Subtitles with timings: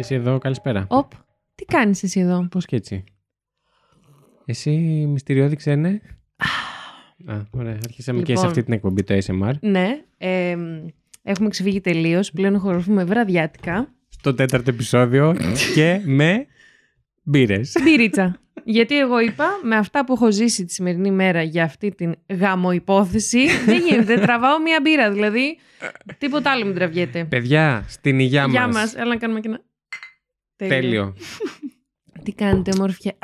[0.00, 0.84] Επ, και εσύ εδώ, καλησπέρα.
[0.88, 1.12] Οπ,
[1.54, 3.04] τι κάνεις εσύ εδώ; Πώς και έτσι.
[4.44, 4.70] Εσύ
[5.08, 6.00] μυστηριώδη ξένε;
[7.26, 7.78] Α, ωραία.
[7.84, 8.46] Αρχίσαμε και σε Λοιπόν.
[8.46, 9.52] αυτή την εκπομπή το ASMR.
[9.60, 10.56] Ναι, ε,
[11.22, 12.30] έχουμε ξεφύγει τελείως.
[12.30, 13.94] Πλέον χοροφούμε βραδιάτικα.
[14.08, 15.36] Στο τέταρτο επεισόδιο
[15.74, 16.46] και με
[17.22, 17.76] μπύρες.
[17.84, 18.40] Μπυρίτσα.
[18.64, 23.46] Γιατί εγώ είπα, με αυτά που έχω ζήσει τη σημερινή μέρα για αυτή την γαμοϊπόθεση,
[23.66, 24.18] δεν γίνεται.
[24.18, 25.58] Τραβάω μία μπύρα, δηλαδή
[26.18, 27.24] τίποτα άλλο μην τραβιέται.
[27.24, 28.74] Παιδιά, στην υγεία Γεια μας.
[28.74, 28.94] μας.
[28.94, 29.60] Έλα να κάνουμε και ένα...
[30.68, 31.14] Τέλειο.
[32.22, 33.12] Τι κάνετε, ομορφιά.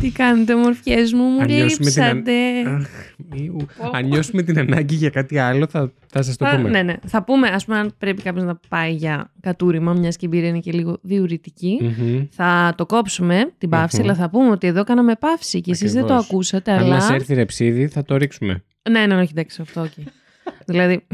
[0.00, 2.70] Τι κάνετε, ομορφιές μου, μου Αν νιώσουμε την αν- λείψατε.
[2.70, 2.86] Αχ,
[3.30, 3.56] μιου.
[3.92, 6.68] Αν νιώσουμε την ανάγκη για κάτι άλλο, θα, θα σας το Θα- πούμε.
[6.68, 6.94] ναι, ναι.
[7.06, 10.46] Θα πούμε, ας πούμε, αν πρέπει κάποιος να πάει για κατούριμα, μιας και η μπύρα
[10.46, 11.94] είναι και λίγο διουρητική.
[11.98, 12.24] Μμμ.
[12.30, 14.04] Θα το κόψουμε την παυση Μμμ.
[14.04, 16.30] αλλά θα πούμε ότι εδώ κάναμε παύση και εσείς δεν το Ακριβώς.
[16.30, 16.94] ακούσατε, Αν αλλά...
[16.94, 18.64] μας έρθει ρεψίδι, θα το ρίξουμε.
[18.90, 20.04] Ναι, ναι, όχι, εντάξει, αυτό, όχι.
[20.66, 21.06] δηλαδή,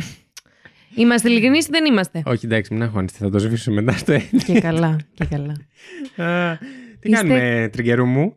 [0.95, 4.43] είμαστε ειλικρινείς ή δεν είμαστε; Όχι, εντάξει, μην αγχώνεστε, θα το σβήσουμε μετά στο ένα.
[4.47, 5.53] και καλά, και καλά.
[6.31, 6.57] Α,
[7.01, 8.35] Τι Είστε- κάνουμε, τριγκερού μου;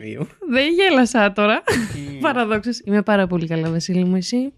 [0.00, 0.26] Μιου.
[0.54, 1.62] δεν γέλασα τώρα.
[2.20, 2.80] Παραδόξως.
[2.84, 4.52] Είμαι πάρα πολύ καλά, Βασίλη μου, εσύ;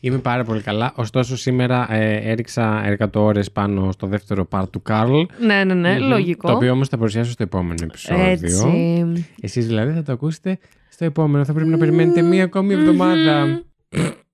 [0.00, 0.92] Είμαι πάρα πολύ καλά.
[0.96, 5.12] Ωστόσο, σήμερα ε, έριξα εργατό ώρες πάνω στο δεύτερο part του Καρλ.
[5.46, 6.08] Ναι, ναι, ναι, Μμμ.
[6.08, 6.48] λογικό.
[6.48, 8.24] Το οποίο όμως θα παρουσιάσω στο επόμενο επεισόδιο.
[8.24, 9.26] Έτσι.
[9.40, 11.44] Εσείς δηλαδή θα το ακούσετε στο επόμενο.
[11.44, 13.62] Θα πρέπει να περιμένετε μία ακόμη εβδομάδα.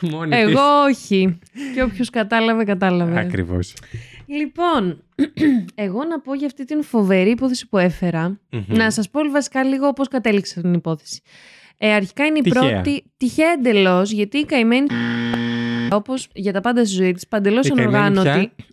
[0.00, 0.38] Μόνη της.
[0.40, 1.38] Εγώ όχι.
[1.74, 3.20] και όποιος κατάλαβε, κατάλαβε.
[3.20, 3.74] Ακριβώς.
[4.26, 5.02] Λοιπόν,
[5.74, 8.40] εγώ να πω για αυτή την φοβερή υπόθεση που έφερα.
[8.50, 8.64] Μμμ.
[8.66, 11.20] Να σας πω βασικά λίγο πώς κατέληξα την υπόθεση.
[11.78, 12.70] Ε, αρχικά είναι η Τυχαία.
[12.72, 13.04] πρώτη.
[13.16, 14.86] Τυχαία εντελώς, γιατί η καημένη.
[15.90, 18.52] Όπως για τα πάντα στη ζωή της, παντελώς Η καημένη ανοργάνωτη.
[18.56, 18.66] ποια;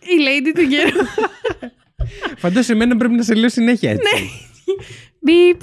[0.00, 0.98] Η lady του καιρού.
[2.42, 4.14] Φαντάζομαι εμένα πρέπει να σε λέω συνέχεια έτσι.
[4.14, 4.26] Ναι.
[5.22, 5.60] Μπιπ.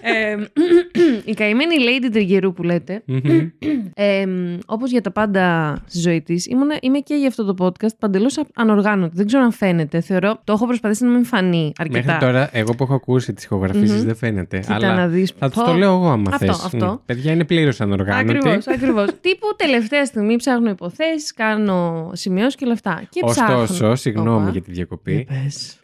[0.00, 0.36] Ε,
[1.24, 3.02] η καημένη lady τριγερού που λέτε.
[3.06, 3.48] Μμμ.
[3.94, 4.24] Ε,
[4.66, 6.46] Όπως για τα πάντα στη ζωή της,
[6.80, 9.16] είμαι και για αυτό το podcast παντελώς ανοργάνωτη.
[9.16, 10.00] Δεν ξέρω αν φαίνεται.
[10.00, 10.40] Θεωρώ.
[10.44, 12.04] Το έχω προσπαθήσει να μην φανεί αρκετά.
[12.12, 14.06] Μέχρι τώρα, εγώ που έχω ακούσει τις ηχογραφήσεις Μμμ.
[14.06, 14.58] δεν φαίνεται.
[14.58, 15.32] Κοίτα αλλά να δεις.
[15.38, 15.64] θα τους Πω.
[15.64, 16.64] το λέω εγώ άμα Αυτό, θες.
[16.64, 17.00] αυτό.
[17.02, 17.04] Μ.
[17.06, 18.36] Παιδιά είναι πλήρως ανοργάνωτη.
[18.38, 19.06] Ακριβώς, ακριβώς.
[19.20, 23.02] Τύπου τελευταία στιγμή ψάχνω υποθέσεις, κάνω σημειώσεις και όλα αυτά.
[23.08, 23.60] Και ψάχνω.
[23.60, 24.50] Ωστόσο, συγγνώμη Όπα.
[24.50, 25.80] για τη διακοπή, Για πες.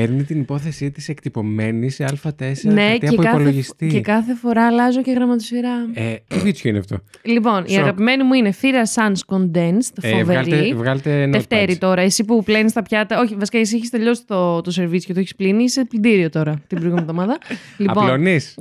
[0.00, 2.30] Φέρνει την υπόθεσή της εκτυπωμένη σε Α4
[2.62, 3.86] Ναι, χαρτί και από κάθε, υπολογιστή.
[3.86, 5.70] και κάθε φορά αλλάζω και γραμματοσφυρά.
[5.94, 6.98] Ε, τι βίτσιο είναι αυτό.
[7.22, 7.78] Λοιπόν, η Σοκ.
[7.82, 10.24] αγαπημένη μου είναι Φύρα Sans Condensed, Ε, φοβερή.
[10.24, 11.78] βγάλτε, βγάλτε Δευτέρη notepads.
[11.78, 12.00] τώρα.
[12.02, 13.20] Εσύ που πλένεις τα πιάτα.
[13.20, 15.62] Όχι, βασικά εσύ έχεις τελειώσει το, το σερβίς και το έχεις πλύνει.
[15.64, 17.38] Είσαι πλυντήριο τώρα την προηγούμενη εβδομάδα.
[17.78, 18.54] λοιπόν, Απλώνεις.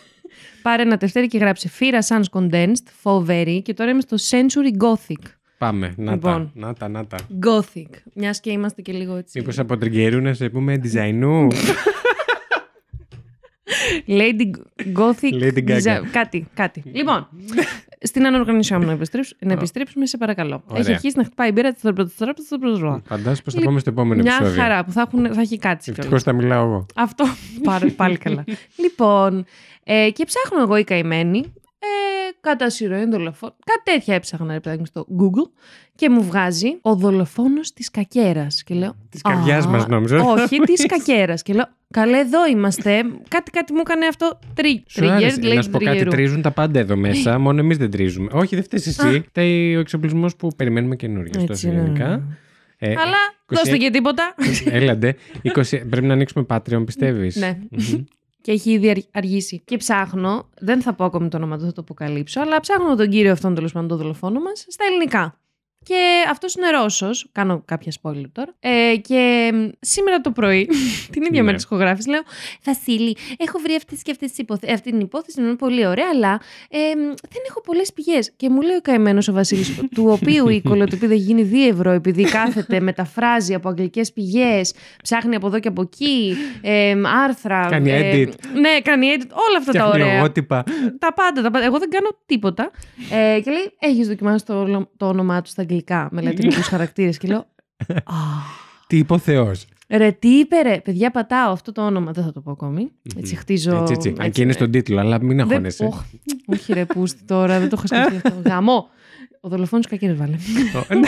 [0.62, 3.62] πάρε ένα τευτέρι και γράψε Φύρα Sans Condensed, φοβερή.
[3.62, 5.24] Και τώρα είμαι στο Century Gothic.
[5.60, 5.94] Πάμε.
[5.96, 6.52] Να Λοιπόν.
[6.54, 7.16] τα, να τα, να τα.
[7.46, 7.86] Gothic.
[8.14, 9.38] Μιας και είμαστε και λίγο έτσι.
[9.38, 11.48] Μήπως από τριγκερού να σε πούμε designu.
[14.08, 14.50] Lady
[14.96, 15.42] Gothic.
[15.42, 15.82] Lady Gaga.
[15.82, 16.82] design- Κάτι, κάτι.
[16.92, 17.28] λοιπόν,
[18.00, 20.62] στην ανοργανωσία μου να επιστρέψουμε, να επιστρέψουμε, σε παρακαλώ.
[20.66, 20.82] Ωραία.
[20.82, 21.72] Έχει αρχίσει να χτυπάει η μπύρα.
[21.78, 24.62] στο πρώτο- στο πρώτο- στο πρώτο- Φαντάζομαι πως θα πάμε στο επόμενο Μια επεισόδιο.
[24.62, 25.98] χαρά που θα, έχουν, θα έχει κάτσει κιόλας.
[25.98, 26.86] Ευτυχώς θα μιλάω εγώ.
[26.94, 27.24] Αυτό
[27.68, 28.44] πάλι, πάλι καλά.
[28.76, 29.44] λοιπόν,
[29.84, 31.52] ε, και ψάχνω εγώ η καημένη.
[31.82, 33.54] Ε, κατά σειροή δολοφόνο.
[33.64, 35.50] Κάτι τέτοια έψαχνα, ρε παιδάκι μου, στο Google.
[35.94, 38.62] Και μου βγάζει ο δολοφόνος της κακέρας.
[38.62, 38.94] Και λέω.
[39.08, 40.22] Της καρδιάς «Α, μας, νόμιζα».
[40.22, 41.42] Όχι, της κακέρας.
[41.42, 41.64] Και λέω.
[41.90, 43.02] Καλέ, εδώ είμαστε.
[43.28, 44.38] Κάτι, κάτι μου έκανε αυτό.
[44.54, 45.36] Τρι, Σου άρεσε.
[45.36, 46.10] trigger, λέει να σου πω κάτι, τριγερού.
[46.10, 48.28] τρίζουν τα πάντα εδώ μέσα, μόνο εμείς δεν τρίζουμε.
[48.32, 49.24] Όχι, δεν φταίεις εσύ.
[49.28, 51.30] Φταίει ο εξοπλισμός που περιμένουμε καινούριο.
[51.34, 51.74] Έτσι, τόσο ναι.
[51.74, 52.22] γενικά.
[52.78, 53.16] Ε, Αλλά
[53.46, 54.34] 20 δώστε και τίποτα.
[54.78, 55.16] Έλαντε.
[55.54, 57.58] 20 Πρέπει να ανοίξουμε Patreon, πιστεύεις; ναι.
[58.40, 58.46] Μμμ.
[58.46, 59.62] Και έχει ήδη αρ- αργήσει.
[59.64, 63.08] Και ψάχνω, δεν θα πω ακόμη το όνομα του, θα το αποκαλύψω, αλλά ψάχνω τον
[63.08, 65.40] κύριο αυτόν τέλος πάντων τον δολοφόνο μας στα ελληνικά.
[65.84, 67.26] Και αυτός είναι Ρώσος.
[67.32, 68.54] Κάνω κάποια spoiler τώρα.
[68.60, 70.68] Ε, και μ, σήμερα το πρωί,
[71.12, 71.42] την ίδια Ναι.
[71.42, 72.20] μέρα της ηχογράφησης, λέω
[72.64, 74.72] Βασίλη, έχω βρει αυτή και αυτές τις υποθε...
[74.72, 76.40] αυτή την υπόθεση, είναι πολύ ωραία, αλλά
[76.70, 78.32] ε, μ, δεν έχω πολλές πηγές.
[78.36, 81.90] Και μου λέει ο καημένος ο Βασίλης, του οποίου η κολοτοπίδα έχει γίνει 2 ευρώ,
[81.90, 87.66] επειδή κάθεται, μεταφράζει από αγγλικές πηγές, ψάχνει από εδώ και από εκεί, ε, μ, άρθρα.
[87.70, 88.32] Κάνει ε, edit.
[88.60, 90.14] ναι, κάνει edit, όλα αυτά τα Φτιάχνει ωραία.
[90.14, 90.64] λογότυπα.
[90.98, 91.64] Τα πάντα, τα πάντα.
[91.64, 92.70] Εγώ δεν κάνω τίποτα.
[93.10, 97.18] Ε, και λέει, έχεις δοκιμάσει το, όλο- το όνομά του στα αγγλικά με λατινικού χαρακτήρες.
[97.18, 97.38] Και λέω,
[98.04, 98.14] Α,
[98.86, 100.80] Τι είπε ο Θεός; ρε, τι είπε, ρε.
[100.80, 102.12] Παιδιά, πατάω αυτό το όνομα.
[102.12, 102.90] Δεν θα το πω ακόμη.
[103.16, 103.76] Έτσι, χτίζω.
[103.76, 104.08] Έτσι, έτσι.
[104.08, 105.84] Αν έτσι, και είναι ε, στον τίτλο, αλλά μην δεν- αγχώνεσαι.
[105.84, 106.00] Οχ,
[106.46, 108.40] Όχι, ρε, πούστη τώρα, δεν το έχω σκεφτεί αυτό.
[108.50, 108.88] Γαμό.
[109.40, 110.36] Ο δολοφόνος κακήρε βάλε.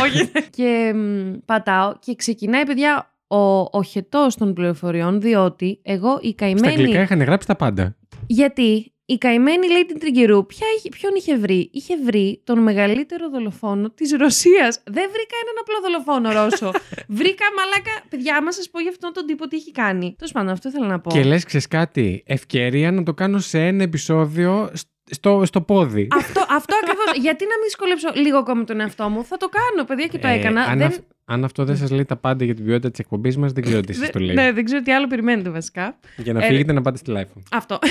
[0.03, 0.29] Όχι.
[0.51, 6.35] και μ, πατάω και ξεκινάει, παιδιά, ο, ο χετός των πληροφοριών, διότι εγώ η Στα
[6.37, 6.67] καημένη.
[6.75, 7.97] αγγλικά είχαν γράψει τα πάντα.
[8.27, 13.29] Γιατί; Η καημένη λέει την Τριγκερού, ποια είχε, ποιον είχε βρει; Είχε βρει τον μεγαλύτερο
[13.29, 14.83] δολοφόνο της Ρωσίας.
[14.85, 16.71] Δεν βρήκα έναν απλό δολοφόνο Ρώσο.
[17.19, 18.03] βρήκα μαλάκα.
[18.09, 20.15] Παιδιά, άμα σας πω για αυτόν τον τύπο τι έχει κάνει.
[20.19, 21.11] Τέλος πάντων, αυτό ήθελα να πω.
[21.11, 24.71] Και λες, ξέρεις κάτι, ευκαιρία να το κάνω σε ένα επεισόδιο
[25.11, 26.09] στο, στο πόδι.
[26.17, 27.13] αυτό αυτό ακριβώς.
[27.27, 30.27] Γιατί να μην δυσκολέψω λίγο ακόμα τον εαυτό μου; Θα το κάνω, παιδιά, και το
[30.29, 30.63] Ε, έκανα.
[30.63, 30.87] αν, δεν...
[30.87, 33.63] αυ- αν αυτό δεν σας λέει τα πάντα για την ποιότητα της εκπομπής μας, δεν
[33.63, 34.35] ξέρω τι σας το λέει.
[34.35, 35.99] Ναι, δεν ξέρω τι άλλο περιμένετε βασικά.
[36.17, 37.43] Για να Ε, φύγετε να πάτε στη live.
[37.51, 37.79] Αυτό.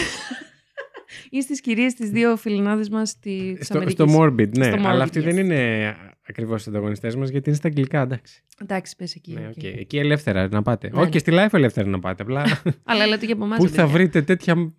[1.33, 4.65] Ή στις κυρίες τις δύο φιλενάδες μας της Στο, στο Morbid, ναι.
[4.65, 5.23] Στο Morbid, Αλλά αυτοί yes.
[5.23, 5.95] δεν είναι
[6.27, 8.43] ακριβώς οι ανταγωνιστές μας γιατί είναι στα αγγλικά, εντάξει.
[8.61, 9.33] Εντάξει, πες εκεί.
[9.33, 9.53] Ναι, οκ.
[9.57, 9.63] οκ.
[9.63, 10.87] Εκεί ελεύθερα να πάτε.
[10.87, 11.09] Ναι, Όχι, ναι.
[11.11, 12.23] και στη live ελεύθερα να πάτε.
[12.23, 13.57] Απλά Αλλά λέτε και από εμάς.
[13.57, 14.73] πού θα βρείτε τέτοια.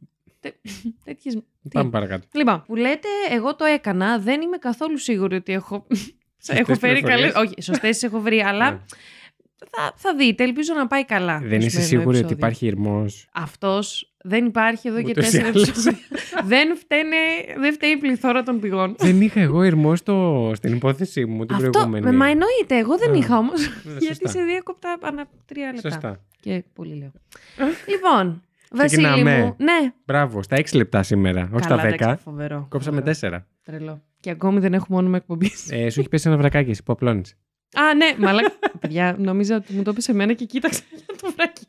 [1.05, 1.39] Τέτοιες...
[1.73, 2.27] Πάμε παρακάτω.
[2.33, 4.19] Λοιπόν, που λέτε, εγώ το έκανα.
[4.19, 5.87] Δεν είμαι καθόλου σίγουρη ότι έχω.
[6.47, 7.33] έχω φέρει πληροφορίες.
[7.33, 7.47] καλέ.
[7.47, 8.79] Όχι, σωστές έχω βρει, αλλά Ναι.
[9.71, 10.45] θα, θα δείτε.
[10.45, 11.41] Ελπίζω να πάει καλά.
[11.41, 12.37] το Δεν είσαι σημερινό σίγουρη ότι επεισόδιο.
[12.37, 13.05] υπάρχει ηρμό.
[13.33, 15.69] Αυτός δεν υπάρχει εδώ και Ούτως ή τέσσερα άλλως.
[15.69, 15.99] επεισόδια.
[16.45, 17.17] δεν, φταίνε,
[17.61, 18.95] δεν φταίει η πληθώρα των πηγών.
[18.99, 20.51] δεν είχα εγώ ηρμό στο...
[20.55, 22.05] στην υπόθεσή μου την Αυτό, προηγούμενη.
[22.05, 23.61] με, μα εννοείται, εγώ δεν Α, είχα όμως.
[23.85, 24.29] Ναι, γιατί σωστά.
[24.29, 25.91] σε διέκοπτα ανά τρία λεπτά.
[25.91, 26.21] Σωστά.
[26.41, 27.13] Και πολύ λέω.
[27.87, 28.43] λοιπόν,
[28.79, 29.39] Βασίλη Ξεκινάμε.
[29.45, 29.55] μου.
[29.59, 29.93] Ναι.
[30.05, 31.93] Μπράβο, στα 6 λεπτά σήμερα, όχι Καλά, στα 10.
[31.93, 32.67] εντάξει, φοβερό.
[32.71, 33.39] Κόψαμε φοβερό.
[33.39, 33.45] 4.
[33.63, 34.03] Τρελό.
[34.21, 35.51] Και ακόμη δεν έχουμε όνομα εκπομπή.
[35.71, 37.37] Ε, σου έχει πέσει ένα βρακάκι εσύ που απλώνεις.
[37.75, 38.53] Α, ναι, μαλάκα.
[38.81, 41.67] Παιδιά, νόμιζα ότι μου το έπεσε εμένα και κοίταξα για το βρακί.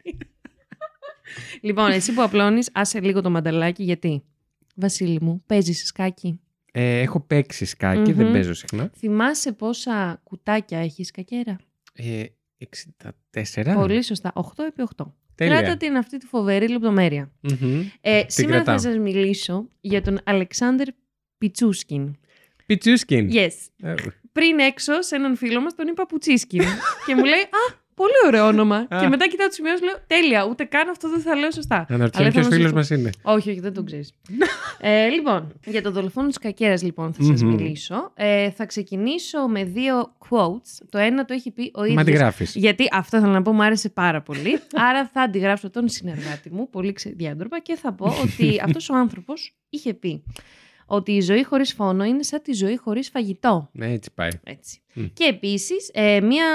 [1.61, 4.23] Λοιπόν, εσύ που απλώνεις, άσε λίγο το μανταλάκι, γιατί.
[4.75, 6.39] Βασίλη μου, παίζεις σκάκι;
[6.71, 8.17] Ε, έχω παίξει σκάκι, Μμμ.
[8.17, 8.91] δεν παίζω συχνά.
[8.97, 11.57] Θυμάσαι πόσα κουτάκια έχεις κακέρα;
[11.93, 12.23] Ε,
[12.57, 13.73] 64.
[13.75, 14.31] Πολύ σωστά.
[14.35, 15.13] 8 επί 8.
[15.35, 15.57] Τέλεια.
[15.61, 17.31] Κράτα την αυτή τη φοβερή λεπτομέρεια.
[17.41, 17.81] Μμμ.
[18.01, 18.77] Ε, σήμερα θα κρατάω.
[18.91, 20.87] σας μιλήσω για τον Αλεξάνδρ
[21.37, 22.15] Πιτσούσκιν.
[22.65, 23.29] Πιτσούσκιν.
[23.33, 23.51] Yes.
[23.81, 23.93] Ε,
[24.31, 26.61] Πριν έξω σε έναν φίλο μας τον είπα Πουτσίσκιν.
[27.05, 28.87] και μου λέει «Α, πολύ ωραίο όνομα».
[28.99, 31.85] και μετά κοιτάω τους σημείους λέω «Τέλεια, ούτε καν αυτό δεν θα λέω σωστά».
[31.89, 33.09] Αναρωτιέμαι Αλλά ποιο ήθελα να φίλος σας μας είναι.
[33.21, 34.13] Όχι, όχι, δεν τον ξέρεις.
[34.79, 37.55] ε, λοιπόν, για τον δολοφόνο της κακέρας, λοιπόν, θα σας Μμμ.
[37.55, 38.11] μιλήσω.
[38.15, 40.85] Ε, θα ξεκινήσω με δύο quotes.
[40.89, 41.95] Το ένα το έχει πει ο ίδιος.
[41.95, 42.55] Μα τη γράφεις.
[42.55, 44.59] Γιατί αυτό θέλω να πω, μου άρεσε πάρα πολύ.
[44.89, 49.55] Άρα θα αντιγράψω τον συνεργάτη μου, πολύ ξεδιάντροπα, και θα πω ότι αυτός ο άνθρωπος
[49.69, 50.23] είχε πει
[50.85, 53.69] ότι η ζωή χωρίς φόνο είναι σαν τη ζωή χωρίς φαγητό.
[53.71, 54.29] Ναι, έτσι πάει.
[54.43, 54.79] Έτσι.
[54.93, 55.05] Μμ.
[55.13, 56.45] Και επίσης, ε, μία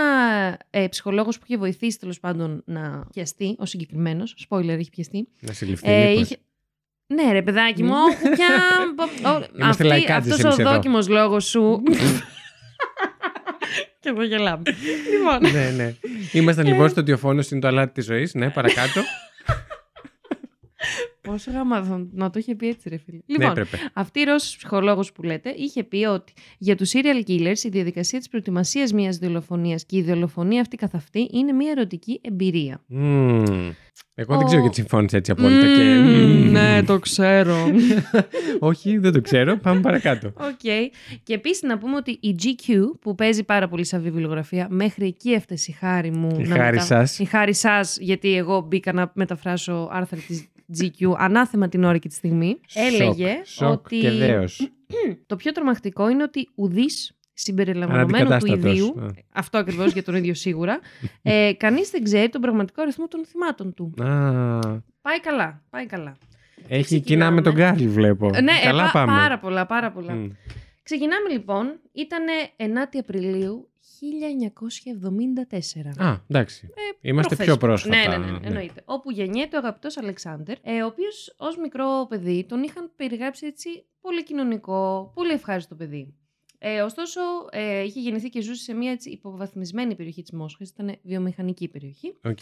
[0.70, 5.52] ε, ψυχολόγος που είχε βοηθήσει τέλος πάντων να πιαστεί, ο συγκεκριμένος, spoiler, έχει πιαστεί, Να
[5.52, 5.90] συλληφθεί.
[5.90, 6.22] ε, μήπως.
[6.22, 6.36] είχε...
[7.14, 8.48] Ναι, ρε παιδάκι μου, όχι πια.
[9.60, 10.72] Είμαστε λαϊκάτζες Αυτός ο εμείς εδώ.
[10.74, 11.82] δόκιμος λόγος σου.
[14.00, 14.62] και εδώ γελάμε.
[15.10, 15.94] λοιπόν, ναι, ναι.
[16.32, 18.34] Ήμασταν λοιπόν στο ότι ο φόνο είναι το αλάτι της ζωής.
[18.34, 19.00] Ναι, παρακάτω.
[21.20, 23.16] πόσο γάμα θα- να το είχε πει έτσι, ρε φίλε.
[23.16, 23.78] ναι, Λοιπόν, έπρεπε.
[23.92, 28.18] αυτή η Ρώσος ψυχολόγος που λέτε είχε πει ότι για τους serial killers η διαδικασία
[28.18, 32.82] της προετοιμασίας μιας δολοφονίας και η δολοφονία αυτή καθ' αυτή είναι μια ερωτική εμπειρία.
[32.86, 33.70] Μμμ.
[34.14, 35.66] Εγώ δεν Ο- ξέρω γιατί συμφώνησε έτσι απόλυτα.
[35.76, 35.82] και...
[35.82, 37.56] Μμμ, ναι, το ξέρω.
[38.58, 39.56] Όχι, δεν το ξέρω.
[39.56, 40.28] Πάμε παρακάτω.
[40.28, 40.58] Οκ.
[41.22, 45.30] Και επίσης να πούμε ότι η GQ, που παίζει πάρα πολύ σαν βιβλιογραφία, μέχρι εκεί
[45.30, 46.36] έφτασε η χάρη μου.
[46.40, 47.18] Η να χάρη σας.
[47.18, 50.46] Η χάρη σας, γιατί εγώ μπήκα να μεταφράσω άρθρα της
[50.78, 52.60] GQ ανάθεμα την ώρα και τη στιγμή.
[52.74, 54.68] Έλεγε Σοκ, σοκ ότι και δέος.
[55.26, 58.72] το πιο τρομακτικό είναι ότι ουδής συμπεριλαμβανομένου του Αναντικατάστατος.
[58.78, 59.08] ιδίου, Α.
[59.32, 60.78] αυτό ακριβώς για τον ίδιο σίγουρα,
[61.22, 63.94] ε, κανείς δεν ξέρει τον πραγματικό αριθμό των θυμάτων του.
[64.04, 64.58] Α,
[65.02, 66.16] Πάει καλά, πάει καλά.
[66.68, 67.04] έχει ξεκινάμε.
[67.06, 68.30] κοινά με τον Γκάρλ, βλέπω.
[68.34, 69.12] Ε, ναι, ε, Καλά πα- πάμε.
[69.18, 70.12] πάρα πολλά, πάρα πολλά.
[70.12, 70.28] Μμ.
[70.88, 72.24] Ξεκινάμε λοιπόν, ήταν
[72.56, 73.70] 9η Απριλίου
[75.98, 76.04] 1974.
[76.04, 76.70] Α, εντάξει.
[77.00, 77.46] Είμαστε Προχθές.
[77.46, 77.96] πιο πρόσφατα.
[77.96, 78.82] Ναι, ναι, ναι, εννοείται.
[78.84, 83.84] Όπου γεννιέται ο αγαπητός Αλεξάνδρ, ε, ο οποίος ως μικρό παιδί τον είχαν περιγράψει έτσι
[84.00, 86.14] πολύ κοινωνικό, πολύ ευχάριστο παιδί.
[86.58, 90.98] Ε, ωστόσο, ε, είχε γεννηθεί και ζούσε σε μια έτσι, υποβαθμισμένη περιοχή της Μόσχας, ήταν
[91.02, 92.16] βιομηχανική περιοχή.
[92.24, 92.38] Οκ.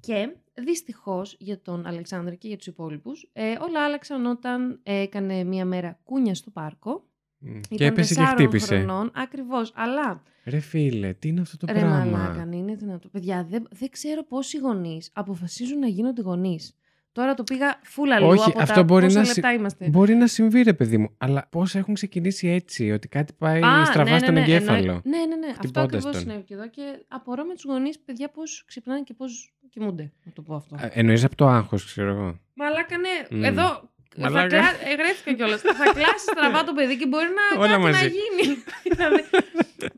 [0.00, 5.44] Και δυστυχώς για τον Αλεξάνδρ και για τους υπόλοιπους, ε, όλα άλλαξαν όταν ε, έκανε
[5.44, 7.06] μια μέρα κούνια στο πάρκο.
[7.38, 7.60] Μμ.
[7.60, 8.76] Και Ήταν έπεσε και τεσσάρων χτύπησε.
[8.76, 9.72] χρονών, ακριβώς.
[9.74, 13.08] Αλλά Ρε φίλε, τι είναι αυτό το Ρε πράγμα; μαλάκα, ναι, είναι δυνατό.
[13.08, 16.72] Παιδιά, δεν, δεν ξέρω πόσοι γονείς αποφασίζουν να γίνονται γονείς.
[17.12, 19.88] Τώρα το πήγα φούλα λίγο Όχι, από αυτό τα μπορεί πόσα να λεπτά είμαστε.
[19.88, 21.10] Μπορεί να συμβεί, ρε παιδί μου.
[21.18, 24.76] Αλλά πώς έχουν ξεκινήσει έτσι, ότι κάτι πάει Α, στραβά ναι, ναι, στον ναι, εγκέφαλο;
[24.78, 25.46] εννοεί- Ναι, ναι, ναι.
[25.46, 26.20] Αυτό χτυπώντας ακριβώς τον.
[26.20, 30.12] συνέβη και εδώ και απορώ με τους γονείς, παιδιά, πώς ξυπνάνε και πώς κοιμούνται.
[30.24, 30.76] Να το πω αυτό.
[30.92, 32.38] Εννοείς από το άγχος, ξέρω εγώ.
[32.54, 33.36] Μαλάκα, ναι.
[33.38, 33.44] Μμ.
[33.44, 33.90] Εδώ.
[34.20, 34.62] Μαλάκα.
[34.62, 34.90] Θα κλα...
[34.90, 35.60] Εγγράφηκα κιόλας.
[35.60, 38.06] θα κλάσεις στραβά το παιδί και μπορεί να, Όλα κάτι να μαζί.
[38.08, 38.56] γίνει.
[38.96, 39.22] δηλαδή,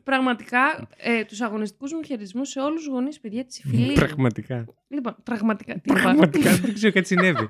[0.03, 3.93] πραγματικά ε, τους αγωνιστικούς μου χαιρετισμούς σε όλους τους γονείς, παιδιά της υφηλίου.
[3.93, 4.65] Πραγματικά.
[4.87, 5.73] λοιπόν, πραγματικά.
[5.73, 6.01] Τι είπα.
[6.01, 7.49] Πραγματικά δεν ξέρω κάτι συνέβη.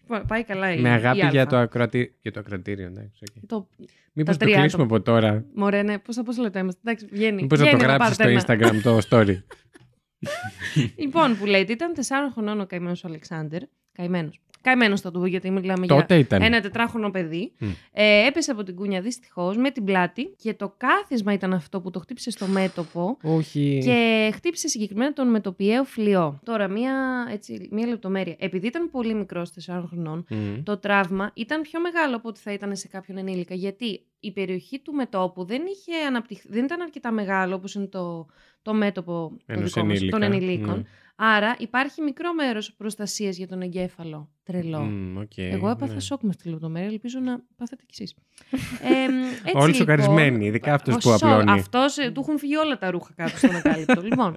[0.00, 1.46] Λοιπόν, Πάει καλά η Με αγάπη η για Α.
[1.46, 2.16] το, ακροατή...
[2.22, 2.86] για το ακροατήριο.
[2.86, 3.46] εντάξει, οκ.
[3.46, 3.68] Το...
[4.12, 4.96] Μήπως Τα το τρία κλείσουμε άτομα.
[4.96, 5.44] από τώρα.
[5.54, 6.80] Μωρέ, ναι, πόσα πόσα λεπτά είμαστε.
[6.84, 7.42] Εντάξει, βγαίνει.
[7.42, 8.74] Μήπως να το Βγαίνει εδώ, γράψεις στο πάρτε ένα.
[8.74, 9.36] Instagram το story.
[11.02, 13.62] λοιπόν, που λέτε, ήταν τεσσάρων χρονών ο καημένος ο Αλεξάνδρ.
[13.92, 14.40] Καημένος.
[14.70, 16.42] Καημένος θα του πω, γιατί μιλάμε για Τότε ήταν.
[16.42, 17.52] ένα τετράχρονο παιδί.
[17.58, 17.66] Μμ.
[17.92, 21.90] Ε, έπεσε από την κούνια δυστυχώς με την πλάτη και το κάθισμα ήταν αυτό που
[21.90, 23.16] το χτύπησε στο μέτωπο.
[23.22, 23.80] Όχι.
[23.84, 26.40] Και χτύπησε συγκεκριμένα τον μετοπιαίο φλοιό.
[26.44, 26.92] Τώρα, μία,
[27.32, 28.34] έτσι, μία λεπτομέρεια.
[28.38, 30.62] Επειδή ήταν πολύ μικρός, 4 χρονών, Μμ.
[30.62, 33.54] το τραύμα ήταν πιο μεγάλο από ό,τι θα ήταν σε κάποιον ενήλικα.
[33.54, 38.26] Γιατί η περιοχή του μετόπου δεν, είχε αναπτυχθεί, δεν ήταν αρκετά μεγάλο όπως είναι το,
[38.62, 40.76] το μέτωπο το Ενός δικό μας, των ενήλικα, ενηλίκων.
[40.76, 40.84] ναι.
[41.16, 44.30] Άρα υπάρχει μικρό μέρος προστασίας για τον εγκέφαλο.
[44.42, 44.80] Τρελό.
[44.80, 46.00] Μμ, οκ, Εγώ έπαθα ναι.
[46.00, 46.88] σοκ με αυτή τη λεπτομέρεια.
[46.88, 48.14] Ελπίζω να πάθετε κι εσείς.
[48.82, 51.24] Ε, έτσι, Όλοι λοιπόν, σοκαρισμένοι, ειδικά αυτός ο που σοκ.
[51.24, 51.50] απλώνει.
[51.50, 54.00] Αυτός, ε, του έχουν φύγει όλα τα ρούχα κάτω στον ακάλυπτο.
[54.10, 54.36] λοιπόν,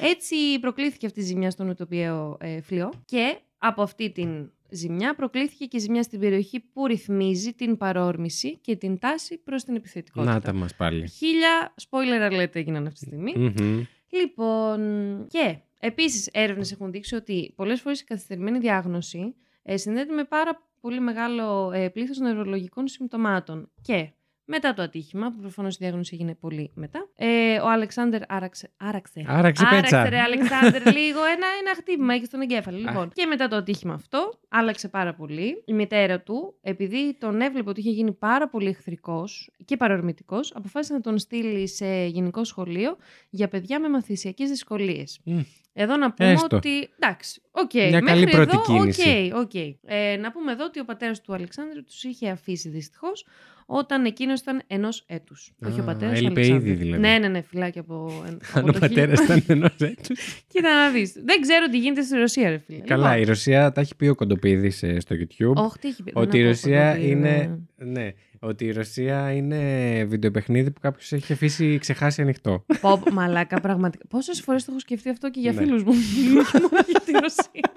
[0.00, 5.64] έτσι προκλήθηκε αυτή η ζημιά στον μετωπιαίο ε, φλοιό και από αυτή την ζημιά προκλήθηκε
[5.64, 10.32] και ζημιά στην περιοχή που ρυθμίζει την παρόρμηση και την τάση προς την επιθετικότητα.
[10.32, 11.08] Να τα μας πάλι.
[11.08, 13.32] Χίλια spoiler alert έγιναν αυτή τη στιγμή.
[13.36, 13.84] Μμμ.
[14.08, 14.80] Λοιπόν,
[15.28, 20.62] και επίσης έρευνες έχουν δείξει ότι πολλές φορές η καθυστερημένη διάγνωση ε, συνδέεται με πάρα
[20.80, 23.70] πολύ μεγάλο ε, πλήθος νευρολογικών συμπτωμάτων.
[23.80, 24.10] Και
[24.44, 28.70] μετά το ατύχημα, που προφανώς η διάγνωση έγινε πολύ μετά, ε, ο Αλεξάνδρ άραξε.
[28.76, 29.24] Άραξε.
[29.26, 30.00] Άραξε πέτσα.
[30.00, 32.78] Άραξε ρε Αλεξάνδρ λίγο ένα, ένα χτύπημα, έχει στον εγκέφαλο.
[32.78, 35.62] Λοιπόν, και μετά το ατύχημα αυτό, άλλαξε πάρα πολύ.
[35.66, 40.92] Η μητέρα του, επειδή τον έβλεπε ότι είχε γίνει πάρα πολύ εχθρικός και παρορμητικός, αποφάσισε
[40.92, 42.96] να τον στείλει σε γενικό σχολείο
[43.30, 45.20] για παιδιά με μαθησιακές δυσκολίες.
[45.24, 45.40] Μμ.
[45.76, 46.56] Εδώ να πούμε Έστω.
[46.56, 46.88] ότι.
[46.98, 47.74] Εντάξει, οκ.
[47.74, 49.30] Μια μέχρι καλή πρώτη εδώ, κίνηση.
[49.34, 49.54] οκ, οκ.
[49.84, 53.26] Ε, να πούμε εδώ ότι ο πατέρας του Αλεξάνδρου τους είχε αφήσει δυστυχώς
[53.66, 55.52] όταν εκείνος ήταν ενός έτους.
[55.66, 56.12] Όχι ο Α, πατέρα.
[56.12, 57.00] έλειπε ήδη δηλαδή.
[57.00, 58.22] Ναι, ναι, ναι, φυλάκι από.
[58.26, 60.18] Αν από ο το πατέρας χίλια- ήταν ενός έτους.
[60.52, 61.12] Κοίτα να δεις.
[61.24, 62.78] Δεν ξέρω τι γίνεται στη Ρωσία, ρε φίλε.
[62.78, 65.54] Καλά, η Λοιπόν, Ρωσία τα έχει πει ο Κοντοπίδης στο YouTube.
[65.54, 66.12] Όχι, τι έχει πει.
[66.14, 67.58] Ότι δεν η ακούω Ρωσία Κοντοπίδη, είναι.
[67.76, 68.10] Ναι,
[68.44, 69.60] ότι η Ρωσία είναι
[70.04, 72.64] βιντεοπαιχνίδι που κάποιος έχει αφήσει ξεχάσει ανοιχτό.
[72.80, 74.06] Πω, πω, μαλάκα, πραγματικά.
[74.08, 75.58] Πόσες φορές το έχω σκεφτεί αυτό και για Ναι.
[75.60, 75.92] φίλους μου.
[76.40, 77.72] Όχι μόνο για τη Ρωσία.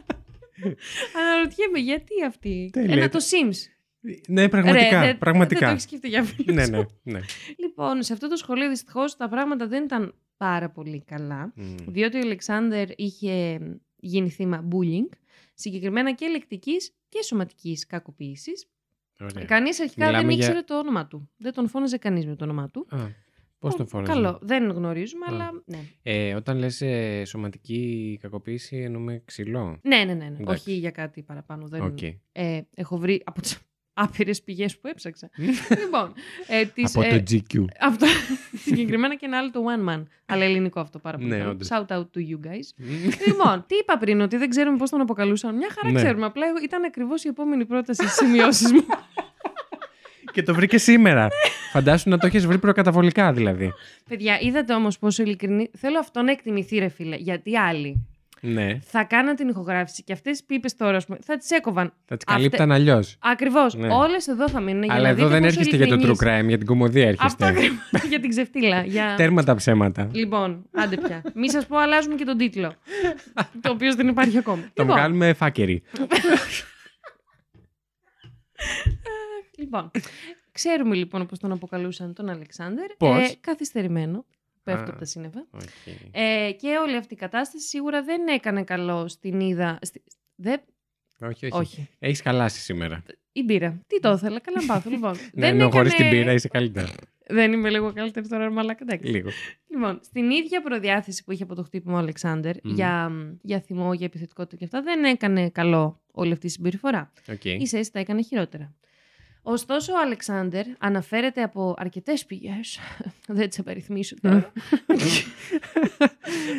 [1.16, 3.08] Αναρωτιέμαι γιατί αυτή; Τι Ένα λέτε.
[3.08, 3.56] το Sims.
[4.28, 5.00] ναι, πραγματικά.
[5.02, 5.60] Ρε, δεν- πραγματικά.
[5.60, 6.56] Δεν το έχεις σκεφτεί για φίλους.
[6.56, 7.20] ναι, ναι, ναι.
[7.58, 11.54] Λοιπόν, σε αυτό το σχολείο δυστυχώς τα πράγματα δεν ήταν πάρα πολύ καλά.
[11.56, 11.76] Μμ.
[11.88, 13.60] Διότι ο Αλεξάνδρ είχε
[13.96, 15.10] γίνει θύμα bullying,
[15.54, 18.68] συγκεκριμένα και λεκτικής και σωματικής κακοποίησης.
[19.22, 19.46] Ωραία.
[19.46, 21.30] Κανείς αρχικά Μιλάμε δεν για- ήξερε το όνομα του.
[21.38, 22.88] Δεν τον φώναζε κανείς με το όνομά του.
[22.90, 22.98] Α,
[23.60, 24.40] πώς τον φώναζε; Καλό.
[24.42, 25.30] Δεν γνωρίζουμε, Α.
[25.34, 25.80] αλλά ναι.
[26.04, 29.80] Ε, όταν λες ε, σωματική κακοποίηση εννοούμε ξύλο.
[29.84, 30.14] Ναι, ναι, ναι.
[30.14, 30.38] ναι.
[30.40, 30.70] Εντάξει.
[30.70, 31.68] Όχι για κάτι παραπάνω.
[31.68, 31.82] Δεν...
[31.82, 32.02] Οκ.
[32.32, 33.56] Ε, έχω βρει από τι
[34.00, 35.30] άπειρες πηγές που έψαξα.
[35.84, 36.14] λοιπόν.
[36.48, 37.66] Ε, τις, Από ε, το GQ.
[37.90, 38.06] Αυτό.
[38.64, 40.04] Συγκεκριμένα και ένα άλλο το One Man.
[40.26, 41.30] Αλλά ελληνικό αυτό πάρα πολύ.
[41.30, 41.50] Ναι, καλό.
[41.50, 41.68] όντως.
[41.72, 42.86] Shout out to you guys.
[43.28, 45.56] λοιπόν, τι είπα πριν, ότι δεν ξέρουμε πώς τον αποκαλούσαν.
[45.56, 46.00] Μια χαρά Ναι.
[46.02, 46.26] ξέρουμε.
[46.26, 48.86] Απλά εγώ- ήταν ακριβώς η επόμενη πρόταση στις σημειώσεις μου.
[50.34, 51.28] Και το βρήκες σήμερα.
[51.72, 53.74] Φαντάσου να το έχεις βρει προκαταβολικά δηλαδή.
[54.10, 55.70] Παιδιά, είδατε όμως πόσο ειλικρινή.
[55.78, 57.16] Θέλω αυτό να εκτιμηθεί, ρε φίλε.
[57.16, 58.08] Γιατί άλλοι
[58.42, 58.80] Ναι.
[58.84, 61.94] θα κάναν την ηχογράφηση και αυτές τις πίπες τώρα, ας πούμε, θα τις έκοβαν.
[62.06, 63.18] Θα τις καλύπταν αλλιώς.
[63.20, 63.76] Ακριβώς.
[63.76, 63.88] Ναι.
[63.94, 64.84] Όλες εδώ θα μείνουν.
[64.84, 66.42] για Αλλά να εδώ δείτε δεν πόσο έρχεστε για το true ειλικρινείς.
[66.44, 67.66] crime, για την κομμωδία Αυτό έρχεστε.
[67.68, 68.82] ακριβώς, για την ξεφτύλα.
[68.84, 69.14] Για...
[69.18, 70.10] Τέρμα τα ψέματα.
[70.12, 71.22] Λοιπόν, άντε πια.
[71.34, 72.74] Μη σας πω, αλλάζουμε και τον τίτλο.
[73.62, 74.62] το οποίο δεν υπάρχει ακόμα.
[74.62, 75.84] Θα λοιπόν, βγάλουμε φάκερη.
[79.58, 79.92] λοιπόν,
[80.52, 82.82] ξέρουμε λοιπόν πώς τον αποκαλούσαν τον Αλεξάνδρ.
[82.98, 84.26] Πώς; Ε, καθυστερημένο.
[84.72, 84.90] Πέφτω Α.
[84.90, 85.48] από τα σύννεφα.
[85.52, 85.62] Οκ.
[86.12, 89.80] Ε, και όλη αυτή η κατάσταση σίγουρα δεν έκανε καλό στην ήδη.
[89.82, 90.04] Στη...
[90.36, 90.62] Δεν...
[91.20, 91.56] Όχι, όχι.
[91.58, 91.88] Όχι.
[92.00, 93.04] Έχεις χαλάσει σήμερα.
[93.32, 93.82] Η μπύρα.
[93.88, 94.90] Τι το ήθελα, καλά να πάθω.
[94.90, 96.88] Λοιπόν, Ναι, δεν ενώ χωρίς την έκανε- μπύρα είσαι καλύτερα.
[97.30, 98.80] Δεν είμαι λίγο καλύτερη τώρα, μαλάκα.
[98.88, 99.12] εντάξει.
[99.12, 99.30] Λίγο.
[99.68, 102.74] Λοιπόν, στην ήδη προδιάθεση που είχε από το χτύπημα ο Αλεξάνδρ Μμμ.
[102.74, 107.12] για, για θυμό, για επιθετικότητα και αυτά, δεν έκανε καλό όλη αυτή η συμπεριφορά.
[107.32, 107.46] Οκ.
[107.46, 108.76] Ίσα ίσα τα έκανε χειρότερα.
[109.50, 112.80] Ωστόσο, ο Αλεξάνδρ αναφέρεται από αρκετές πηγές.
[113.28, 114.52] δεν τις απαριθμήσω τώρα.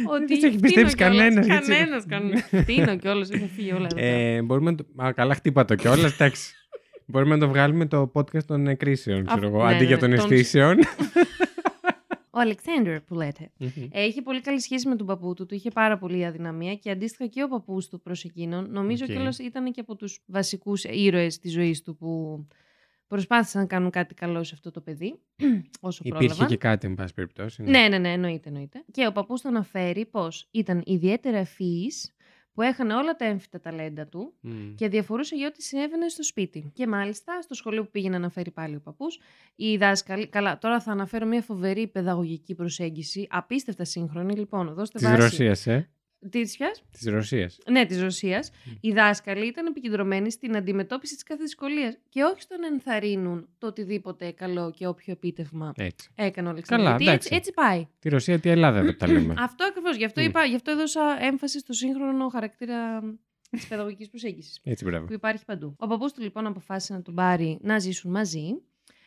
[0.06, 2.38] ότι Δεν σε έχει πιστέψει κανένας, γιατί- Κανένας, κανένα.
[2.62, 3.94] Φτύνω κιόλας, έχουν φύγει όλα εδώ.
[3.94, 4.06] πέρα.
[4.16, 4.84] Ε, μπορούμε να το...
[5.04, 6.54] Α, καλά χτύπα το κιόλας, εντάξει.
[7.06, 9.94] Μπορούμε να το βγάλουμε το podcast των ε, κρίσεων, ξέρω Α, εγώ, ναι, αντί για
[9.94, 10.76] ναι, των των- αισθήσεων.
[12.30, 13.50] Ο Αλεξάνδρ που λέτε.
[13.90, 16.90] Ε, είχε πολύ καλή σχέση με τον παππού του, του είχε πάρα πολύ αδυναμία και
[16.90, 18.66] αντίστοιχα και ο παππούς του προς εκείνον.
[18.70, 19.10] Νομίζω Οκ.
[19.14, 22.40] κιόλας ήταν και από τους βασικούς ήρωες της ζωής του που
[23.08, 25.18] προσπάθησαν να κάνουν κάτι καλό σε αυτό το παιδί.
[25.80, 26.48] όσο Υπήρχε πρόλαβαν.
[26.48, 27.62] και κάτι, εν πάση περιπτώσει.
[27.62, 28.84] Ναι, ναι, ναι, εννοείται, εννοείται.
[28.90, 32.12] Και ο παππούς τον αναφέρει πως ήταν ιδιαίτερα ευφυής,
[32.52, 34.74] που έχανε όλα τα έμφυτα ταλέντα του Μμ.
[34.74, 36.70] και διαφορούσε για ό,τι συνέβαινε στο σπίτι.
[36.74, 39.18] Και μάλιστα στο σχολείο που πήγε να αναφέρει πάλι ο παππούς,
[39.54, 40.26] οι δάσκαλοι.
[40.26, 44.34] Καλά, τώρα θα αναφέρω μια φοβερή παιδαγωγική προσέγγιση, απίστευτα σύγχρονη.
[44.34, 45.20] Λοιπόν, δώστε Της βάση.
[45.20, 45.90] Ρωσίας, ε.
[46.30, 47.58] Τι ποιας; Της Ρωσίας.
[47.70, 48.50] Ναι, της Ρωσίας.
[48.80, 53.66] Οι δάσκαλοι ήταν επικεντρωμένοι στην αντιμετώπιση της κάθε δυσκολίας και όχι στο να ενθαρρύνουν το
[53.66, 56.10] οτιδήποτε καλό και όποιο επίτευγμα Έτσι.
[56.14, 56.84] έκανε ο Αλεξάνδρ.
[56.84, 57.28] Καλά, Γιατί εντάξει.
[57.32, 57.86] έτσι, έτσι πάει.
[57.98, 59.34] Τη Ρωσία, τη Ελλάδα δεν τα λέμε.
[59.38, 59.96] Αυτό ακριβώς.
[59.96, 60.24] Γι' αυτό, Μμ.
[60.24, 63.00] είπα, γι' αυτό έδωσα έμφαση στο σύγχρονο χαρακτήρα
[63.50, 64.60] της παιδαγωγικής προσέγγισης.
[64.64, 65.06] Έτσι, μπράβο.
[65.06, 65.74] Που υπάρχει παντού.
[65.78, 68.62] Ο παππούς του λοιπόν αποφάσισε να τον πάρει να ζήσουν μαζί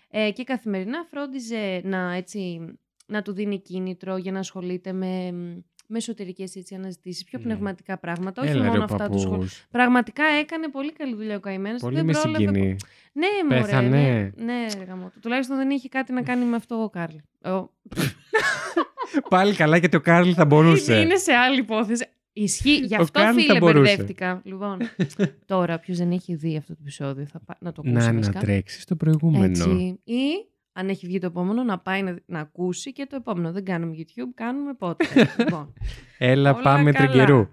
[0.10, 2.60] ε, και καθημερινά φρόντιζε να, έτσι,
[3.08, 5.32] να του δίνει κίνητρο για να ασχολείται με,
[5.91, 6.43] με εσωτερικές
[6.75, 7.45] αναζητήσεις, πιο Ναι.
[7.45, 8.41] πνευματικά πράγματα.
[8.41, 9.31] Όχι Έλα, ρε, μόνο ο αυτά του σχολείου.
[9.38, 9.65] παππούς.
[9.71, 11.81] Πραγματικά έκανε πολύ καλή δουλειά ο καημένος.
[11.81, 12.75] Πολύ με συγκινεί.
[13.13, 13.89] Ναι, μωρέ, Πέθανε.
[13.89, 15.19] Ναι, ναι ρε, γαμώτο.
[15.19, 17.15] Τουλάχιστον δεν είχε κάτι να κάνει με αυτό ο Κάρλ.
[17.45, 17.69] Ο...
[19.29, 21.00] Πάλι καλά γιατί ο Κάρλ θα μπορούσε.
[21.00, 22.05] Είναι σε άλλη υπόθεση.
[22.33, 22.75] Ισχύει.
[22.75, 23.79] Γι' Ο αυτό Κάρλ θα φίλε μπορούσε.
[23.81, 24.41] μπερδεύτηκα.
[24.43, 24.77] Λοιπόν,
[25.45, 27.57] τώρα ποιος δεν έχει δει αυτό το επεισόδιο θα πά...
[27.60, 28.05] να το ακούσει.
[28.05, 28.39] Να, να βασικά.
[28.39, 29.43] τρέξει στο προηγούμενο.
[29.45, 30.00] Έτσι.
[30.03, 33.51] Ή αν έχει βγει το επόμενο, να πάει να, να ακούσει και το επόμενο.
[33.51, 35.25] Δεν κάνουμε YouTube, κάνουμε podcast.
[35.39, 35.73] λοιπόν.
[36.17, 37.09] Έλα, Όλα πάμε καλά.
[37.09, 37.47] τριγκερού.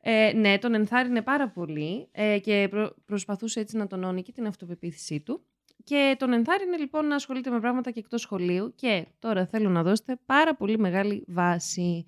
[0.00, 4.46] Ε, ναι, τον ενθάρρυνε πάρα πολύ ε, και προ- προσπαθούσε έτσι να τονώνει και την
[4.46, 5.42] αυτοπεποίθησή του.
[5.84, 9.82] Και τον ενθάρρυνε λοιπόν να ασχολείται με πράγματα και εκτός σχολείου και τώρα θέλω να
[9.82, 12.06] δώσετε πάρα πολύ μεγάλη βάση.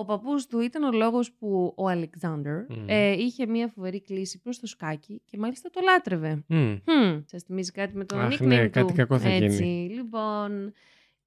[0.00, 2.84] Ο παππούς του ήταν ο λόγος που ο Αλεξάνδρ Μμμ.
[2.86, 6.44] ε, είχε μια φοβερή κλίση προς το σκάκι και μάλιστα το λάτρευε.
[6.46, 6.74] Μμ.
[6.84, 8.70] Hm, σας θυμίζει κάτι με τον Αχ, nickname ναι, του.
[8.70, 9.94] κάτι κακό θα Έτσι, γίνει.
[9.94, 10.72] λοιπόν.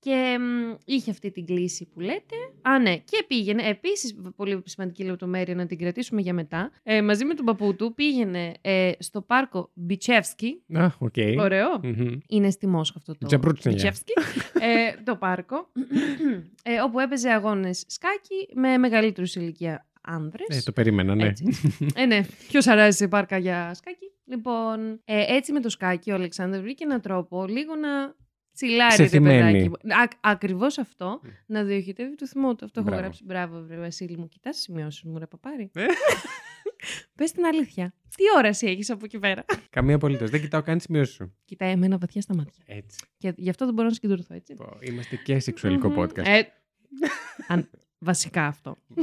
[0.03, 2.35] Και μ, είχε αυτή την κλίση που λέτε.
[2.61, 2.97] Α, ναι.
[2.97, 7.45] Και πήγαινε, επίσης πολύ σημαντική λεπτομέρεια να την κρατήσουμε για μετά, ε, μαζί με τον
[7.45, 10.61] παππού του πήγαινε ε, στο πάρκο Μπιτσεύσκι.
[10.73, 11.13] Α, οκ.
[11.39, 11.79] Ωραίο.
[11.83, 12.19] Μμμ.
[12.27, 13.77] Είναι στη Μόσχα αυτό το Τζαμπρούτσενια.
[13.77, 14.13] Μπιτσεύσκι.
[14.59, 15.71] ε, το πάρκο,
[16.63, 20.57] ε, όπου έπαιζε αγώνες σκάκι με μεγαλύτερους σε ηλικία άνδρες.
[20.57, 21.25] Ε, το περίμενα, ναι.
[21.25, 21.87] Έτσι, έτσι.
[21.95, 22.21] ε, ναι.
[22.47, 24.11] Ποιος αράζει σε πάρκα για σκάκι.
[24.25, 28.15] Λοιπόν, ε, έτσι με το σκάκι ο Αλεξάνδρ βρήκε έναν τρόπο λίγο να
[28.53, 29.51] τσιλάρει ρε Ξεθυμαίνει.
[29.51, 29.69] παιδάκι.
[29.69, 29.93] μου.
[29.95, 32.65] Α, ακριβώς αυτό, να διοχετεύει το θυμό του.
[32.65, 33.03] Αυτό έχω Μπράβο.
[33.03, 33.23] γράψει.
[33.25, 34.27] Μπράβο, βρε Βασίλη μου.
[34.27, 35.71] Κοιτάς σημειώσεις μου, ρε παπάρι.
[35.73, 35.85] Ε.
[37.15, 37.93] Πες την αλήθεια.
[38.15, 40.29] Τι όραση έχεις από εκεί πέρα; Καμία απολύτως.
[40.29, 41.33] Δεν κοιτάω καν τις σημειώσεις σου.
[41.45, 42.63] Κοιτάει εμένα βαθιά στα μάτια.
[42.67, 42.97] Έτσι.
[43.17, 44.53] Και γι' αυτό δεν μπορώ να συγκεντρωθώ, έτσι.
[44.53, 45.99] Πω, Είμαστε και σεξουαλικό Μμμ.
[46.01, 46.25] podcast.
[46.25, 46.41] Ε,
[47.47, 47.69] αν,
[48.03, 48.77] βασικά αυτό.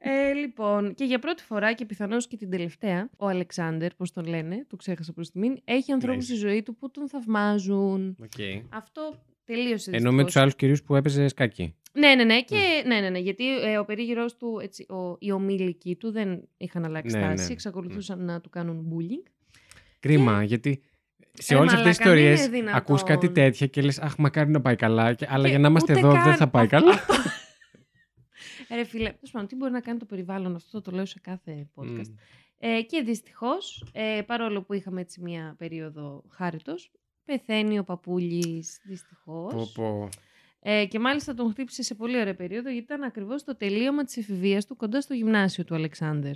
[0.00, 4.24] ε, λοιπόν, και για πρώτη φορά και πιθανώς και την τελευταία, ο Αλεξάνδρ, πώς τον
[4.26, 6.34] λένε, το ξέχασα προς στιγμήν, έχει ανθρώπους Ναι.
[6.36, 8.16] στη ζωή του που τον θαυμάζουν.
[8.22, 8.66] Οκ.
[8.68, 10.32] Αυτό τελείωσε Ενώ με δυστυχώς.
[10.32, 11.74] του άλλους κυρίους που έπαιζε σκάκι.
[11.92, 15.32] Ναι, ναι, ναι, και, ναι, ναι, ναι, γιατί ε, ο περίγυρός του, έτσι, ο, οι
[15.32, 17.52] ομίλικοι του δεν είχαν αλλάξει Ναι, στάση, ναι.
[17.52, 19.30] εξακολουθούσαν να του κάνουν bullying.
[20.00, 20.82] Κρίμα, γιατί
[21.32, 22.78] σε Ε, όλες αυτές τις μαλάκα, μην είναι ιστορίε δυνατόν.
[22.80, 25.14] ακούς κάτι τέτοια και λες: Αχ, μακάρι να πάει καλά.
[25.14, 26.94] Και- Αλλά Και για να είμαστε ούτε εδώ καν δεν θα πάει αυτό- καλά.
[28.72, 28.78] Αυτό.
[28.78, 31.20] Ε, Ρε φίλε, τέλος πάντων, τι μπορεί να κάνει το περιβάλλον αυτό, το λέω σε
[31.20, 32.08] κάθε podcast.
[32.08, 32.14] Μμ.
[32.58, 36.92] Ε, και δυστυχώς, ε, παρόλο που είχαμε έτσι μία περίοδο χάριτος,
[37.24, 39.72] πεθαίνει ο παππούλης δυστυχώς.
[39.72, 40.08] Πω, πω.
[40.64, 44.16] Ε, και μάλιστα τον χτύπησε σε πολύ ωραία περίοδο, γιατί ήταν ακριβώς το τελείωμα της
[44.16, 46.34] εφηβείας του κοντά στο γυμνάσιο του Αλεξάνδερ.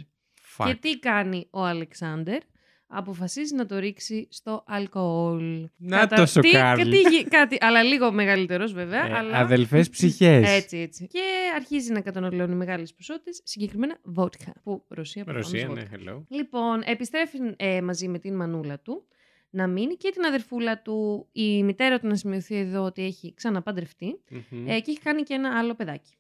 [0.57, 0.67] Fuck.
[0.67, 2.43] Και τι κάνει ο Αλεξάνδερ,
[2.87, 5.69] αποφασίζει να το ρίξει στο αλκοόλ.
[5.77, 6.83] Να το σου, τι, Κάρλ.
[6.83, 9.07] κάτι, γι- κάτι, αλλά λίγο μεγαλύτερος βέβαια.
[9.07, 9.39] Ε, αλλά...
[9.39, 10.49] Αδελφές ψυχές.
[10.57, 11.07] Έτσι, έτσι.
[11.07, 11.21] Και
[11.55, 15.83] αρχίζει να καταναλώνει μεγάλες ποσότητες, συγκεκριμένα βότκα, που Ρωσία προφανώς Ρωσία, βότκα.
[15.83, 16.23] ναι, hello.
[16.29, 19.07] Λοιπόν, επιστρέφει ε, μαζί με την μανούλα του
[19.51, 21.29] να μείνει και την αδερφούλα του.
[21.33, 24.21] Η μητέρα του να σημειωθεί εδώ ότι έχει ξαναπαντρευτεί
[24.51, 24.69] Μμμ.
[24.69, 26.15] ε, και έχει κάνει και ένα άλλο παιδάκι.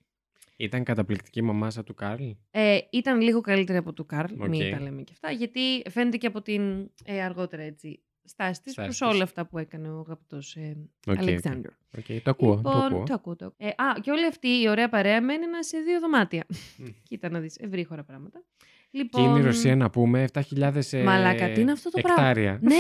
[0.56, 4.48] Ήταν καταπληκτική η μαμάσα του Καρλ; Ε, ήταν λίγο καλύτερη από του Καρλ, Οκ.
[4.48, 8.72] μην τα λέμε και αυτά, γιατί φαίνεται και από την ε, αργότερα έτσι, στάση της
[8.72, 9.08] Στάση προς της.
[9.08, 11.68] όλα αυτά που έκανε ο αγαπητός ε, Οκ, Αλεξάνδρ.
[11.98, 12.04] οκ.
[12.10, 12.54] Οκ, το ακούω.
[12.54, 13.02] Λοιπόν, το ακούω.
[13.04, 13.68] το ακούω, το ακούω.
[13.68, 16.46] Ε, α, και όλη αυτή η ωραία παρέα μένει σε δύο δωμάτια.
[16.76, 16.86] Μμ.
[17.08, 18.42] Κοίτα να δεις, ευρύχωρα πράγματα.
[18.90, 22.22] Και Λοιπόν, είναι η Ρωσία να πούμε 7.000 ε, Μαλάκα, τι είναι αυτό το πράγμα;
[22.22, 22.58] εκτάρια.
[22.62, 22.74] Ναι,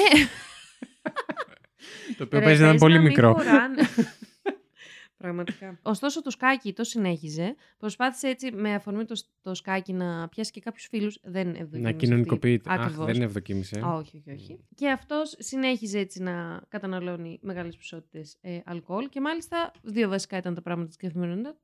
[2.16, 3.36] Το οποίο Ρε, παίζει να είναι πες πολύ μην μικρό.
[5.18, 5.44] χωράνε.
[5.44, 5.78] Πραγματικά.
[5.82, 7.54] Ωστόσο, το σκάκι το συνέχιζε.
[7.78, 11.18] Προσπάθησε έτσι με αφορμή το, το σκάκι να πιάσει και κάποιους φίλους.
[11.22, 11.78] Δεν ευδοκίμησε.
[11.78, 12.04] Να αυτή.
[12.04, 12.70] κοινωνικοποιείται.
[12.72, 13.06] Αχ, Ακριβώς.
[13.06, 13.80] δεν ευδοκίμησε.
[13.84, 14.58] Α, όχι, όχι, όχι.
[14.74, 20.54] Και αυτός συνέχιζε έτσι να καταναλώνει μεγάλες ποσότητες ε, αλκοόλ και μάλιστα δύο βασικά ήταν
[20.54, 21.54] τα πράγματα της καθημερινότητας.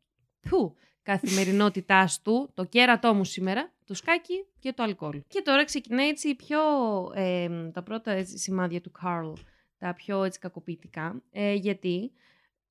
[0.49, 5.23] Του καθημερινότητάς του, το κέρατό μου σήμερα, το σκάκι και το αλκοόλ.
[5.29, 6.59] Και τώρα ξεκινάει έτσι η πιο,
[7.15, 9.33] ε, τα πρώτα έτσι, σημάδια του Καρλ,
[9.79, 12.13] τα πιο έτσι κακοποιητικά, ε, γιατί;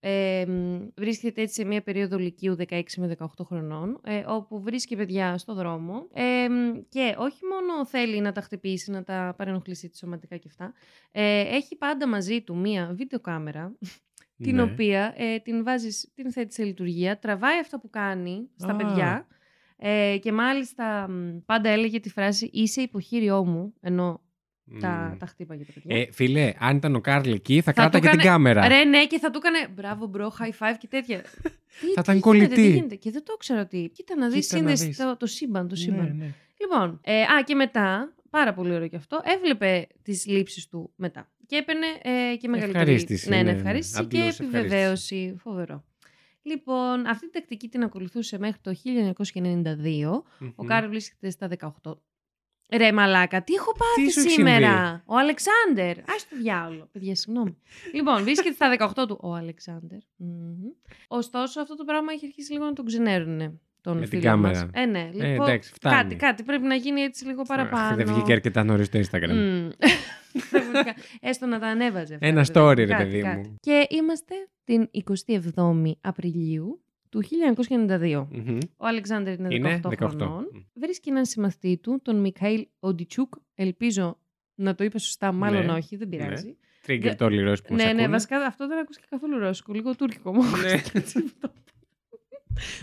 [0.04, 4.96] Ε, μ, βρίσκεται έτσι σε μια περίοδο λυκείου 16 με 18 χρονών, ε, όπου βρίσκει
[4.96, 9.90] παιδιά στο δρόμο ε, μ, και όχι μόνο θέλει να τα χτυπήσει, να τα παρενοχλήσει
[9.90, 10.74] τη σωματικά και αυτά,
[11.12, 13.78] ε, έχει πάντα μαζί του μία βιντεοκάμερα,
[14.44, 14.62] την Ναι.
[14.62, 18.76] οποία ε, την βάζεις, την θέτεις σε λειτουργία, τραβάει αυτά που κάνει στα Α.
[18.76, 19.28] παιδιά
[19.78, 24.22] ε, και μάλιστα μ, πάντα έλεγε τη φράση «είσαι υποχείριό μου», ενώ
[24.80, 25.18] τα, Μμ.
[25.18, 25.98] τα χτύπαγε τα παιδιά.
[25.98, 28.68] Ε, φίλε, αν ήταν ο Καρλ εκεί, θα, Θα κράταγε του την κάμερα.
[28.68, 31.22] Ρε, ναι, και θα του έκανε μπράβο, bro, high five και τέτοια.
[31.80, 32.46] τι, ήταν τι κολλητή.
[32.48, 33.92] Γίνεται, τι γίνεται; Και δεν το ήξερα ότι.
[33.94, 34.98] Κοίτα να δεις Κοίτα να σύνδεσης δεις.
[34.98, 35.68] το, το σύμπαν.
[35.68, 36.06] Το σύμπαν.
[36.06, 36.34] Ναι, ναι.
[36.60, 41.30] Λοιπόν, ε, α, και μετά, πάρα πολύ ωραίο και αυτό, έβλεπε τις λήψεις του μετά.
[41.48, 42.84] Και έπαιρνε ε, και μεγαλύτερη.
[42.84, 43.58] Ευχαρίστηση, Ναι, ναι, ναι, ναι.
[43.58, 45.36] ευχαρίστηση και Απλώς επιβεβαίωση.
[45.38, 45.84] Φοβερό.
[46.44, 48.76] Λοιπόν, αυτή την τακτική την ακολουθούσε μέχρι το
[49.34, 50.24] 1992.
[50.40, 50.68] Ο Μμμ.
[50.68, 51.50] Κάρl βρίσκεται στα
[51.84, 51.98] 18
[52.78, 55.98] Ρε μαλάκα, τι έχω πάθει Τι σου έχει σήμερα; Ο Αλεξάνδερ.
[56.00, 56.90] Α το διάολο.
[56.92, 57.58] Παιδιά, συγγνώμη.
[57.94, 59.98] λοιπόν, βρίσκεται στα 18 του ο Αλεξάνδερ.
[60.16, 60.56] Μμμ.
[61.08, 64.52] Ωστόσο, αυτό το πράγμα έχει αρχίσει λίγο να τον ξενέρουν τον Με την φίλο μας.
[64.58, 64.70] κάμερα.
[64.74, 65.96] Ε, ναι, Ε, λοιπόν, εντάξει, φτάνει.
[65.98, 67.96] κάτι, κάτι πρέπει να γίνει έτσι λίγο παραπάνω.
[67.96, 69.34] Δεν βγήκε αρκετά νωρίς στο Instagram.
[69.34, 69.70] Μμμ.
[70.50, 70.94] Πραγματικά.
[71.30, 72.14] Έστω να τα ανέβαζε.
[72.14, 72.74] αυτά, Ένα ρε παιδί story, μου.
[72.76, 73.38] ρε Κάτι, παιδί κάτι.
[73.50, 73.56] μου.
[73.60, 74.90] Και είμαστε την
[75.26, 78.26] 27η Απριλίου του 1992.
[78.32, 78.58] Μμμ.
[78.78, 79.96] Ο Αλεξάνδρ είναι 18, Είναι 18.
[79.98, 80.68] χρονών.
[80.74, 83.34] Βρίσκει έναν συμμαθητή του, τον Μικαήλ Οντιτσούκ.
[83.56, 84.18] Ελπίζω
[84.56, 85.72] να το είπα σωστά, μάλλον Ναι.
[85.72, 86.58] όχι, δεν πειράζει.
[86.88, 88.08] Trigger το όλοι οι Ρώσοι που μας Ναι, ναι, ακούνε.
[88.08, 90.42] βασικά αυτό δεν ακούστηκε καθόλου ρώσικο, λίγο τουρκικό μου.
[90.44, 90.72] Ναι.
[90.72, 91.30] ακούστηκε.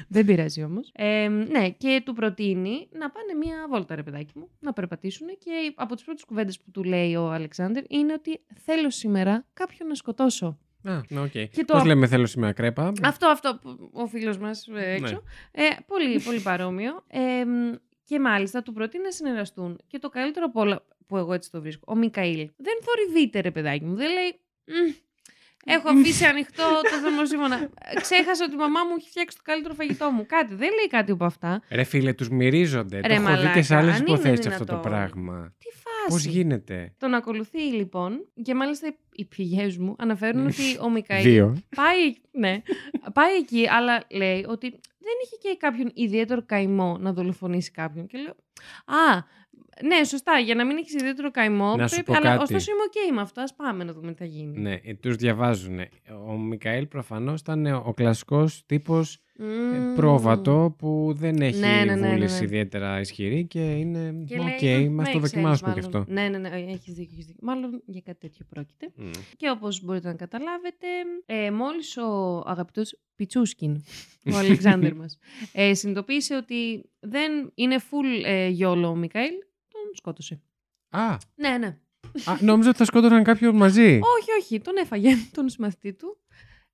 [0.09, 0.91] δεν πειράζει όμως.
[0.95, 5.27] Ε, ναι, και του προτείνει να πάνε μία βόλτα, ρε παιδάκι μου, να περπατήσουν.
[5.39, 9.89] Και από τις πρώτες κουβέντες που του λέει ο Αλεξάνδρ είναι ότι θέλω σήμερα κάποιον
[9.89, 10.59] να σκοτώσω.
[10.85, 11.31] Α, ναι, οκ.
[11.31, 12.93] Και το Πώς απ- λέμε θέλω σήμερα κρέπα.
[13.03, 15.23] Αυτό, αυτό, που ο φίλος μας ε, έξω.
[15.51, 17.05] Ε, πολύ, πολύ παρόμοιο.
[17.07, 17.73] Ε, μ,
[18.05, 19.79] και μάλιστα του προτείνει να συνεργαστούν.
[19.87, 23.51] Και το καλύτερο από όλα που εγώ έτσι το βρίσκω, ο Μικαήλ δεν θορυβείται ρε
[23.51, 23.95] παιδάκι μου.
[23.95, 24.93] Δεν λέει, «Μμ,
[25.69, 27.69] έχω αφήσει ανοιχτό το θερμοσίφωνα.
[28.01, 30.27] Ξέχασα ότι η μαμά μου έχει φτιάξει το καλύτερο φαγητό μου.
[30.27, 31.63] Κάτι, δεν λέει κάτι από αυτά.
[31.71, 33.01] Ρε φίλε, τους μυρίζονται.
[33.01, 34.91] Ρε το έχω δει και σε μαλάκα, άλλες αν είναι υποθέσεις αυτό το δυνατόν.
[34.91, 35.53] πράγμα.
[35.59, 36.09] Τι φάση.
[36.09, 41.57] Πώς γίνεται; Τον ακολουθεί λοιπόν και μάλιστα οι πηγές μου αναφέρουν ότι ο Μικαήλ Δύο.
[41.77, 42.63] πάει, ναι,
[43.13, 48.07] πάει εκεί, αλλά λέει ότι δεν είχε και κάποιον ιδιαίτερο καημό να δολοφονήσει κάποιον.
[48.07, 48.35] Και λέω,
[48.85, 49.23] Α,
[49.85, 51.77] ναι, σωστά, για να μην έχεις ιδιαίτερο καημό.
[51.77, 52.43] Να σου πρέπει, πω αλλά κάτι.
[52.43, 53.41] ωστόσο είμαι οκ με αυτό.
[53.41, 54.59] Α πάμε να δούμε τι θα γίνει.
[54.59, 55.79] Ναι, ε, τους διαβάζουν.
[56.29, 59.95] Ο Μικαήλ προφανώς ήταν ο κλασικός τύπος ε, Μμμ.
[59.95, 62.45] πρόβατο που δεν έχει Ναι, ναι, ναι, βούληση ναι.
[62.45, 66.01] ιδιαίτερα ισχυρή και είναι Και οκ, λέει, μας «Μα το ξέρεις, δοκιμάσουμε κι μάλλον».
[66.01, 66.13] αυτό.
[66.13, 67.41] Ναι, ναι, ναι, έχεις δίκιο, έχεις δίκιο.
[67.43, 68.89] Μάλλον για κάτι τέτοιο πρόκειται.
[68.95, 69.11] Μμ.
[69.37, 70.87] Και όπως μπορείτε να καταλάβετε,
[71.27, 73.85] ε, μόλις ο αγαπητός Πιτσούσκιν,
[74.33, 75.19] ο Αλεξάνδρ μας,
[75.53, 79.48] ε, συνειδητοποίησε ότι δεν είναι full ε, γιόλο ο Μικαήλ, τον
[79.95, 80.41] σκότωσε.
[80.89, 81.79] Α, Ναι, ναι.
[82.25, 83.87] α, νόμιζα ότι θα σκότωναν κάποιον μαζί.
[84.03, 86.19] Όχι, όχι, τον έφαγε τον συμμαθητή του.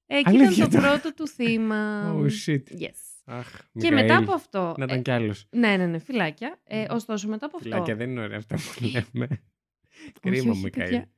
[0.06, 0.88] Ε, και Αλήθεια ήταν το τώρα.
[1.00, 2.02] πρώτο του θύμα.
[2.18, 2.80] Oh shit.
[2.80, 2.98] Yes.
[3.26, 4.74] Αχ, Και Μικαήλ, μετά από αυτό.
[4.78, 5.46] Να ε, ήταν κι άλλος.
[5.50, 6.60] ναι, ναι, ναι, φυλάκια.
[6.64, 7.68] Ε, ωστόσο, μετά από αυτό.
[7.68, 9.26] Φυλάκια δεν είναι ωραία αυτά που λέμε.
[9.30, 10.90] Όχι, Κρίμα, όχι, Μικαήλ.
[10.90, 11.08] παιδιά.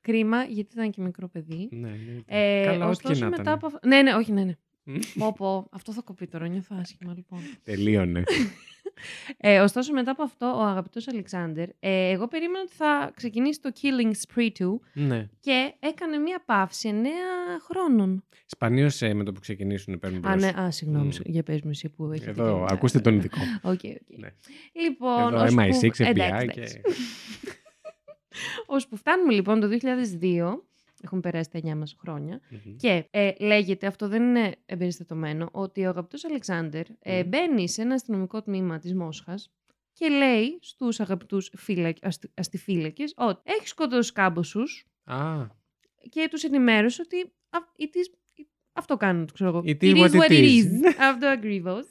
[0.00, 1.68] Κρίμα, γιατί ήταν και μικρό παιδί.
[1.72, 2.20] Ναι, ναι.
[2.26, 3.54] Ε, Καλά, ό,τι και ωστόσο, να μετά ήταν.
[3.54, 3.78] από αυτό.
[3.88, 4.54] Ναι, ναι, όχι, ναι, ναι.
[4.88, 4.98] Μμ.
[5.18, 7.38] πω, πω, αυτό θα κοπεί τώρα, νιώθω άσχημα λοιπόν.
[7.62, 8.22] Τελείωνε.
[9.36, 13.72] Ε, ωστόσο, μετά από αυτό, ο αγαπητός Αλεξάνδρ, ε, εγώ περίμενα ότι θα ξεκινήσει το
[13.82, 15.28] Killing Spree του ναι.
[15.40, 17.06] και έκανε μία παύση 9
[17.60, 18.24] χρόνων.
[18.46, 20.42] Σπανίως με το που ξεκινήσουν παίρνουν Α, μπρος.
[20.42, 21.10] ναι, α, συγγνώμη, Μμ.
[21.24, 23.38] για πες μου εσύ που έχετε Εδώ, και- ακούστε τον ειδικό.
[23.62, 24.18] Ok, ok.
[24.18, 24.28] Ναι.
[24.72, 26.60] Λοιπόν, Εδώ ώσπου- MI6, FBI εντάξει, και...
[26.60, 26.80] εντάξει.
[28.66, 29.68] Ώσπου φτάνουμε λοιπόν το
[30.20, 30.58] 2002,
[31.02, 32.76] έχουν περάσει τα 9 μας χρόνια, Μμμ.
[32.76, 37.28] και ε, λέγεται, αυτό δεν είναι εμπεριστατωμένο, ότι ο αγαπητός Αλεξάνδρ ε, Μμ.
[37.28, 39.50] μπαίνει σε ένα αστυνομικό τμήμα της Μόσχας
[39.92, 45.46] και λέει στους αγαπητούς φύλακ, αστι, αστιφύλακες ότι έχεις σκοτώσει κάμποσους Α,
[46.08, 49.62] και τους ενημέρωσε ότι α, it is- αυτό κάνουν, ξέρω εγώ.
[49.64, 50.64] It is what it is.
[51.00, 51.84] αυτό ακριβώς.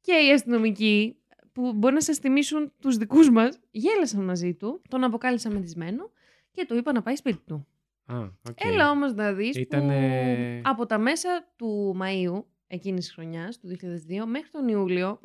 [0.00, 1.16] Και οι αστυνομικοί
[1.52, 6.10] που μπορεί να σας θυμίσουν τους δικούς μας, γέλασαν μαζί του, τον αποκάλεσαν μεθυσμένο
[6.50, 7.66] και του είπαν να πάει σπίτι του.
[8.14, 8.18] Α,
[8.48, 8.64] οκ.
[8.64, 13.66] Έλα όμως να δεις Ήτανε- που από τα μέσα του Μαΐου εκείνης της χρονιάς, του
[13.68, 15.20] 2002, μέχρι τον Ιούλιο,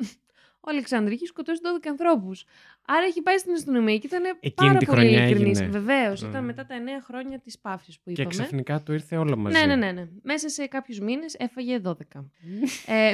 [0.60, 2.44] ο Αλεξάνδρ είχε σκοτώσει 12 ανθρώπους.
[2.86, 5.60] Άρα έχει πάει στην αστυνομία και ήταν Εκείνη πάρα τη πολύ χρονιά ειλικρινής.
[5.60, 5.78] έγινε.
[5.78, 6.28] Βεβαίως, Α.
[6.28, 8.28] ήταν μετά τα 9 χρόνια της παύσης που Και είπαμε.
[8.28, 9.58] ξαφνικά του ήρθε όλο μαζί.
[9.58, 10.08] Ναι, ναι, ναι, ναι.
[10.22, 11.94] Μέσα σε κάποιους μήνες έφαγε 12.
[12.86, 13.12] ε,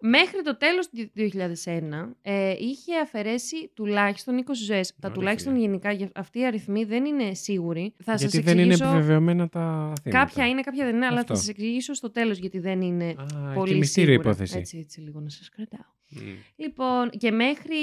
[0.00, 4.88] μέχρι το τέλος του 2001 ε, είχε αφαιρέσει τουλάχιστον 20 ζωές.
[4.88, 5.64] Τα Ωραία, τουλάχιστον φίλε.
[5.64, 7.94] γενικά, για- αυτοί οι αριθμοί δεν είναι σίγουροι.
[8.04, 8.88] Θα Γιατί σας δεν είναι εξηγήσω...
[8.94, 10.24] επιβεβαιωμένα τα θύματα.
[10.24, 11.32] Κάποια είναι, κάποια δεν είναι, αλλά Αυτό.
[11.34, 14.28] θα σας εξηγήσω στο τέλος γιατί δεν είναι Α, πολύ και μυστήριο σίγουρα.
[14.30, 14.58] υπόθεση.
[14.58, 15.96] Έτσι, έτσι λίγο να σας κρατάω.
[16.10, 16.18] Μμ.
[16.56, 17.76] Λοιπόν, και μέχρι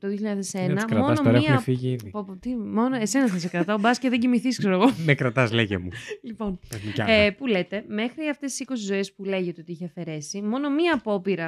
[0.00, 1.58] το 2001 Δεν τους κρατάς, μόνο τώρα έχουν μία...
[1.58, 2.10] φύγει ήδη.
[2.10, 4.90] Πω, πω, τι, μόνο εσένα θα σε κρατάω, μπας και δεν κοιμηθείς, ξέρω εγώ.
[5.04, 5.88] Με κρατάς, λέγε μου.
[6.22, 7.12] λοιπόν, Πες μου κι άλλα.
[7.12, 10.94] ε, που λέτε, μέχρι αυτές τις 20 ζωές που λέγεται ότι είχε αφαιρέσει, μόνο μία
[10.94, 11.43] απόπειρα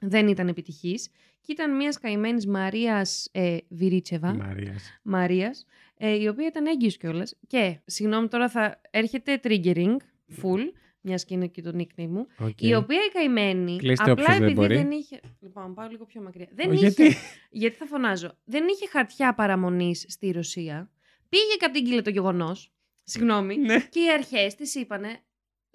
[0.00, 1.08] δεν ήταν επιτυχής
[1.40, 5.00] και ήταν μιας καημένης Μαρίας ε, Βιρίτσεβα, Μαρίας.
[5.02, 7.36] Μαρίας, ε, η οποία ήταν έγκυος κιόλας.
[7.46, 9.96] Και, συγγνώμη τώρα θα έρχεται triggering,
[10.42, 10.60] full,
[11.00, 12.60] μιας και είναι και το nickname μου, Οκ.
[12.60, 14.74] η οποία η καημένη, Κλείστε απλά όποιος δεν επειδή μπορεί.
[14.76, 15.20] δεν είχε...
[15.40, 16.48] Λοιπόν, πάω λίγο πιο μακριά.
[16.52, 16.86] Δεν Ω, είχε...
[16.88, 17.16] γιατί;
[17.50, 18.38] γιατί θα φωνάζω.
[18.44, 20.90] Δεν είχε χαρτιά παραμονής στη Ρωσία.
[21.28, 22.72] Πήγε κατήγγειλε το γεγονός.
[23.02, 23.56] Συγγνώμη.
[23.56, 23.80] Ναι.
[23.80, 25.20] Και οι αρχές της είπανε,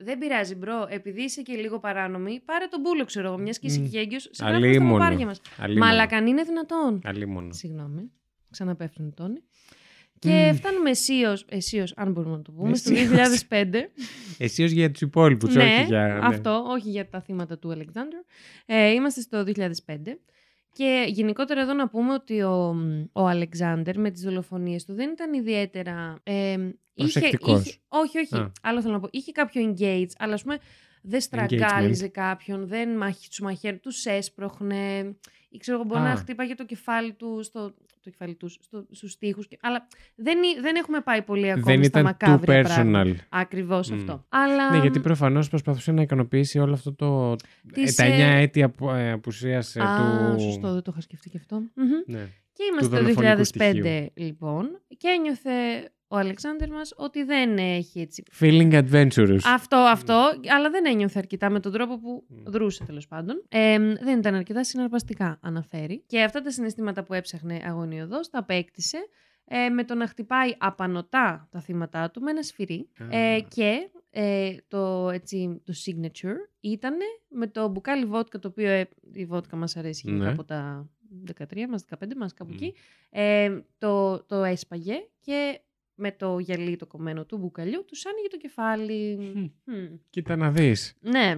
[0.04, 3.68] δεν πειράζει, bro, επειδή είσαι και λίγο παράνομη, πάρε τον πούλο, ξέρω εγώ, μιας και
[3.68, 3.89] είσαι Μμ.
[3.89, 5.04] και έγκυος, σε γράφουμε στα Αλίμονο.
[5.04, 5.42] παπάρια μας.
[5.58, 5.86] Αλίμονο.
[5.86, 7.02] Μαλάκα, αν είναι δυνατόν.
[7.04, 7.54] Αλίμονο.
[7.54, 8.12] Συγγνώμη.
[8.50, 9.39] Ξαναπέφτουν οι τόνοι.
[10.20, 10.56] Και Μμ.
[10.56, 13.46] φτάνουμε αισίως, αισίως, αν μπορούμε να το πούμε, στο Αισίως.
[13.50, 13.92] 2005.
[14.38, 16.08] Εσύ ως για τους υπόλοιπους, ναι, όχι για...
[16.08, 16.20] ναι.
[16.28, 18.20] αυτό, όχι για τα θύματα του Αλεξάνδρου.
[18.66, 19.62] Ε, είμαστε στο 2005.
[20.74, 22.76] Και γενικότερα εδώ να πούμε ότι ο,
[23.12, 26.20] ο Αλεξάνδερ με τις δολοφονίες του δεν ήταν ιδιαίτερα...
[26.24, 27.60] Ε, είχε, Προσεκτικός.
[27.65, 28.36] είχε, όχι, όχι.
[28.36, 28.51] Α.
[28.62, 29.08] Άλλο θέλω να πω.
[29.12, 30.58] Είχε κάποιο engage, αλλά ας πούμε
[31.01, 35.15] δεν στραγγάλιζε κάποιον, δεν μαχ, τους μαχαίρ, τους έσπροχνε.
[35.49, 36.03] Ή ξέρω εγώ, μπορεί Α.
[36.03, 39.47] να χτύπαγε το κεφάλι τους στο, το κεφάλι τους, στο, στους τοίχους.
[39.47, 43.03] και- Αλλά δεν, ή- δεν έχουμε πάει πολύ ακόμη Δεν στα ήταν too μακάβρια πράγματα.
[43.12, 43.15] personal.
[43.29, 43.93] Ακριβώς Μμ.
[43.95, 44.25] αυτό.
[44.29, 44.71] Αλλά...
[44.71, 47.36] Ναι, γιατί προφανώς προσπαθούσε να ικανοποιήσει όλο αυτό το.
[47.73, 48.93] Τις, τα ε, 9 έτη απο...
[48.93, 49.97] ε, απουσίας ε, Α,
[50.36, 50.41] του.
[50.41, 51.56] σωστό, δεν το είχα σκεφτεί και αυτό.
[51.75, 51.88] Μμμ.
[52.06, 52.27] Ναι.
[52.54, 53.84] Και είμαστε το δολοφονικού 2005 στοιχείου.
[54.13, 55.52] λοιπόν και ένιωθε
[56.08, 58.24] ο Αλεξάνδρ μας ότι δεν έχει έτσι.
[58.39, 59.38] Feeling adventurous.
[59.46, 62.44] Αυτό, αυτό, αλλά δεν ένιωθε αρκετά με τον τρόπο που Μμ.
[62.52, 63.44] δρούσε τέλος πάντων.
[63.50, 66.04] Ε, δεν ήταν αρκετά συναρπαστικά, αναφέρει.
[66.08, 68.98] Και αυτά τα συναισθήματα που έψαχνε αγωνιωδώς τα απέκτησε
[69.46, 72.89] ε, με το να χτυπάει απανοτά τα θύματα του με ένα σφυρί.
[73.00, 73.18] Α.
[73.18, 76.94] Ε, και ε, το, έτσι, το signature ήταν
[77.30, 80.32] με το μπουκάλι βότκα, το οποίο ε, η βότκα μας αρέσει γενικά Ναι.
[80.32, 80.89] από τα
[81.52, 82.56] 13 μας, 15 μας, κάπου Μμ.
[82.56, 82.73] εκεί.
[83.10, 85.60] Ε, το, το έσπαγε και
[85.95, 89.17] με το γυαλί το κομμένο του μπουκαλιού του άνοιγε το κεφάλι.
[89.36, 89.73] Μμ.
[89.73, 89.95] Μμ.
[90.10, 90.97] Κοίτα να δεις.
[90.99, 91.36] Ναι,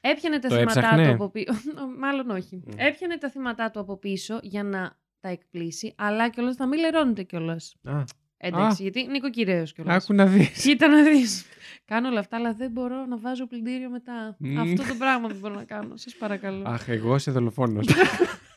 [0.00, 1.52] έπιανε τα Το θύματά έψαχνε; του από πίσω.
[2.02, 2.56] Μάλλον όχι.
[2.56, 2.70] Μμ.
[2.76, 7.22] Έπιανε τα θύματά του από πίσω για να τα εκπλήσει, αλλά κιόλας να μην λερώνεται
[7.22, 7.74] κιόλας.
[7.82, 8.02] Α,
[8.44, 10.02] Εντάξει, γιατί νοικοκυρέος κιόλας.
[10.04, 10.62] άκου να δεις.
[10.62, 11.44] Κοίτα να δεις.
[11.84, 14.36] Κάνω όλα αυτά, αλλά δεν μπορώ να βάζω πλυντήριο μετά.
[14.38, 14.58] Μμμ.
[14.58, 15.96] Αυτό το πράγμα δεν μπορώ να κάνω.
[15.96, 16.68] Σας παρακαλώ.
[16.68, 17.86] Αχ, εγώ σε δολοφόνος.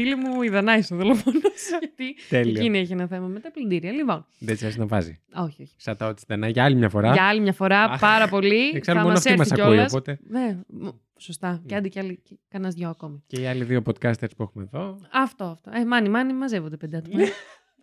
[0.00, 1.42] Φίλη μου, η Δανάη ο δολοφόνος,
[1.80, 2.60] γιατί Τέλεια.
[2.60, 3.92] εκείνη έχει ένα θέμα με τα πλυντήρια.
[3.92, 5.20] Λοιπόν, Δεν τσι αρέσει να βάζει.
[5.34, 5.74] όχι, όχι.
[5.76, 7.12] Σαν τα ό,τι στενά για άλλη μια φορά.
[7.12, 8.00] Για άλλη μια φορά, Αχ.
[8.00, 8.70] πάρα πολύ.
[8.74, 9.92] Εξάλλου θα μόνο μας αυτή μας έρθει ακούει, κιόλας.
[9.92, 10.18] οπότε.
[10.28, 11.62] Ναι, μ, σωστά.
[11.66, 13.22] Και άντε κι άλλοι, και κανένας δυο ακόμη.
[13.26, 15.00] Και οι άλλοι δύο podcasters που έχουμε εδώ.
[15.12, 15.70] Αυτό, αυτό.
[15.74, 17.22] Ε, μάνι, μάνι, μαζεύονται πέντε άτομα.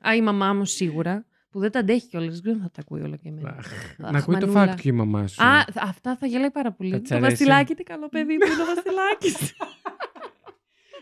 [0.09, 2.39] Α, η μαμά μου σίγουρα, που δεν τα αντέχει κιόλας.
[2.39, 3.49] Δεν θα τα ακούει όλα και εμένα.
[3.49, 4.73] Αχ, Αχ, Να ακούει το μανούλα.
[4.73, 5.43] fact και η μαμά σου.
[5.43, 6.91] Α, θ- αυτά θα γελάει πάρα πολύ.
[6.91, 7.31] Θα της Το αρέσει.
[7.31, 9.55] Βασιλάκι, τι καλό παιδί που είναι ο Βασιλάκι.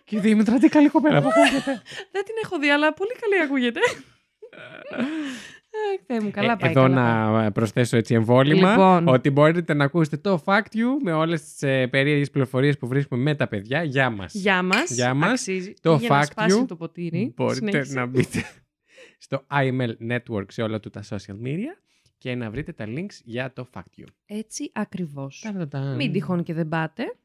[0.03, 1.71] Και η Δήμητρα, τι καλή κοπέλα που ακούγεται.
[2.11, 3.79] Δεν την έχω δει, αλλά πολύ καλή ακούγεται.
[4.97, 5.05] Αχ,
[6.07, 6.71] Θεέ μου, καλά Ε, πάει.
[6.71, 6.95] Εδώ καλά
[7.31, 7.43] πάει.
[7.43, 9.07] να προσθέσω έτσι εμβόλυμα Λοιπόν.
[9.07, 13.21] ότι μπορείτε να ακούσετε το Fact You με όλες τις ε, περίεργες πληροφορίες που βρίσκουμε
[13.21, 13.83] με τα παιδιά.
[13.83, 14.33] Γεια μας.
[14.33, 14.91] Γεια μας.
[14.91, 15.29] Γεια μας.
[15.31, 15.73] Αξίζει.
[15.81, 16.67] Το Πήγε να fact σπάσει you.
[16.67, 17.33] το ποτήρι.
[17.35, 17.93] Μπορείτε Συνέχισε.
[17.93, 18.43] να μπείτε
[19.25, 21.77] στο IML Network σε όλα του τα social media
[22.17, 24.05] και να βρείτε τα links για το Fact You.
[24.25, 25.39] Έτσι ακριβώς.
[25.43, 25.95] Ταραταταμ.
[25.95, 27.03] Μην τυχόν και δεν πάτε.
[27.03, 27.15] Απλά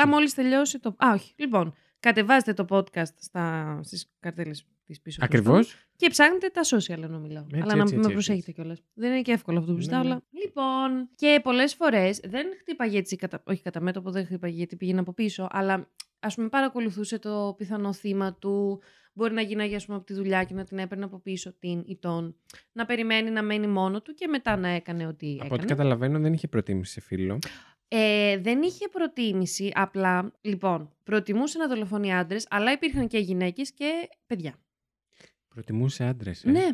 [0.00, 0.08] Συνεχίζει.
[0.14, 0.88] μόλις τελειώσει το...
[0.98, 1.32] Α, όχι.
[1.36, 3.78] Λοιπόν, κατεβάζετε το podcast στα...
[3.82, 5.26] στις καρτέλες της πίσω.
[5.26, 5.86] τέλος πάντων, Ακριβώς.
[5.96, 7.44] Και ψάχνετε τα social ενώ μιλάω.
[7.44, 8.82] Έτσι, αλλά να έτσι, με έτσι, προσέχετε κιόλας.
[8.94, 10.08] Δεν είναι και εύκολο αυτό που Ναι, ζητάω, ναι.
[10.08, 10.22] αλλά.
[10.30, 11.08] Λοιπόν.
[11.14, 13.16] Και πολλές φορές δεν χτύπαγε έτσι.
[13.16, 13.42] Κατα...
[13.46, 15.88] Όχι κατά μέτωπο, δεν χτύπαγε γιατί πήγαινε από πίσω, αλλά
[16.20, 18.82] ας πούμε παρακολουθούσε το πιθανό θύμα του.
[19.12, 21.82] Μπορεί να γίναγε ας πούμε, από τη δουλειά και να την έπαιρνε από πίσω την
[21.86, 22.36] ή τον.
[22.72, 25.64] Να περιμένει να μένει μόνο του και μετά να έκανε ό,τι Από ό,τι έκανε.
[25.64, 27.38] καταλαβαίνω δεν είχε προτίμηση σε φίλο.
[27.88, 30.32] Ε, δεν είχε προτίμηση, απλά.
[30.40, 34.54] Λοιπόν, προτιμούσε να δολοφονεί άντρες, αλλά υπήρχαν και γυναίκες και παιδιά.
[35.48, 36.44] Προτιμούσε άντρες.
[36.44, 36.66] Ναι,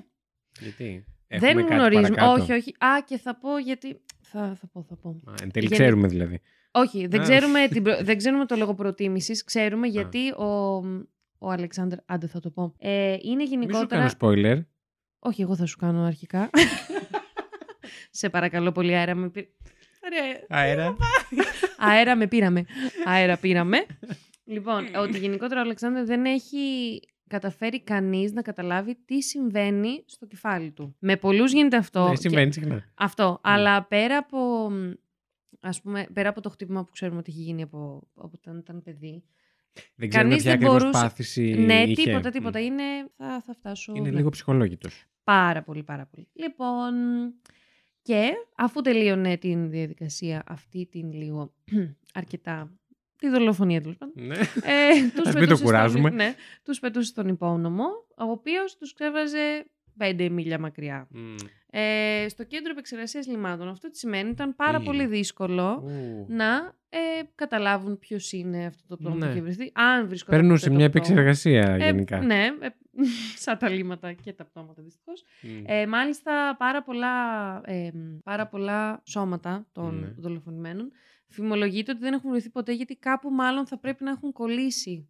[0.61, 2.09] Γιατί; δεν Έχουμε κάτι γνωρίζουμε.
[2.09, 2.42] παρακάτω.
[2.42, 2.74] Όχι, όχι.
[2.79, 4.00] Α, και θα πω γιατί.
[4.20, 5.09] Θα, θα πω, θα πω.
[5.24, 6.40] Α, εν τέλει Γιατί- ξέρουμε δηλαδή.
[6.70, 7.22] Όχι, δεν Α.
[7.22, 9.44] ξέρουμε, την προ- δεν ξέρουμε το λόγο προτίμησης.
[9.44, 10.44] Ξέρουμε γιατί ο,
[11.38, 11.96] ο Αλεξάνδρ.
[12.07, 12.74] Άντε, θα το πω.
[12.79, 13.87] Ε, είναι Μην σου γενικότερα.
[13.87, 14.64] κάνω spoiler.
[15.18, 16.50] Όχι, εγώ θα σου κάνω αρχικά.
[18.11, 19.46] Σε παρακαλώ πολύ, αέρα με πήρε.
[20.08, 20.96] Ρε, Αέρα.
[21.76, 22.64] Αέρα με πήραμε.
[23.04, 23.86] Αέρα πήραμε.
[24.54, 30.70] λοιπόν, ότι γενικότερα ο Αλεξάνδρ δεν έχει καταφέρει κανείς να καταλάβει τι συμβαίνει στο κεφάλι
[30.70, 30.96] του.
[30.98, 32.04] Με πολλούς γίνεται αυτό.
[32.04, 32.84] Ναι, και- συμβαίνει συχνά.
[32.94, 33.40] Αυτό.
[33.42, 34.70] Αλλά πέρα από,
[35.60, 38.82] ας πούμε, πέρα από το χτύπημα που ξέρουμε ότι έχει γίνει από, από όταν ήταν
[38.82, 39.22] παιδί.
[39.94, 42.02] Δεν ξέρουμε Κανείς ποια δεν ακριβώς μπορούσε- πάθηση ναι, είχε.
[42.02, 42.58] τίποτα, τίποτα.
[42.60, 42.64] Μμ.
[42.64, 42.82] Είναι,
[43.16, 43.92] θα, θα φτάσω.
[43.96, 44.16] Είναι ναι.
[44.16, 45.04] λίγο ψυχολόγητος.
[45.24, 46.28] Πάρα πολύ, πάρα πολύ.
[46.32, 46.94] Λοιπόν,
[48.04, 51.52] και αφού τελείωνε την διαδικασία αυτή την λίγο
[52.20, 52.70] αρκετά
[53.18, 54.14] τη δολοφονία τέλος πάντων.
[54.26, 54.34] Ναι.
[54.34, 56.00] Ε, τους Ας μην το πετούσε κουράζουμε.
[56.08, 57.84] Στον, ναι, τους πετούσε στον υπόνομο,
[58.16, 61.08] ο οποίος τους ξέβαζε πέντε μίλια μακριά.
[61.10, 61.34] Μμ.
[61.70, 63.68] Ε, στο κέντρο επεξεργασίας λιμάτων.
[63.68, 64.84] Αυτό τι σημαίνει, ήταν πάρα Τι.
[64.84, 66.26] πολύ δύσκολο Ου.
[66.28, 69.24] να ε, καταλάβουν ποιος είναι αυτό το πτώμα Ναι.
[69.26, 69.70] που είχε βρεθεί.
[69.74, 71.07] Αν βρίσκονταν Περνούσε ποτέ μια το πτώμα.
[71.14, 72.20] επεξεργασία Ε, γενικά.
[72.20, 72.68] ναι, ε,
[73.44, 75.24] σαν τα λίματα και τα πτώματα δυστυχώς.
[75.42, 75.62] Μμ.
[75.66, 77.12] Ε, μάλιστα πάρα πολλά,
[77.64, 77.90] ε,
[78.24, 80.07] πάρα πολλά σώματα των Ναι.
[80.18, 80.92] δολοφονημένων
[81.28, 85.09] φημολογείται ότι δεν έχουν βρεθεί ποτέ γιατί κάπου μάλλον θα πρέπει να έχουν κολλήσει.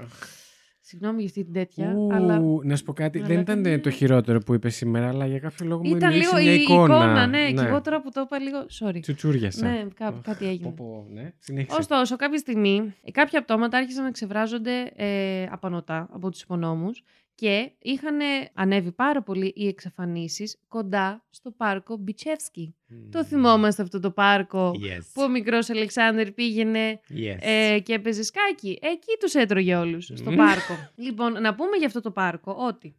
[0.00, 0.44] Αχ.
[0.88, 3.18] Συγγνώμη για αυτή την τέτοια, Ου, αλλά Να σου πω κάτι.
[3.18, 6.10] Αλλά Δεν ήταν ήταν- το χειρότερο που είπες σήμερα, αλλά για κάποιο λόγο μου ήταν
[6.12, 7.26] εννοήσε λίγο μια η εικόνα.
[7.26, 8.98] ναι, και εγώ τώρα που το είπα λίγο, sorry.
[9.00, 9.68] Τσουτσούριασα.
[9.70, 10.68] Ναι, κά- Αχ, κάτι έγινε.
[10.70, 11.32] πω, πω, ναι.
[11.38, 11.76] Συνέχισε.
[11.78, 17.02] Ωστόσο, κάποια στιγμή ε, κάποια πτώματα άρχισαν να ξεβράζονται ε, απανοτά από τους υπονόμους
[17.38, 18.18] Και είχαν
[18.54, 22.74] ανέβει πάρα πολύ οι εξαφανίσεις κοντά στο πάρκο Μπιτσεύσκι.
[23.10, 25.00] Το θυμόμαστε αυτό το πάρκο Yes.
[25.12, 27.36] που ο μικρός Αλεξάνδρ πήγαινε Yes.
[27.40, 28.78] ε, και έπαιζε σκάκι.
[28.82, 30.36] Εκεί τους έτρωγε όλους, στο Μμμ.
[30.36, 30.90] πάρκο.
[30.94, 32.96] λοιπόν, να πούμε για αυτό το πάρκο ότι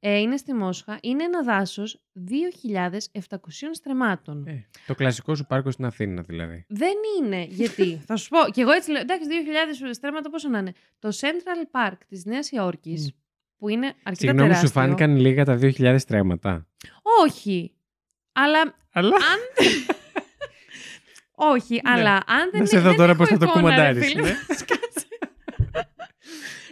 [0.00, 3.36] ε, είναι στη Μόσχα, είναι ένα δάσος 2.700
[3.72, 4.46] στρεμμάτων.
[4.46, 6.64] Ε, το κλασικό σου πάρκο στην Αθήνα δηλαδή.
[6.68, 10.58] Δεν είναι, γιατί, θα σου πω, και εγώ έτσι λέω, εντάξει, 2.000 στρέμματα πόσο να
[10.58, 10.72] είναι.
[10.98, 13.12] Το Central Park της Νέας Υόρκης,
[13.58, 14.68] που είναι αρκετά Συγγνώμη, τεράστιο.
[14.68, 16.66] σου φάνηκαν λίγα τα 2.000 στρέμματα.
[17.24, 17.72] Όχι.
[18.32, 19.16] Αλλά Αλλά.
[19.16, 19.66] αν...
[21.36, 23.74] Όχι, αλλά αν δεν Να σε δω δεν τώρα έχω πώς θα το εικόνα, ρε
[23.74, 24.22] κουμαντάρεις, φίλε.
[24.22, 24.28] ναι.
[24.60, 25.06] Σκάτσε.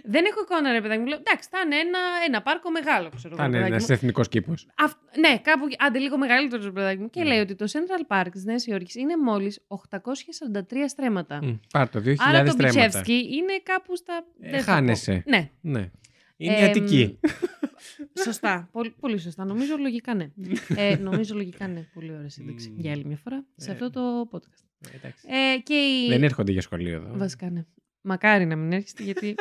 [0.04, 1.06] δεν έχω εικόνα, ρε παιδάκι μου.
[1.06, 3.50] Λέω, εντάξει, θα είναι ένα, ένα πάρκο μεγάλο, ξέρω Θα εγώ.
[3.50, 3.94] είναι παιδάκι ένας μου.
[3.94, 4.66] εθνικός κήπος.
[4.84, 7.10] Αυ- ναι, κάπου άντε λίγο μεγαλύτερος, ρε παιδάκι μου.
[7.10, 7.28] Και Ναι.
[7.28, 11.58] λέει ότι το Central Park της Νέας Υόρκης είναι μόλις 843 στρέμματα.
[11.72, 12.80] Πάρ το 2.000 Άρα το στρέμματα.
[12.82, 14.24] Μπιτσεύσκι είναι κάπου στα.
[14.40, 14.72] Ε, δεν θα πω.
[14.72, 15.22] χάνεσαι.
[15.26, 15.90] Ναι, Ναι.
[16.44, 17.18] Είναι η Εμ, Αττική.
[18.24, 18.68] σωστά.
[18.72, 19.44] πολύ, πολύ σωστά.
[19.44, 20.28] Νομίζω λογικά ναι.
[20.76, 21.86] ε, νομίζω λογικά ναι.
[21.94, 22.68] Πολύ ωραία σύνταξη.
[22.70, 22.80] Μμ.
[22.80, 24.88] Για άλλη μια φορά σε Ε, αυτό το podcast.
[24.92, 25.26] Ε, εντάξει.
[25.28, 26.08] Ε, και η...
[26.08, 27.10] Δεν έρχονται για σχολείο εδώ.
[27.16, 27.64] Βασικά ναι.
[28.00, 29.34] Μακάρι να μην έρχεστε γιατί.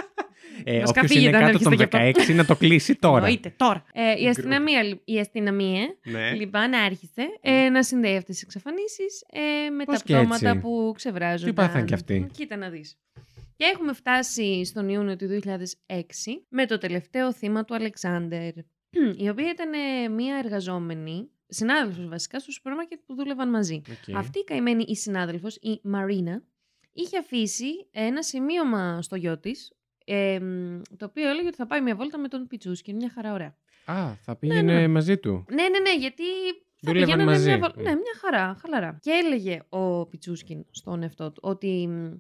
[0.64, 3.18] Ε, βασικά Όποιος είναι φύγετε αν κάτω των έρχεστε γι' 16 να το κλείσει τώρα.
[3.18, 3.84] Εννοείται, τώρα.
[3.94, 4.30] Ε, η Γκρου.
[4.30, 6.32] αστυνομία, λι- η αστυνομία Ναι.
[6.34, 10.60] λοιπόν άρχισε ε, να συνδέει αυτές τις εξαφανίσεις ε, με Πώς τα και πτώματα έτσι;
[10.62, 11.48] που ξεβράζονταν.
[11.56, 12.98] Τι πάθαν κι αυτοί; Κοίτα να δεις.
[13.62, 15.54] Και έχουμε φτάσει στον Ιούνιο του 2006
[16.50, 18.54] με το τελευταίο θύμα του Αλεξάνδερ,
[19.18, 23.82] η οποία ήταν ε, μία εργαζόμενη, συνάδελφος βασικά, στο σούπερ μάρκετ που δούλευαν μαζί.
[23.90, 24.16] Οκ.
[24.16, 26.44] Αυτή η καημένη η συνάδελφος, η Μαρίνα,
[26.94, 29.74] είχε αφήσει ένα σημείωμα στο γιο της,
[30.06, 32.94] ε, μ, το οποίο έλεγε ότι θα πάει μια βόλτα με τον Πιτσούσκι.
[32.94, 33.56] Μια χαρά ωραία.
[33.86, 34.88] Α, θα πήγαινε ναι.
[34.88, 35.46] μαζί του.
[35.50, 37.48] Ναι, ναι, ναι, γιατί θα Δούλευαν πηγαίνανε μαζί.
[37.48, 37.58] Μια...
[37.58, 37.84] βολ- Mm.
[37.84, 38.98] Ναι, μια χαρά, χαλαρά.
[39.02, 42.18] Και έλεγε ο Πιτσούσκιν στον εαυτό του ότι μ,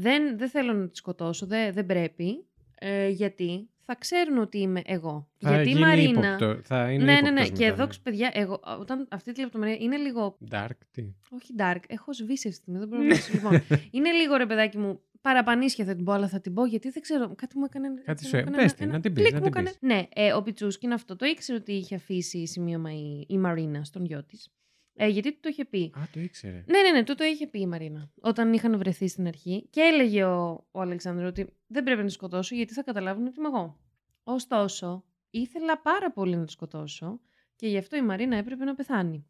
[0.00, 2.44] δεν, δεν θέλω να τη σκοτώσω, δεν, δεν πρέπει,
[2.78, 5.28] ε, γιατί; Θα ξέρουν ότι είμαι εγώ.
[5.38, 6.26] Θα γιατί η γίνει Μαρίνα...
[6.28, 6.60] ύποπτο.
[6.64, 7.40] Θα είναι ναι, ναι, ναι.
[7.40, 7.88] ύποπτος Και μετά, εδώ, ναι.
[7.88, 10.38] ξ- παιδιά, εγώ, όταν αυτή τη λεπτομέρεια είναι λίγο.
[10.50, 12.78] Dark, τι; Όχι dark, έχω σβήσει αυτή τη στιγμή.
[12.78, 13.32] Δεν μπορώ να μιλήσω.
[13.32, 13.52] λοιπόν,
[13.96, 15.00] είναι λίγο ρε παιδάκι μου.
[15.20, 17.34] Παραπανίσια θα την πω, αλλά θα την πω γιατί δεν ξέρω.
[17.34, 17.88] Κάτι μου έκανε.
[18.04, 19.52] Κάτι μου σου έκανε πες ένα- την, ένα να την πεις, κλικ να μου την
[19.54, 19.68] έκανε.
[19.68, 19.78] πεις.
[19.80, 24.04] Ναι, ε, ο Πιτσούσκιν αυτό το ήξερε ότι είχε αφήσει σημείωμα η, η Μαρίνα στον
[24.04, 24.52] γιο της.
[25.00, 25.92] Ε, γιατί του το είχε πει.
[25.96, 26.64] Α, το ήξερε.
[26.66, 28.10] Ναι, ναι, ναι, του το είχε πει η Μαρίνα.
[28.20, 29.66] Όταν είχαν βρεθεί στην αρχή.
[29.70, 33.34] Και έλεγε ο, ο Αλεξάνδρου ότι δεν πρέπει να τη σκοτώσω γιατί θα καταλάβουν ότι
[33.38, 33.78] είμαι εγώ.
[34.22, 37.20] Ωστόσο, ήθελα πάρα πολύ να τη σκοτώσω
[37.56, 39.26] και γι' αυτό η Μαρίνα έπρεπε να πεθάνει.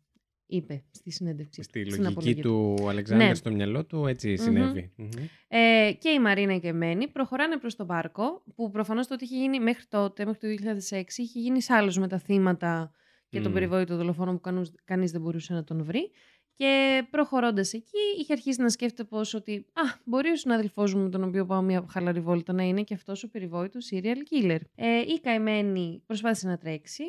[0.50, 1.62] Είπε στη συνέντευξη.
[1.62, 3.34] Στη στην λογική απολογία του Αλεξάνδρ Ναι.
[3.34, 4.36] στο μυαλό του έτσι Μμμ.
[4.36, 4.92] συνέβη.
[4.96, 5.08] Μμμ.
[5.48, 9.60] Ε, και η Μαρίνα και εμένη προχωράνε προς το πάρκο, που προφανώς τότε είχε γίνει
[9.60, 10.46] μέχρι τότε, μέχρι το
[10.90, 12.92] 2006, είχε γίνει σάλος με τα θύματα
[13.28, 13.54] και τον Μμ.
[13.54, 16.10] περιβόητο δολοφόνο που κανούς, κανείς δεν μπορούσε να τον βρει.
[16.54, 21.08] Και προχωρώντας εκεί, είχε αρχίσει να σκέφτεται πως ότι «Α, μπορεί ο συνάδελφός μου με
[21.08, 24.58] τον οποίο πάω μια χαλαρή βόλτα να είναι και αυτός ο περιβόητος serial killer».
[24.74, 27.04] Ε, η καημένη προσπάθησε να τρέξει,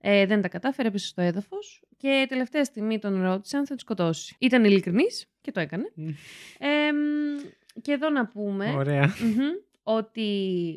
[0.00, 3.80] ε, δεν τα κατάφερε, έπεσε στο έδαφος και τελευταία στιγμή τον ρώτησε αν θα τη
[3.80, 4.36] σκοτώσει.
[4.38, 5.92] Ήταν ειλικρινής και το έκανε.
[5.94, 6.08] Μμ.
[6.58, 6.96] Εμ,
[7.82, 9.14] και εδώ να πούμε Ωραία.
[9.20, 9.40] μμμ,
[9.82, 10.30] ότι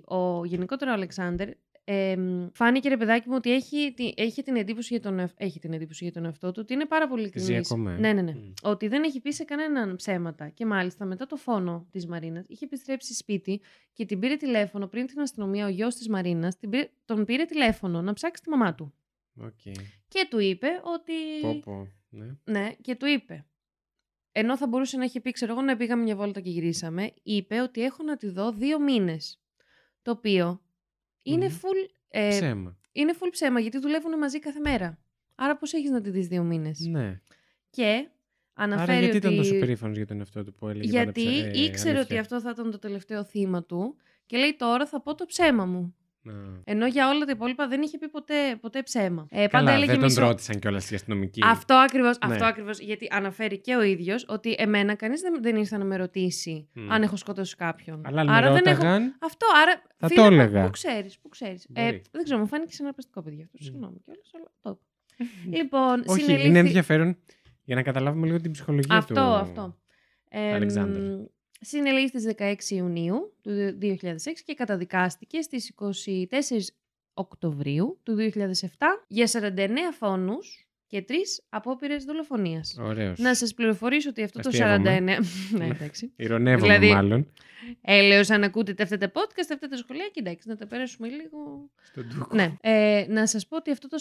[0.06, 1.50] ο γενικότερο Αλεξάνδρ
[1.88, 5.60] εμ, φάνηκε ρε παιδάκι μου ότι έχει, τη- έχει, την εντύπωση για τον, εαυτ- έχει
[5.60, 7.72] την εντύπωση για τον εαυτό του ότι είναι πάρα πολύ Ζει ειλικρινής.
[7.72, 7.92] ακόμα.
[7.92, 7.98] ε.
[7.98, 8.32] Ναι, ναι, ναι.
[8.32, 8.52] Μμ.
[8.64, 10.50] Ότι δεν έχει πει σε κανέναν ψέματα.
[10.50, 13.62] Και μάλιστα μετά το φόνο της Μαρίνας είχε επιστρέψει σπίτι
[13.94, 15.66] και την πήρε τηλέφωνο πριν την αστυνομία.
[15.66, 16.58] Ο γιος της Μαρίνας
[17.06, 18.94] τον πήρε τηλέφωνο να ψάξει τη μαμά του.
[19.42, 19.62] Οκ.
[20.08, 21.14] Και του είπε ότι.
[21.42, 21.88] Πω, πω.
[22.10, 22.26] Ναι.
[22.44, 23.46] Ναι, και του είπε.
[24.32, 27.62] Ενώ θα μπορούσε να έχει πει, ξέρω εγώ, να πήγαμε μια βόλτα και γυρίσαμε, είπε
[27.62, 29.40] ότι έχω να τη δω δύο μήνες.
[30.02, 30.62] Το οποίο
[31.26, 31.54] είναι, Μμμ.
[31.62, 32.78] full, ε, Ψέμα.
[32.92, 34.98] είναι full ψέμα, γιατί δουλεύουν μαζί κάθε μέρα.
[35.36, 37.22] Άρα πώς έχεις να τη δεις δύο μήνες; Ναι.
[37.70, 38.08] Και
[38.54, 39.26] αναφέρει Άρα γιατί ότι.
[39.28, 41.98] ήταν τόσο περήφανος για τον εαυτό του που έλεγε πάντα γιατί ψε- ε, ήξερε ότι
[42.00, 42.20] αλήθεια.
[42.20, 45.96] αυτό θα ήταν το τελευταίο θύμα του και λέει τώρα θα πω το ψέμα μου.
[46.28, 46.62] Να.
[46.64, 49.28] Ενώ για όλα τα υπόλοιπα δεν είχε πει ποτέ, ποτέ ψέμα.
[49.30, 51.42] Ε, πάντα Καλά, έλεγε δεν τον μισό- ρώτησαν κιόλας οι αστυνομικοί.
[51.46, 52.18] Αυτό ακριβώς.
[52.28, 52.34] Ναι.
[52.34, 55.96] Αυτό ακριβώς, γιατί αναφέρει και ο ίδιος ότι εμένα κανείς δεν, δεν ήρθε να με
[55.96, 56.92] ρωτήσει Μμ.
[56.92, 58.02] αν έχω σκοτώσει κάποιον.
[58.06, 58.82] Αλλά αν άρα με δεν έχω.
[58.84, 59.82] ρώταγαν, Αυτό, άρα.
[59.98, 60.64] Θα φίλε το μου, έλεγα.
[60.64, 61.68] Πού ξέρεις, πού ξέρεις.
[61.74, 62.02] Ε, Μπορεί.
[62.12, 63.58] δεν ξέρω, μου φάνηκε συναρπαστικό παιδί αυτό.
[63.60, 63.64] Μμ.
[63.66, 65.58] Συγγνώμη κιόλας, αλλά το είπα.
[65.58, 67.18] λοιπόν, Όχι, συνελήφθη- είναι ενδιαφέρον
[67.64, 69.20] για να καταλάβουμε λίγο την ψυχολογία Αυτό, του.
[69.22, 69.78] αυτό.
[70.30, 71.00] Ε, Αλεξάνδρ.
[71.66, 76.74] Μ, Συνελήφθη στις 16 Ιουνίου του 2006 και καταδικάστηκε στις 24
[77.14, 81.14] Οκτωβρίου του 2007 για 49 φόνους και 3
[81.50, 82.78] απόπειρες δολοφονίας.
[82.80, 83.20] Ωραίος.
[83.20, 85.18] Να σας πληροφορήσω ότι αυτό το Αστείευομαι.
[85.20, 85.24] 49...
[85.58, 86.12] ναι, εντάξει.
[86.16, 87.28] Ηρωνεύομαι Δηλαδή- μάλλον.
[87.82, 91.70] Έλεος αν ακούτε αυτά τα podcast, αυτά τα σχολεία, κοιτάξτε να τα περάσουμε λίγο.
[91.84, 92.36] Στον τούκο.
[92.36, 92.54] Ναι.
[92.62, 93.98] Ε, να σας πω ότι αυτό το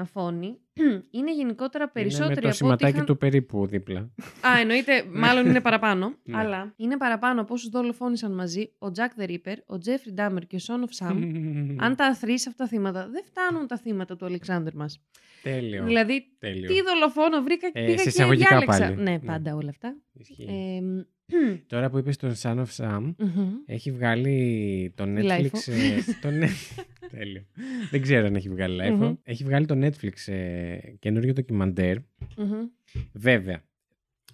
[0.00, 0.58] 49 φόνι
[1.16, 3.04] είναι γενικότερα Είναι περισσότεροι με το από ό,τι σηματάκι είχαν...
[3.06, 4.00] του περίπου δίπλα.
[4.00, 6.12] Α, εννοείται, μάλλον είναι παραπάνω.
[6.26, 6.38] Ναι.
[6.38, 10.56] αλλά είναι παραπάνω από όσους δολοφόνησαν μαζί ο Jack the Ripper, ο Jeffrey Dahmer και
[10.56, 11.16] ο Son of Sam.
[11.84, 15.00] Αν τα αθροίσεις αυτά τα θύματα, δεν φτάνουν τα θύματα του Αλεξάνδρ μας.
[15.42, 15.84] Τέλειο.
[15.84, 16.68] Δηλαδή, Τέλειο.
[16.68, 18.78] τι δολοφόνο βρήκα και Ε, πήγα σε και εισαγωγικά διάλεξα.
[18.78, 18.94] πάλι.
[18.96, 19.18] Ναι, Ναι.
[19.18, 19.96] πάντα όλα αυτά.
[20.12, 20.42] Ισχύει.
[20.48, 20.80] Ε,
[21.26, 23.48] μ, Τώρα που είπες τον Son of Sam, μμμ.
[23.66, 25.50] έχει βγάλει το Τη Netflix.
[25.50, 25.72] Lifeo.
[25.72, 26.84] ε, το Net-
[27.16, 27.44] Τέλειο.
[27.90, 28.96] Δεν ξέρω αν έχει βγάλει live.
[28.96, 29.14] Μμμ.
[29.22, 31.96] Έχει βγάλει το Netflix ε, καινούριο ντοκιμαντέρ.
[32.36, 32.66] Μμμ.
[33.12, 33.62] Βέβαια,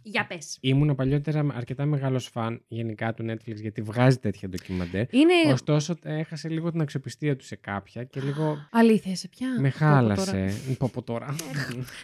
[0.03, 0.59] Για πες.
[0.61, 5.15] ήμουν παλιότερα αρκετά μεγάλος φαν γενικά του Netflix γιατί βγάζει τέτοια ντοκιμαντέρ.
[5.15, 9.69] Είναι Ωστόσο, έχασε λίγο την αξιοπιστία του σε κάποια και λίγο αλήθεια, σε ποια; με
[9.71, 9.95] Πω, πω, τώρα.
[9.95, 10.53] χάλασε.
[10.79, 11.35] Πω πω τώρα.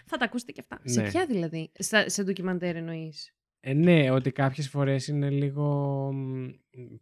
[0.07, 0.81] Θα τα ακούσετε και αυτά.
[0.85, 1.09] Σε Ναι.
[1.09, 5.65] ποια δηλαδή; Στα, σε ντοκιμαντέρ εννοείς; Ε, ναι, ότι κάποιες φορές είναι λίγο,
[6.13, 6.47] μ,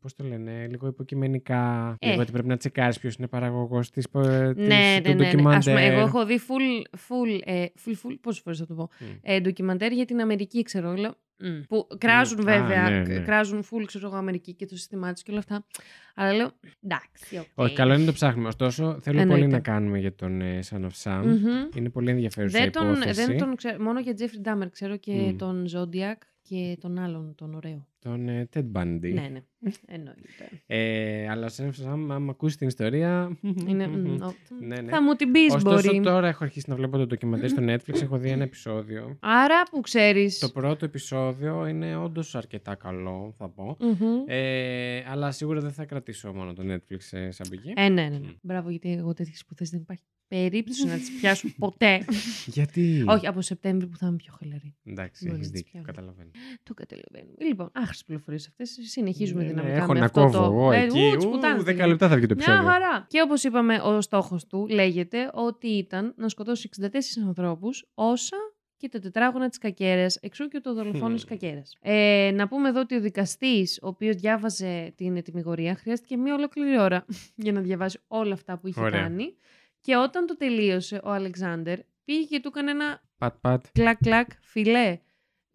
[0.01, 1.95] πώς το λένε, λίγο υποκειμενικά.
[1.99, 2.09] Ε.
[2.11, 4.31] Λίγο ότι πρέπει να τσεκάρεις ποιος είναι παραγωγός της, πο- της,
[4.67, 5.27] Ναι, του ναι, ναι, ναι.
[5.27, 5.63] Ας ντοκιμαντέρ.
[5.75, 9.05] πούμε, εγώ έχω δει full, full, ε, full, full πόσες φορές θα το πω, Μμ.
[9.23, 13.19] ε, ντοκιμαντέρ για την Αμερική, ξέρω, λέω, μμ, που κράζουν Α, βέβαια, ναι, κ- ναι.
[13.19, 15.67] κράζουν full, ξέρω εγώ, Αμερική και το σύστημά τους και όλα αυτά.
[16.15, 16.51] Αλλά λέω,
[16.83, 17.47] εντάξει, οκ.
[17.55, 18.49] Όχι, καλό είναι να το ψάχνουμε.
[18.49, 19.41] Ωστόσο, θέλω Εννοείται.
[19.43, 21.23] πολύ να κάνουμε για τον ε, Son of Sam.
[21.25, 21.69] Μμμ.
[21.77, 23.25] Είναι πολύ ενδιαφέρουσα Δεν τον, υπόθεση.
[23.25, 25.37] δεν τον ξέρω, μόνο για Jeffrey Dahmer ξέρω και Μμ.
[25.37, 26.19] τον Zodiac
[26.49, 27.87] και τον άλλον, τον ωραίο.
[28.05, 29.13] Τον ε, Ted Bundy.
[29.13, 29.41] Ναι, ναι,
[29.87, 30.63] εννοείται.
[30.67, 33.39] Ε, αλλά ο Son of Sam, άμα ακούσεις την ιστορία...
[33.67, 34.91] Είναι, μ, ο- Ναι, ναι.
[34.91, 36.01] Θα μου την πεις Ωστόσο, μπορεί.
[36.01, 38.03] τώρα έχω αρχίσει να βλέπω το ντοκιμαντέρ στο Netflix.
[38.03, 39.17] Έχω δει ένα επεισόδιο.
[39.21, 40.39] Άρα που ξέρεις.
[40.39, 43.77] Το πρώτο επεισόδιο είναι όντως αρκετά καλό, θα πω.
[43.81, 44.23] Μμμ.
[44.27, 47.73] Ε, αλλά σίγουρα δεν θα κρατήσω μόνο το Netflix ε, σαν πηγή.
[47.77, 48.19] Ε, ναι, ναι, ναι.
[48.19, 48.31] Μμ.
[48.43, 52.05] Μπράβο, γιατί εγώ τέτοιες υποθέσεις δεν υπάρχει περίπτωση να τις πιάσω ποτέ.
[52.47, 54.75] Γιατί; Όχι, από Σεπτέμβρη που θα είμαι πιο χαλαρή.
[54.85, 55.71] Εντάξει, Μπορεί έχεις να τις δίκιο.
[55.71, 55.87] πιάνω.
[55.87, 56.31] Καταλαβαίνω.
[56.63, 57.35] Το καταλαβαίνουμε.
[57.49, 58.79] Λοιπόν, άχρηστε πληροφορίες αυτές.
[58.83, 59.77] Συνεχίζουμε Ναι, ναι, δυναμικά.
[59.83, 60.45] Έχω με να αυτό κόβω το...
[60.45, 60.99] εγώ Ε, εκεί.
[61.13, 61.91] ου, τις Ου, πουτάνες 10 δηλαδή.
[61.91, 62.71] λεπτά θα βγει το Μια επεισόδιο.
[62.71, 63.07] χαρά.
[63.09, 66.87] Και όπως είπαμε, ο στόχος του λέγεται ότι ήταν να σκοτώσει 64
[67.27, 68.37] ανθρώπους όσα
[68.77, 71.29] και τα τετράγωνα της κακέρας, εξού και το δολοφόνο της Μμμ.
[71.39, 71.77] κακέρας.
[71.81, 76.79] Ε, να πούμε εδώ ότι ο δικαστής, ο οποίος διάβαζε την ετοιμιγορία, χρειάστηκε μία ολόκληρη
[76.81, 77.05] ώρα
[77.45, 79.01] για να διαβάσει όλα αυτά που είχε Ωραία.
[79.01, 79.35] κάνει.
[79.81, 83.65] Και όταν το τελείωσε, ο Αλεξάνδρ πήγε και του έκανε ένα Πατ, πατ.
[83.73, 84.99] κλακ κλακ φιλέ.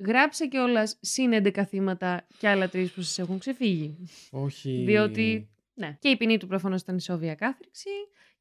[0.05, 3.97] Γράψε κιόλας συν 11 θύματα και άλλα τρεις που σας έχουν ξεφύγει.
[4.31, 4.83] Όχι.
[4.85, 5.49] Διότι.
[5.73, 5.97] Ναι.
[5.99, 7.89] Και η ποινή του προφανώς ήταν η ισόβια κάθειρξη.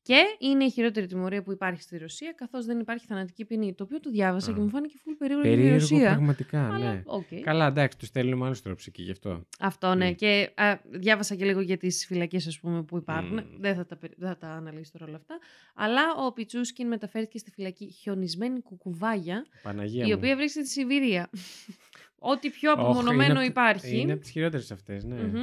[0.09, 3.75] Και είναι η χειρότερη τιμωρία που υπάρχει στη Ρωσία, καθώς δεν υπάρχει θανατική ποινή.
[3.75, 4.55] Το οποίο το διάβασα Α.
[4.55, 6.09] και μου φάνηκε full περίεργο για τη Περίεργο Ρωσία.
[6.09, 7.03] πραγματικά, Αλλά, ναι.
[7.05, 7.25] οκ.
[7.43, 9.47] Καλά, εντάξει, τους στέλνουμε άλλους τρόπους εκεί γι' αυτό.
[9.59, 10.11] Αυτό ναι.
[10.11, 10.15] Μμ.
[10.15, 13.35] Και α, διάβασα και λίγο για τις φυλακές, ας πούμε, που υπάρχουν.
[13.37, 13.61] Μμ.
[13.61, 15.39] Δεν, θα τα, περι- δεν θα τα αναλύσω τώρα όλα αυτά.
[15.75, 20.15] Αλλά ο Πιτσούσκιν μεταφέρθηκε στη φυλακή χιονισμένη κουκουβάγια, Παναγία η μου.
[20.17, 21.31] οποία βρίσκεται στη Σιβηρία.
[22.33, 24.01] Ό,τι πιο Όχ, απομονωμένο είναι απ' υπάρχει.
[24.01, 25.23] Είναι από τις χειρότερες αυτές, ναι.
[25.23, 25.43] Μμμ.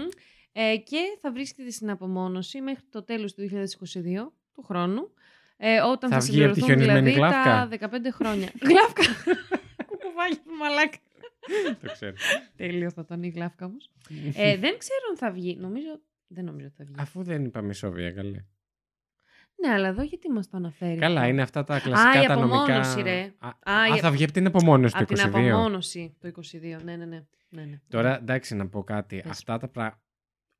[0.58, 5.10] Ε, και θα βρίσκεται στην απομόνωση μέχρι το τέλος του 2022 του χρόνου.
[5.58, 7.34] Ε, όταν Θα θα, βγει από τη συμπληρωθούν χιονισμένη δηλαδή
[7.70, 8.50] γλάφκα; τα 15 χρόνια.
[8.70, 9.04] γλάφκα!
[9.86, 10.98] Κουκουβάγια μαλάκα.
[11.82, 12.14] Το ξέρω.
[12.56, 13.92] Τέλειο θα ήταν η γλάφκα όμως.
[14.36, 15.58] ε, δεν ξέρω αν θα βγει.
[15.60, 16.96] Νομίζω, δεν νομίζω ότι θα βγει.
[17.00, 18.44] Αφού δεν είπαμε Σόβια, καλέ.
[19.62, 21.00] Ναι, αλλά εδώ γιατί μας το αναφέρει.
[21.00, 22.58] Καλά, αυτό; είναι αυτά τα κλασικά η τα νομικά.
[22.62, 23.34] απομόνωση, ρε.
[23.40, 25.28] Α, Α, α, η- θα βγει από την απομόνωση Από το την 22.
[25.30, 26.84] απομόνωση το 22.
[26.84, 27.24] Ναι, ναι, ναι.
[27.50, 27.80] ναι, ναι.
[27.90, 29.20] Τώρα, εντάξει, να πω κάτι.
[29.22, 29.32] Πες.
[29.32, 30.00] Αυτά τα πράγματα.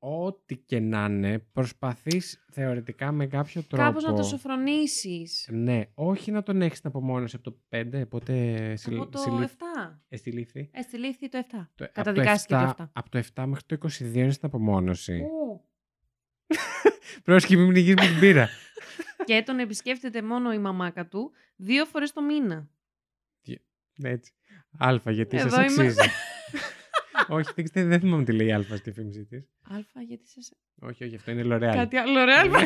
[0.08, 3.84] Ό,τι και να είναι, προσπαθείς θεωρητικά με κάποιο τρόπο.
[3.84, 5.48] Κάπως να το σοφρονήσεις.
[5.52, 10.00] Ναι, όχι να τον έχεις την απομόνωση από το 5, πότε Από το 7.
[10.08, 10.70] εστιλήθη.
[10.72, 11.68] Ε, συνελήφθη το 7.
[11.74, 12.90] Το- Καταδικάστηκε από το το 7.
[12.92, 15.20] Από το 7 μέχρι το 22 είναι στην απομόνωση.
[15.20, 15.64] Ου.
[17.24, 18.48] Πρόσεχε, μην πνιγείς με την μπύρα.
[19.26, 22.68] και τον επισκέφτεται μόνο η μαμάκα του δύο φορές το μήνα.
[23.98, 24.32] Ναι, έτσι.
[24.78, 25.82] Αλφα, γιατί Εδώ σας είμαι.
[25.86, 26.08] αξίζει.
[27.28, 29.48] όχι, δεν, ξέρω, δεν θυμάμαι τι λέει η Αλφα στη διαφήμιση της.
[29.62, 30.52] Αλφα, γιατί σας...
[30.80, 31.74] Όχι, όχι, αυτό είναι L'Oreal.
[31.74, 32.58] Κάτι άλλο, ρε, Αλφα.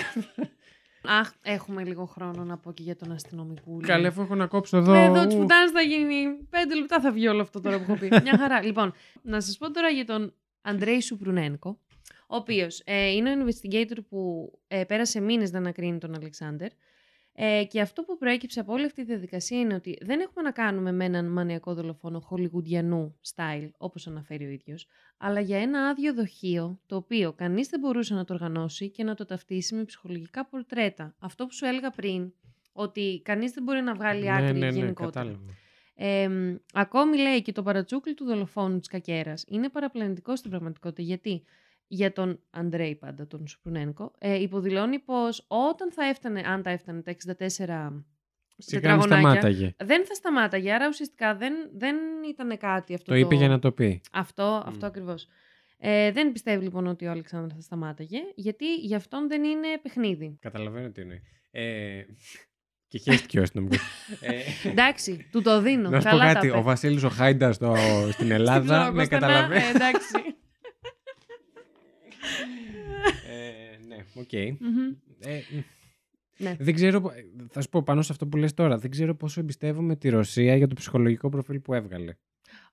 [1.03, 3.81] Αχ, έχουμε λίγο χρόνο να πω και για τον αστυνομικό.
[3.83, 4.93] Καλέ, αφού έχω να κόψω εδώ.
[4.93, 5.39] Με εδώ τη ου.
[5.39, 6.47] πουτάνα θα γίνει.
[6.51, 8.09] Πέντε λεπτά θα βγει όλο αυτό τώρα που έχω πει.
[8.23, 8.63] Μια χαρά.
[8.71, 8.93] Λοιπόν,
[9.23, 11.79] να σας πω τώρα για τον Αντρέη Σουπρουνένκο,
[12.29, 16.67] ο οποίος ε, είναι ο investigator που ε, πέρασε μήνες να ανακρίνει τον Αλεξάνδρ.
[17.35, 20.51] Ε, και αυτό που προέκυψε από όλη αυτή τη διαδικασία είναι ότι δεν έχουμε να
[20.51, 24.87] κάνουμε με έναν μανιακό δολοφόνο χολιγουντιανού style, όπως αναφέρει ο ίδιος,
[25.19, 29.15] αλλά για ένα άδειο δοχείο, το οποίο κανείς δεν μπορούσε να το οργανώσει και να
[29.15, 31.15] το ταυτίσει με ψυχολογικά πορτρέτα.
[31.19, 32.33] Αυτό που σου έλεγα πριν,
[32.73, 35.11] ότι κανείς δεν μπορεί να βγάλει άκρη ναι, ναι, ναι, γενικότερα.
[35.11, 35.55] κατάλαβα.
[35.95, 41.03] Ε, μ, ακόμη λέει και το παρατσούκλι του δολοφόνου της κακέρας είναι παραπλανητικό στην πραγματικότητα.
[41.03, 41.45] Γιατί;
[41.93, 47.03] Για τον Αντρέη πάντα, τον Σουπρουνένκο, ε, υποδηλώνει πως όταν θα έφτανε, αν τα έφτανε
[47.03, 47.17] τα 64
[47.57, 47.93] Σιγά
[48.97, 49.75] μην τετραγωνάκια, σταμάταγε.
[49.85, 50.73] δεν θα σταμάταγε.
[50.73, 51.97] Άρα ουσιαστικά δεν, δεν
[52.31, 54.01] ήταν κάτι αυτό Το είπε για να το πει.
[54.13, 55.27] Αυτό, αυτό ακριβώς.
[55.79, 60.37] Ε, δεν πιστεύει λοιπόν ότι ο Αλεξάνδρας θα σταμάταγε, γιατί γι' αυτόν δεν είναι παιχνίδι.
[60.41, 61.21] Καταλαβαίνω τι εννοεί.
[61.51, 62.03] Ε,
[62.87, 63.81] και χέστηκε ο αστυνομικός.
[64.21, 65.89] ε, Εντάξει, του το δίνω.
[65.91, 66.47] να σου πω Καλά τα κάτι.
[66.47, 66.57] είπε.
[66.57, 67.75] Ο Βασίλης ο Χάιντας στο,
[68.13, 69.65] στην Ελλάδα Στην με Κωνσταντά, καταλαβαίνει.
[69.65, 70.15] ε, εντάξει.
[73.29, 74.33] Ε, ναι, οκ.
[74.61, 74.95] Μμμ.
[75.21, 75.59] Ε, μ.
[76.37, 76.57] Ναι.
[76.59, 77.13] Δεν ξέρω, πο-
[77.51, 80.57] θα σου πω πάνω σε αυτό που λες τώρα, δεν ξέρω πόσο εμπιστεύομαι τη Ρωσία
[80.57, 82.15] για το ψυχολογικό προφίλ που έβγαλε.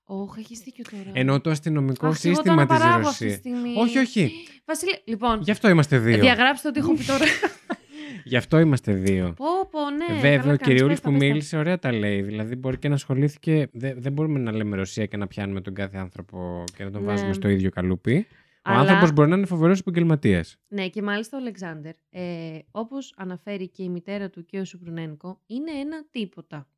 [0.04, 1.10] Ωχ, έχεις δίκιο τώρα.
[1.12, 3.38] Ενώ το αστυνομικό Αχ, εγώ το σύστημα της αναπαράγω αυτή τη Ρωσίας.
[3.38, 3.74] στιγμή.
[3.78, 4.32] Όχι, όχι.
[4.64, 6.18] Βασίλη, λοιπόν, Γι' αυτό είμαστε δύο.
[6.18, 7.24] διαγράψτε ό,τι έχω πει τώρα.
[8.24, 9.34] Γι' αυτό είμαστε δύο.
[9.36, 10.14] πω, πω, ναι.
[10.14, 11.32] Βέβαια, καλά ο κάνεις, Κυριούλης πες τα, που πες τα.
[11.32, 12.22] μίλησε, ωραία τα λέει.
[12.22, 13.68] Δηλαδή, μπορεί και να ασχολήθηκε.
[13.72, 17.00] Δεν, δεν μπορούμε να λέμε Ρωσία και να πιάνουμε τον κάθε άνθρωπο και να τον
[17.02, 17.06] Ναι.
[17.06, 18.26] βάζουμε στο ίδιο καλούπι.
[18.68, 20.56] Ο Αλλά- άνθρωπος μπορεί να είναι φοβερός επαγγελματίας.
[20.68, 25.40] Ναι, και μάλιστα ο Αλεξάνδερ, ε, όπως αναφέρει και η μητέρα του και ο Σουπρουνένκο,
[25.46, 26.68] είναι ένα τίποτα.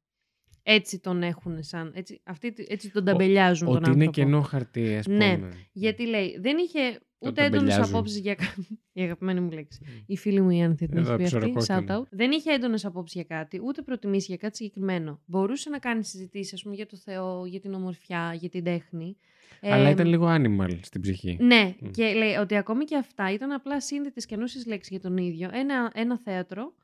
[0.62, 4.02] Έτσι τον έχουν σαν, έτσι, αυτοί, έτσι τον ταμπελιάζουν τον Ότι άνθρωπο.
[4.02, 5.16] είναι κενό χαρτί, ας πούμε.
[5.36, 6.78] Ναι, Γιατί λέει, δεν είχε
[7.18, 7.94] Τον ούτε έντονες ταμπελιάζουν.
[7.94, 8.78] απόψεις για κάτι.
[8.92, 9.80] Η αγαπημένη μου λέξη.
[10.06, 11.36] Η φίλη μου η Άνθη την Εδώ έχει πει αυτή.
[11.52, 11.96] ψωροκόκκινο.
[11.98, 12.06] Shout out.
[12.10, 15.20] Δεν είχε έντονες απόψεις για κάτι, ούτε προτιμήσεις για κάτι συγκεκριμένο.
[15.26, 19.16] Μπορούσε να κάνει συζητήσεις, ας πούμε, για το Θεό, για την ομορφιά, για την τέχνη.
[19.62, 21.36] Αλλά Ε, ήταν λίγο animal στην ψυχή.
[21.40, 21.90] Ναι, Μμ.
[21.90, 25.50] και λέει ότι ακόμη και αυτά ήταν απλά σύνδετες και ενώσει λέξεις για τον ίδιο.
[25.52, 26.74] Ένα, ένα θέατρο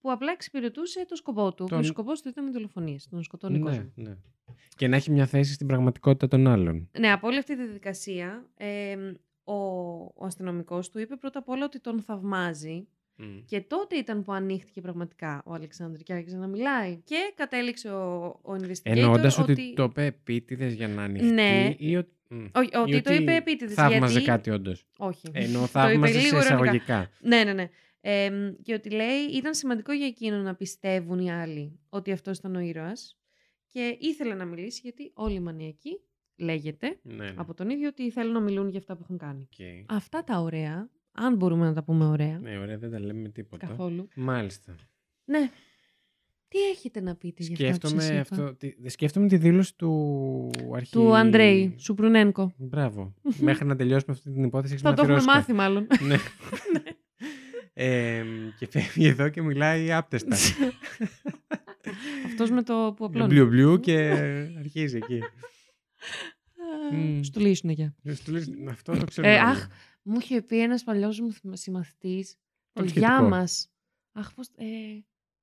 [0.00, 1.64] που απλά εξυπηρετούσε το σκοπό του.
[1.68, 3.08] Τον- Ο σκοπό του ήταν οι δολοφονίες.
[3.10, 3.92] Τον σκοτώνει ναι, κόσμο.
[3.94, 4.16] ναι.
[4.76, 6.88] Και να έχει μια θέση στην πραγματικότητα των άλλων.
[6.98, 8.96] Ναι, από όλη αυτή τη διαδικασία, ε,
[9.44, 9.54] ο,
[10.14, 12.88] ο αστυνομικός του είπε πρώτα απ' όλα ότι τον θαυμάζει.
[13.46, 16.96] Και τότε ήταν που ανοίχτηκε πραγματικά ο Αλεξάνδρ και άρχισε να μιλάει.
[17.04, 19.52] Και κατέληξε ο, ο investigator Εννοώντας ότι...
[19.52, 19.72] ότι...
[19.74, 21.26] το είπε επίτηδες για να ανοιχτεί.
[21.30, 21.74] Ναι.
[21.78, 22.44] Ή ότι, μ.
[22.54, 24.86] Όχι, Ή ότι το είπε επίτηδες, Θαύμαζε γιατί- κάτι, όντως.
[24.98, 25.28] Όχι.
[25.32, 26.62] Ενώ Το θαύμαζε είπε σε λίγο ειρωνικά.
[26.64, 27.10] εισαγωγικά.
[27.20, 27.68] Ναι, ναι, ναι.
[28.00, 28.30] Ε,
[28.62, 32.60] και ότι λέει ήταν σημαντικό για εκείνο να πιστεύουν οι άλλοι ότι αυτός ήταν ο
[32.60, 33.18] ήρωας
[33.66, 36.00] και ήθελε να μιλήσει γιατί όλοι οι μανιακοί
[36.36, 37.34] λέγεται Ναι, ναι.
[37.36, 39.48] από τον ίδιο ότι θέλουν να μιλούν για αυτά που έχουν κάνει.
[39.52, 39.66] Οκ.
[39.96, 43.28] Αυτά τα ωραία, αν μπορούμε να τα πούμε ωραία, Ναι, ωραία, δεν τα λέμε με
[43.28, 43.66] τίποτα.
[43.66, 44.08] καθόλου.
[44.14, 44.74] Μάλιστα.
[45.24, 45.50] Ναι.
[46.48, 49.76] Τι έχετε να πείτε για αυτά που σας Σκέφτομαι, είπα; αυτό, τη, σκέφτομαι τη δήλωση
[49.76, 50.92] του αρχή...
[50.92, 52.52] Του Αντρέη Σουπρουνένκο.
[52.56, 53.14] Μπράβο.
[53.38, 55.86] Μέχρι να τελειώσουμε αυτή την υπόθεση έχεις Θα το έχουμε μαθηρώσει μάθει μάλλον.
[55.86, 56.04] κάτι.
[56.08, 56.16] ναι.
[57.72, 58.24] ε,
[58.58, 60.36] και φεύγει εδώ και μιλάει άπταιστα.
[62.26, 63.28] Αυτός με το που απλώνει.
[63.28, 63.96] Μπλιου μπλιου και
[64.58, 65.20] αρχίζει εκεί.
[66.92, 67.20] Μμ.
[67.22, 67.94] Στο λύσουνε για.
[68.24, 69.28] Σου λες, αυτό το ξέρω.
[69.28, 69.66] Ε, να αχ, λέω.
[70.02, 72.34] Μου είχε πει ένας παλιός μου θυμ- συμμαθητής
[72.72, 73.28] το Πολύ γεια σχετικό.
[73.28, 73.70] μας.
[74.12, 74.48] Αχ, πώς...
[74.56, 74.64] Ε,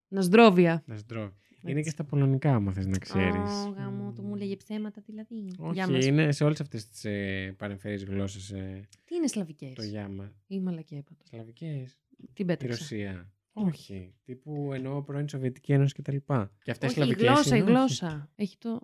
[0.07, 0.83] Νασδρόβια.
[0.85, 1.31] Να στρώω.
[1.61, 3.51] Είναι και στα πολωνικά, άμα θες να ξέρεις.
[3.65, 5.35] Ω, γάμο, το μου λέγε ψέματα δηλαδή.
[5.71, 6.05] Γεια Όχι, μας.
[6.05, 10.33] είναι σε όλες αυτές τις ε, παρεμφερείς γλώσσες ε, Τι είναι σλαβικές; το γιάμα.
[10.47, 11.25] Ή μαλακέπατο.
[11.27, 11.97] Σλαβικές.
[12.17, 12.77] Την Τη πέταξα.
[12.77, 13.31] Ρωσία.
[13.53, 14.13] Όχι.
[14.23, 16.51] Τύπου εννοώ πρώην Σοβιετική Ένωση και τα λοιπά.
[16.63, 17.77] Και αυτές Όχι, η σλαβικές γλώσσα, η είναι, όχι.
[17.79, 18.31] γλώσσα.
[18.35, 18.81] Έχει το...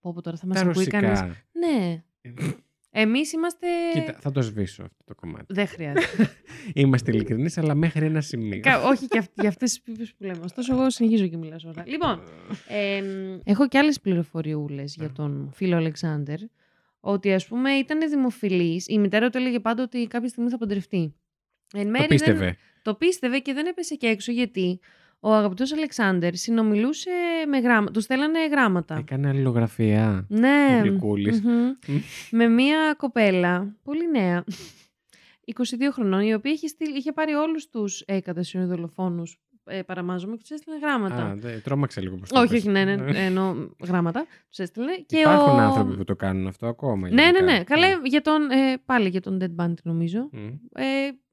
[0.00, 1.08] Πω, πω τώρα θα μας Τα ακούει κανείς.
[1.20, 1.36] ρωσικά.
[1.52, 2.04] Ναι.
[2.92, 3.66] Εμείς είμαστε...
[3.92, 5.44] Κοίτα, θα το σβήσω αυτό το κομμάτι.
[5.48, 6.30] Δεν χρειάζεται.
[6.74, 8.60] Είμαστε ειλικρινείς, αλλά μέχρι ένα σημείο.
[8.60, 10.40] Κα- Όχι και αυ- για αυτές τις πίπες που λέμε.
[10.44, 11.84] Ωστόσο, εγώ συνεχίζω και μιλάω ώρα.
[11.86, 12.22] Λοιπόν,
[12.68, 16.38] εμ, έχω και άλλες πληροφοριούλες για τον φίλο Αλεξάνδερ.
[17.00, 18.86] Ότι ας πούμε ήταν δημοφιλής.
[18.88, 21.14] Η μητέρα του έλεγε πάντα ότι κάποια στιγμή θα παντρευτεί.
[21.74, 22.44] Εν Το μέρει πίστευε.
[22.44, 24.80] Δεν, το πίστευε και δεν έπεσε και έξω γιατί
[25.20, 27.10] ο αγαπητός Αλεξάνδερ συνομιλούσε
[27.48, 27.92] με γράμματα.
[27.92, 28.96] Του στέλνανε γράμματα.
[28.96, 30.26] Έκανε αλληλογραφία.
[30.28, 30.78] Ναι.
[30.78, 31.40] Ο Γλυκούλης.
[31.42, 31.52] μμμ.
[31.86, 31.98] Μμ.
[32.30, 34.44] με μία κοπέλα, πολύ νέα,
[35.44, 40.40] 22 χρονών, η οποία είχε, στείλει- είχε πάρει όλους τους έκατασιων δολοφόνους, ε, παραμάζομαι, και
[40.40, 41.24] τους έστειλε γράμματα.
[41.24, 42.58] Α, δε, τρόμαξε λίγο προς το όχι, πες.
[42.58, 43.54] όχι, ναι, ναι, εννοώ
[43.86, 44.26] γράμματα.
[44.48, 44.92] Τους έστειλε.
[45.06, 45.60] Και Υπάρχουν ο...
[45.60, 47.08] άνθρωποι που το κάνουν αυτό ακόμα.
[47.08, 47.44] Ναι, ναι, γενικά.
[47.44, 47.64] ναι.
[47.64, 50.28] Καλά, για τον, ε, πάλι για τον Dead Bundy νομίζω.
[50.32, 50.46] Μμ.
[50.74, 50.84] Ε,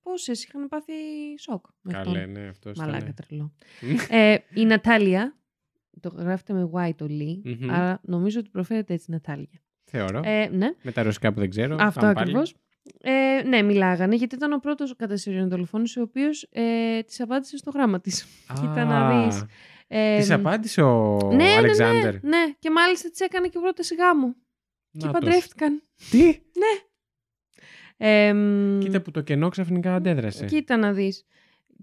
[0.10, 0.94] πόσες είχαν πάθει
[1.40, 1.66] σοκ.
[1.82, 2.32] με Καλέ, αυτόν.
[2.32, 3.54] ναι, αυτός Μαλάκα τρελό.
[4.10, 5.38] ε, η Νατάλια,
[6.02, 7.72] το γράφεται με Y το Lee, Μμμ.
[7.72, 9.62] άρα νομίζω ότι προφέρεται έτσι Νατάλια.
[9.92, 10.22] Θεωρώ.
[10.24, 10.68] Ε, ναι.
[10.82, 11.76] Με τα ρωσικά που δεν ξέρω.
[11.80, 12.24] Αυτό πάμε πάλι.
[12.30, 12.56] ακριβώς.
[13.02, 17.58] Ε, ναι, μιλάγανε γιατί ήταν ο πρώτος κατά σειρήν δολοφόνο ο οποίος ε, τη απάντησε
[17.58, 18.26] στο γράμμα της.
[18.54, 19.46] Κοίτα να Α, δεις.
[19.88, 22.14] Ε, Της απάντησε ο ναι, ναι, Αλεξάνδερ.
[22.14, 24.36] ναι, ναι, και μάλιστα τη έκανε και πρόταση γάμου.
[24.92, 25.12] Και Νάτος.
[25.20, 25.82] παντρεύτηκαν.
[26.12, 26.40] Τι!
[27.98, 30.46] Ε, μ, Κοίτα που το κενό ξαφνικά αντέδρασε.
[30.46, 31.26] κοίτα να δεις.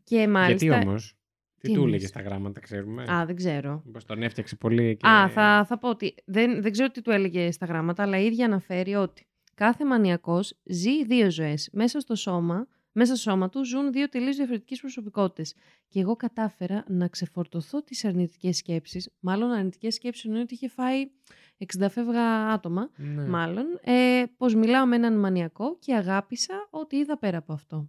[0.04, 0.66] Και μάλιστα.
[0.66, 1.16] Γιατί όμως;
[1.60, 3.82] Τι, Τι του εννοείς; έλεγε στα γράμματα, ξέρουμε; Α, δεν ξέρω.
[3.84, 4.96] Μήπως τον έφτιαξε πολύ.
[4.96, 5.08] Και...
[5.08, 8.24] Α, θα, θα πω ότι δεν, δεν ξέρω τι του έλεγε στα γράμματα, αλλά η
[8.24, 11.68] ίδια αναφέρει ότι κάθε μανιακός ζει δύο ζωές.
[11.72, 15.54] Μέσα στο σώμα, μέσα στο σώμα του ζουν δύο τελείως διαφορετικές προσωπικότητες.
[15.88, 21.10] Και εγώ κατάφερα να ξεφορτωθώ τις αρνητικές σκέψεις, μάλλον αρνητικές σκέψεις εννοεί ότι είχε φάει
[21.58, 23.26] 60 φεύγα άτομα, Ναι.
[23.26, 27.88] μάλλον, ε, πως μιλάω με έναν μανιακό και αγάπησα ότι είδα πέρα από αυτό.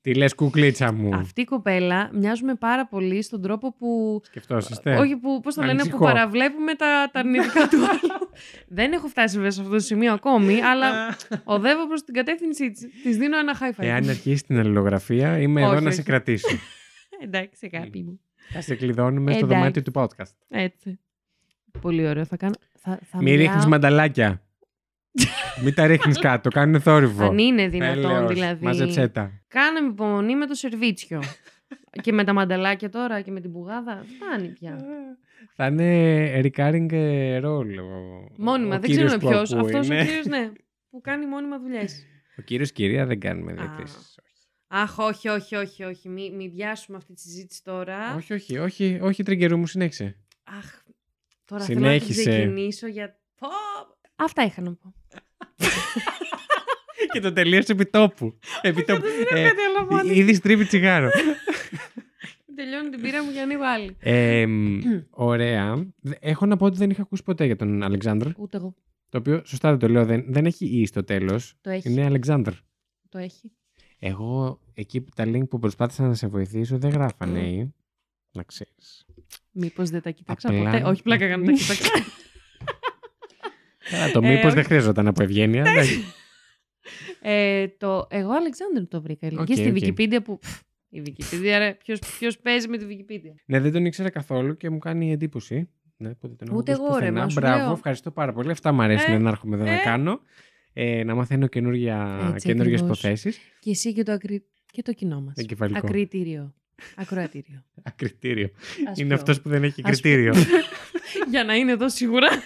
[0.00, 4.20] Τι λες κουκλίτσα μου; Αυτή η κοπέλα μοιάζουμε πάρα πολύ στον τρόπο που.
[4.24, 6.04] Σκεφτόσαστε; Όχι, που, πώς το λένε, που Ανησυχώ.
[6.04, 8.30] παραβλέπουμε τα, τα αρνητικά του άλλου.
[8.68, 12.86] Δεν έχω φτάσει βέβαια σε αυτό το σημείο ακόμη, αλλά οδεύω προς την κατεύθυνσή της.
[13.02, 13.84] Της δίνω ένα high five.
[13.84, 15.96] Εάν αρχίσει την αλληλογραφία, είμαι εδώ Όχι, να όχι.
[15.96, 16.48] σε κρατήσω.
[17.24, 18.20] Εντάξει, αγάπη μου.
[18.52, 19.58] θα σε κλειδώνουμε στο Εντάξει.
[19.60, 20.32] δωμάτιο του podcast.
[20.48, 20.98] Έτσι.
[21.80, 22.24] Πολύ ωραίο.
[22.24, 22.54] Θα κάνω.
[22.88, 24.42] Θα, θα Μην μιλάω- ρίχνει μανταλάκια.
[25.64, 27.24] Μην τα ρίχνεις κάτω, κάνουν θόρυβο.
[27.26, 28.64] Αν είναι δυνατόν Έλεος, δηλαδή.
[28.64, 29.30] Μάζεψέ τα.
[29.48, 31.22] Κάναμε υπομονή με το σερβίτσιο.
[32.02, 34.04] και με τα μανταλάκια τώρα και με την πουγάδα.
[34.16, 34.84] Φτάνει πια.
[35.54, 37.78] Θα είναι recurring ε, role.
[37.80, 38.76] ο- Μόνιμα.
[38.76, 39.52] ο δεν κύριος ξέρουμε που ποιος.
[39.52, 40.04] ακούει, Αυτός ο ναι.
[40.04, 40.50] κύριος, ναι.
[40.90, 42.04] Που κάνει μόνιμα δουλειές.
[42.38, 44.18] Ο κύριος κυρία δεν κάνουμε διακρίσεις.
[44.68, 46.08] Αχ, όχι, όχι, όχι, όχι.
[46.08, 48.14] Μην μη πιάσουμε αυτή τη συζήτηση τώρα.
[48.16, 50.16] Όχι, όχι, όχι, όχι τριγκερού μου, συνέχισε.
[50.44, 50.82] Αχ,
[51.46, 52.12] τώρα Συνέχισε.
[52.22, 53.18] θέλω να την ξεκινήσω για...
[53.38, 53.48] Πω!
[54.16, 54.94] Αυτά είχα να πω.
[57.12, 58.38] και το τελείωσε επί τόπου.
[58.62, 59.00] Επί τόπου.
[59.02, 60.12] Δεν Ε, κάτι άλλο μόνο.
[60.12, 61.10] Ήδη στρίβει τσιγάρο.
[62.54, 63.96] Τελειώνω την πείρα μου για ανοίγω άλλη.
[63.98, 64.78] Ε, μ,
[65.10, 65.86] ωραία.
[66.00, 68.28] Δε- Έχω να πω ότι δεν είχα ακούσει ποτέ για τον Αλεξάνδρ.
[68.36, 68.74] Ούτε εγώ.
[69.08, 71.54] Το οποίο, σωστά δεν το λέω, δεν, δεν έχει ή στο τέλος.
[71.60, 71.90] Το έχει.
[71.90, 72.52] Είναι Αλεξάνδρ.
[73.08, 73.52] Το έχει.
[73.98, 77.74] Εγώ εκεί που τα link που προσπάθησα να σε βοηθήσω δεν γράφανε ή.
[78.32, 79.06] Να ξέρεις.
[79.58, 81.90] Μήπως δεν τα κοίταξα Απλά- ποτέ; Όχι, πλάκα κάνω, τα κοίταξα.
[84.12, 84.54] το Ε, μήπως όχι.
[84.54, 85.60] δεν χρειαζόταν από ευγένεια.
[85.60, 86.04] εντάξει.
[87.20, 89.28] ε, το, εγώ Αλεξάνδρ το βρήκα.
[89.38, 89.76] Οκ, και στη ok.
[89.76, 90.38] Wikipedia που.
[90.38, 91.76] πφ, Η Wikipedia, ρε.
[91.84, 95.68] Ποιος, ποιος παίζει με τη Wikipedia; ναι, δεν τον ήξερα καθόλου και μου κάνει εντύπωση.
[95.96, 97.22] Ναι, που δεν τον έχω Ούτε ακούσει εγώ, ρε, πουθενά.
[97.24, 97.72] μα σου Μπράβο, λέω.
[97.72, 98.50] ευχαριστώ πάρα πολύ.
[98.50, 99.80] Αυτά μου αρέσουν Ε, να έρχομαι εδώ να ε.
[99.84, 100.20] κάνω.
[100.72, 102.98] Ε, να μαθαίνω καινούργια, Έτσι καινούργιες ακριβώς.
[102.98, 103.38] υποθέσεις.
[103.58, 104.44] Και εσύ και το, ακρι...
[104.66, 105.34] και το κοινό μας.
[105.36, 105.78] Εγκεφαλικό.
[105.78, 106.54] Ακριτήριο.
[106.96, 107.64] Ακροατήριο.
[107.82, 108.48] Ακριτήριο.
[108.90, 109.14] Ας Είναι πω.
[109.14, 110.32] αυτός που δεν έχει Ας κριτήριο.
[111.30, 112.28] Για να είναι εδώ σίγουρα.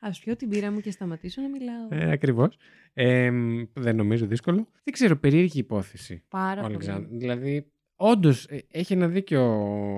[0.00, 1.88] Ας πιω την πύρα μου και σταματήσω να μιλάω.
[1.90, 2.56] Ε, ακριβώς.
[2.94, 4.56] Ε, μ, δεν νομίζω δύσκολο.
[4.84, 6.22] Δεν ξέρω, περίεργη υπόθεση.
[6.28, 6.74] Πάρα Ο πολύ.
[6.74, 7.08] Αλεξάνδρ.
[7.16, 9.42] Δηλαδή, όντως έχει ένα δίκιο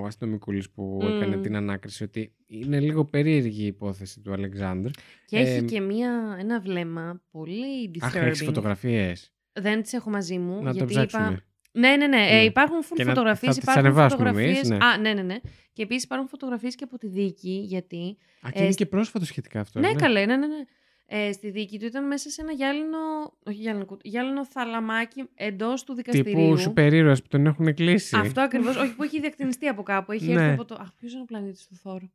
[0.03, 1.07] ο αστυνομικούλης που Μμ.
[1.16, 4.91] έκανε την ανάκριση ότι είναι λίγο περίεργη η υπόθεση του Αλεξάνδρ.
[5.26, 8.45] Και έχει Ε, και μία, ένα βλέμμα πολύ Αχ, έχεις disturbing.
[8.45, 9.32] φωτογραφίες.
[9.53, 10.62] Δεν τις έχω μαζί μου.
[10.62, 11.26] Να το γιατί ψάξουμε.
[11.26, 11.43] είπα...
[11.72, 12.06] Ναι, ναι, ναι.
[12.06, 12.26] Ναι.
[12.30, 13.54] Ε, υπάρχουν full Και να- φωτογραφίες.
[13.54, 14.56] θα τις υπάρχουν ανεβάσουμε φωτογραφίες...
[14.56, 14.84] εμείς, ναι.
[14.86, 15.36] Α, ναι, ναι, ναι.
[15.72, 18.16] Και επίσης υπάρχουν φωτογραφίες και από τη δίκη, γιατί...
[18.46, 19.80] Α, και Ε, είναι σ- και πρόσφατο σχετικά αυτό.
[19.80, 20.64] ναι, καλέ, ναι, ναι, ναι.
[21.10, 22.98] Ε, στη δίκη του ήταν μέσα σε ένα γυάλινο,
[23.46, 26.34] όχι γυάλινο, κούτ- γυάλινο θαλαμάκι εντός του δικαστηρίου.
[26.44, 28.16] Τύπου σούπερ ήρωας που τον έχουν κλείσει.
[28.18, 30.12] Αυτό ακριβώς, όχι που έχει διακτηνιστεί από κάπου.
[30.12, 30.40] Έχει Ναι.
[30.42, 30.74] έρθει από το...
[30.80, 32.06] Αχ, ποιος είναι ο πλανήτης του Θόρου;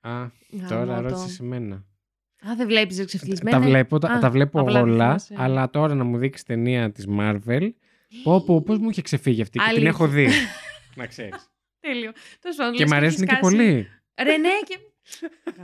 [0.00, 0.26] Α,
[0.68, 1.08] τώρα Γαμώτο.
[1.08, 1.74] ρώτησες εμένα.
[2.48, 3.58] Α, δεν βλέπεις εξευτελισμένα.
[3.60, 5.34] Τα βλέπω, τα, Α, τα βλέπω απλά δεν όλα, θυμάσαι.
[5.38, 7.70] αλλά τώρα να μου δείξεις ταινία της Marvel.
[8.22, 9.88] Πω, πω, πώς μου είχε ξεφύγει αυτή και την Αλήθεια.
[9.88, 10.28] έχω δει.
[11.00, 11.48] να ξέρεις.
[11.80, 12.12] Τέλειο.
[12.40, 13.88] Τέλος πάντων, και λες μ' αρέσουν έχεις και σκάσει- πολύ.
[14.22, 14.78] Ρε, ναι, και.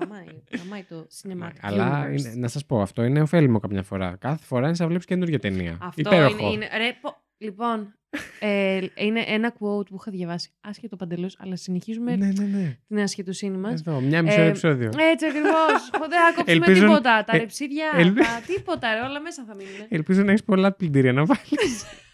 [0.00, 0.26] γαμάει,
[0.58, 2.18] γαμάει το cinematic Αλλά universe.
[2.18, 4.16] είναι, να σας πω, αυτό είναι ωφέλιμο καμιά φορά.
[4.20, 5.78] Κάθε φορά είναι σαν να βλέπεις καινούργια ταινία.
[5.80, 6.46] Αυτό Υπέροχο.
[6.52, 6.52] είναι.
[6.54, 7.94] είναι ρε, πω- λοιπόν,
[8.38, 10.50] ε, είναι ένα quote που είχα διαβάσει.
[10.60, 12.78] Άσχετο παντελώς, αλλά συνεχίζουμε Ναι, ναι, ναι.
[12.88, 13.72] την ασχετοσύνη μας.
[13.80, 14.90] Εδώ, μια μισή ώρα Ε, επεισόδιο.
[15.12, 15.90] Έτσι ακριβώς.
[15.90, 17.24] Δεν θα κόψουμε Ελπίζω- τίποτα.
[17.24, 19.86] Τα ε, ρεψίδια, ελπι- τα τίποτα, ρε, όλα μέσα θα μείνουν.
[19.88, 21.84] Ελπίζω να έχεις πολλά πλυντήρια να βάλεις.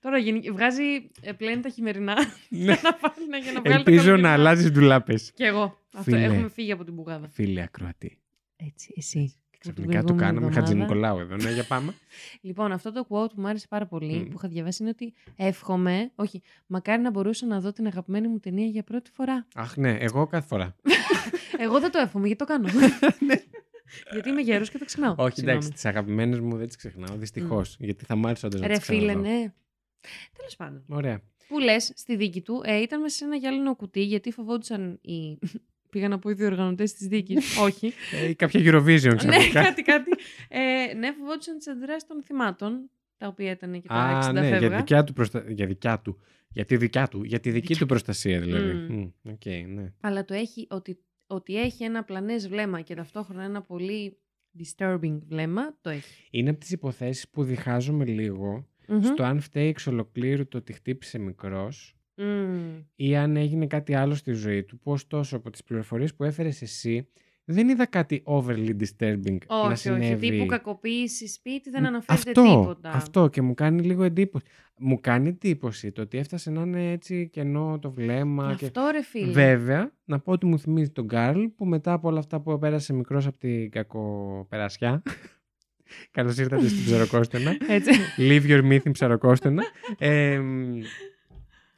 [0.00, 0.82] Τώρα γενι- βγάζει
[1.20, 2.14] ε, πλένει τα χειμερινά
[2.48, 2.58] Ναι.
[2.64, 4.32] για να βάλει για να βγάλει τα Ελπίζω να καλοκαιρινά.
[4.32, 5.30] αλλάζεις ντουλάπες.
[5.34, 5.78] Κι εγώ.
[5.94, 6.24] Αυτό, Φίλε.
[6.24, 7.28] έχουμε φύγει από την πουγάδα.
[7.28, 8.18] Φίλε ακροατή.
[8.56, 9.34] Έτσι, εσύ.
[9.58, 10.60] Ξαφνικά του προηγούμενη κάναμε εβδομάδα.
[10.60, 11.36] Χατζη Νικολάου εδώ.
[11.36, 11.94] Ναι, για πάμε.
[12.40, 14.24] Λοιπόν, αυτό το quote που μου άρεσε πάρα πολύ, Μμ.
[14.24, 18.38] που είχα διαβάσει, είναι ότι εύχομαι, όχι, μακάρι να μπορούσα να δω την αγαπημένη μου
[18.38, 19.46] ταινία για πρώτη φορά.
[19.54, 20.76] Αχ, ναι, εγώ κάθε φορά.
[21.62, 22.68] Εγώ δεν το εύχομαι, γιατί το κάνω.
[24.12, 25.14] γιατί είμαι γέρος και το ξεχνάω.
[25.14, 25.22] Ναι.
[25.22, 25.56] Όχι, Συγγνώμη.
[25.58, 27.16] εντάξει, τις αγαπημένες μου δεν τις ξεχνάω.
[27.16, 27.76] Δυστυχώς.
[27.78, 29.28] Γιατί θα μ' άρεσε όντως να Ρε τις φίλε, ξαναδώ.
[29.28, 29.52] ναι.
[30.36, 30.84] Τέλος πάντων.
[30.88, 31.22] Ωραία.
[31.48, 35.38] Που λες, στη δίκη του ε, ήταν μέσα σε ένα γυάλινο κουτί, γιατί φοβόντουσαν οι.
[35.90, 37.56] Πήγα να πω οι διοργανωτές της δίκης.
[37.66, 37.92] όχι.
[38.12, 39.62] Ε, κάποια Eurovision ναι, ξαφνικά.
[39.68, 40.10] κάτι, κάτι.
[40.48, 44.40] Ε, ναι, φοβόντουσαν τις αντιδράσεις των θυμάτων, τα οποία ήταν και τα Α, 60 ναι,
[44.40, 44.76] για φεύγα.
[44.76, 45.44] δικιά του προστα...
[45.48, 46.20] Για δικιά του.
[46.52, 47.24] Για τη δικιά του.
[47.24, 48.72] Για τη δική του προστασία δηλαδή.
[48.72, 49.10] Μμ.
[49.22, 49.92] Μμ, Οκ, ναι.
[50.00, 54.18] αλλά το έχει ότι, ότι έχει ένα απλανές βλέμμα και ταυτόχρονα ένα πολύ
[54.58, 56.28] disturbing βλέμμα, το έχει.
[56.30, 59.02] Είναι από τις υποθέσεις που διχάζομαι λίγο Μμμ.
[59.02, 62.82] στο αν φταίει εξ ολοκλήρου το ότι χτύπησε μικρός Μμμ.
[62.96, 64.78] ή αν έγινε κάτι άλλο στη ζωή του.
[64.78, 67.08] Που ωστόσο από τις πληροφορίες που έφερες εσύ
[67.44, 69.76] δεν είδα κάτι overly disturbing να Όχι, όχι.
[69.76, 70.30] συνέβη.
[70.30, 72.90] Τύπου κακοποίηση σπίτι δεν αναφέρεται αυτό, τίποτα.
[72.90, 74.44] Αυτό και μου κάνει λίγο εντύπωση.
[74.78, 78.54] Μου κάνει εντύπωση το ότι έφτασε να είναι έτσι κενό το βλέμμα.
[78.58, 78.64] Και...
[78.64, 79.32] Αυτό ρε φίλε.
[79.32, 82.92] Βέβαια, να πω ότι μου θυμίζει τον Καρλ που μετά από όλα αυτά που πέρασε
[82.92, 85.02] μικρός από την κακοπερασιά.
[86.10, 87.56] Καλώς ήρθατε στην Ψαροκόστενα.
[87.68, 87.90] Έτσι.
[88.18, 89.62] Leave your myth in Ψαροκόστενα.
[89.98, 90.78] Ε, μ,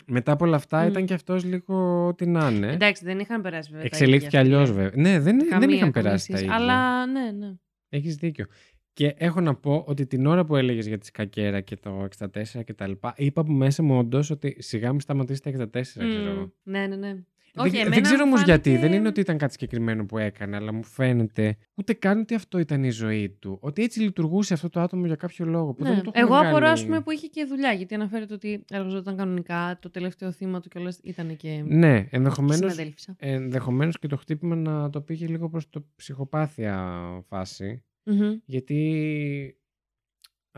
[0.06, 0.88] Μετά από όλα αυτά Μμ.
[0.88, 2.72] ήταν και αυτός λίγο ό,τι να είναι.
[2.72, 3.88] Εντάξει, δεν είχαν περάσει βέβαια.
[3.88, 4.82] τα Εξελίχθηκε ίδια αλλιώς αυτοί.
[4.82, 5.02] βέβαια.
[5.02, 6.44] Ναι, δεν, δεν Καμία, είχαν καμία περάσει τα σχέση.
[6.44, 6.56] ίδια.
[6.56, 7.52] Αλλά ναι, ναι.
[7.88, 8.46] Έχεις δίκιο.
[8.94, 12.28] Και έχω να πω ότι την ώρα που έλεγες για τη σκακέρα και το 64
[12.64, 16.06] και τα λοιπά, είπα από μέσα μου όντως ότι σιγά μην σταματήσει τα 64, ξέρω
[16.06, 16.52] Μμ, εγώ.
[16.62, 17.14] Ναι, ναι, ναι.
[17.54, 18.68] Δεν, Όχι, δεν εμένα ξέρω μου όμως γιατί.
[18.70, 22.34] φάνηκε- Δεν είναι ότι ήταν κάτι συγκεκριμένο που έκανε, αλλά μου φαίνεται ούτε καν ότι
[22.34, 23.58] αυτό ήταν η ζωή του.
[23.60, 25.74] Ότι έτσι λειτουργούσε αυτό το άτομο για κάποιο λόγο.
[25.74, 25.88] Που Ναι.
[25.94, 26.66] δεν το έχουν Εγώ απορώ, βγάλει.
[26.72, 27.72] ας πούμε, που είχε και δουλειά.
[27.72, 29.78] Γιατί αναφέρεται ότι εργαζόταν κανονικά.
[29.80, 31.62] Το τελευταίο θύμα του κιόλας ήταν και.
[31.66, 33.16] Ναι, ενδεχομένω Συναδέλφισσα.
[33.18, 36.92] ενδεχομένως και το χτύπημα να το πήγε λίγο προς το ψυχοπάθεια
[37.28, 37.84] φάση.
[38.04, 38.32] Μμμ.
[38.44, 39.56] Γιατί.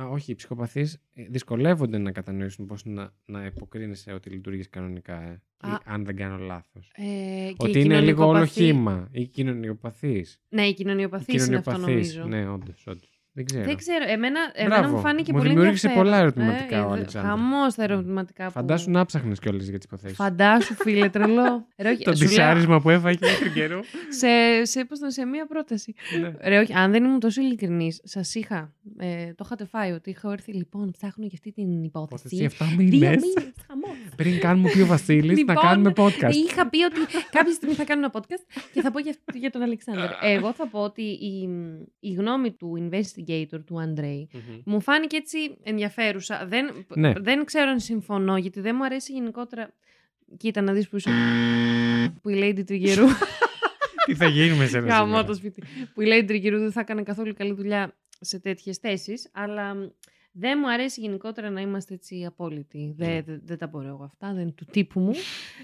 [0.01, 5.22] Α, όχι, οι ψυχοπαθείς ε, δυσκολεύονται να κατανοήσουν πώς να, να υποκρίνεσαι ότι λειτουργείς κανονικά,
[5.22, 5.42] ε.
[5.64, 5.80] Ή Α.
[5.84, 6.92] αν δεν κάνω λάθος.
[6.95, 7.03] Ε,
[7.49, 9.09] και ότι η είναι λίγο όλο κοινωνικοπαθή- χήμα.
[9.12, 10.40] Ή κοινωνιοπαθείς.
[10.49, 12.24] Ναι, η κοινωνιοπαθή είναι αυτό νομίζω.
[12.24, 13.13] Ναι, όντως, όντως.
[13.37, 13.64] Δεν ξέρω.
[13.64, 14.05] Δεν ξέρω.
[14.09, 14.95] Εμένα, εμένα Μπράβο.
[14.97, 16.12] μου φάνηκε Μου πολύ δημιούργησε ενδιαφέρον.
[16.12, 17.30] πολλά ερωτηματικά ο ε, Αλεξάνδρου.
[17.30, 18.51] Χαμός τα ερωτηματικά που...
[18.51, 20.16] Φαντάσου να ψάχνεις κιόλας για τις υποθέσεις.
[20.16, 21.66] Φαντάσου, φίλε, τρελό.
[21.82, 23.80] Ρε, όχι, Το σου λέω, τυσάρισμα που έφαγε τον καιρό.
[24.20, 25.95] σε, σε, πώς το- σε μία πρόταση.
[26.20, 26.32] ναι.
[26.49, 28.72] Ρε, όχι, αν δεν ήμουν τόσο ειλικρινής, σας είχα.
[28.99, 30.53] Ε, το είχατε φάει ότι είχα έρθει.
[30.53, 32.64] Λοιπόν, ψάχνω για αυτή την Υπόθεση υπόθεση.
[32.64, 33.22] 7 Δύο μήνες.
[33.22, 33.53] μήνε.
[33.66, 33.97] Χαμός.
[34.16, 36.32] Πριν καν μου πει ο Βασίλης να Λοιπόν, κάνουμε podcast.
[36.49, 39.62] Είχα πει ότι κάποια στιγμή θα κάνω ένα podcast και θα πω για, για τον
[39.62, 40.03] Αλεξάνδρ.
[40.35, 41.49] Εγώ θα πω ότι η,
[42.01, 42.76] η γνώμη του
[43.27, 44.41] investigator, του Αντρέη, Μμμ.
[44.64, 46.47] μου φάνηκε έτσι ενδιαφέρουσα.
[46.49, 47.12] Δεν, Ναι.
[47.16, 49.70] δεν ξέρω αν συμφωνώ, γιατί δεν μου αρέσει γενικότερα.
[50.37, 51.11] Κοίτα να δεις που είσαι.
[52.22, 53.07] που η Lady Τριγερού.
[54.07, 55.25] Τι θα γίνουμε σε ένα Γαμώ σήμερα.
[55.25, 55.62] το σπίτι.
[55.95, 59.87] Που η Lady Τριγερού δεν θα έκανε καθόλου καλή δουλειά σε τέτοιες θέσεις, αλλά μ,
[60.33, 62.95] δεν μου αρέσει γενικότερα να είμαστε έτσι απόλυτοι.
[62.97, 63.07] Ναι.
[63.07, 65.12] Δεν, δεν, δεν τα μπορώ εγώ αυτά, δεν είναι του τύπου μου.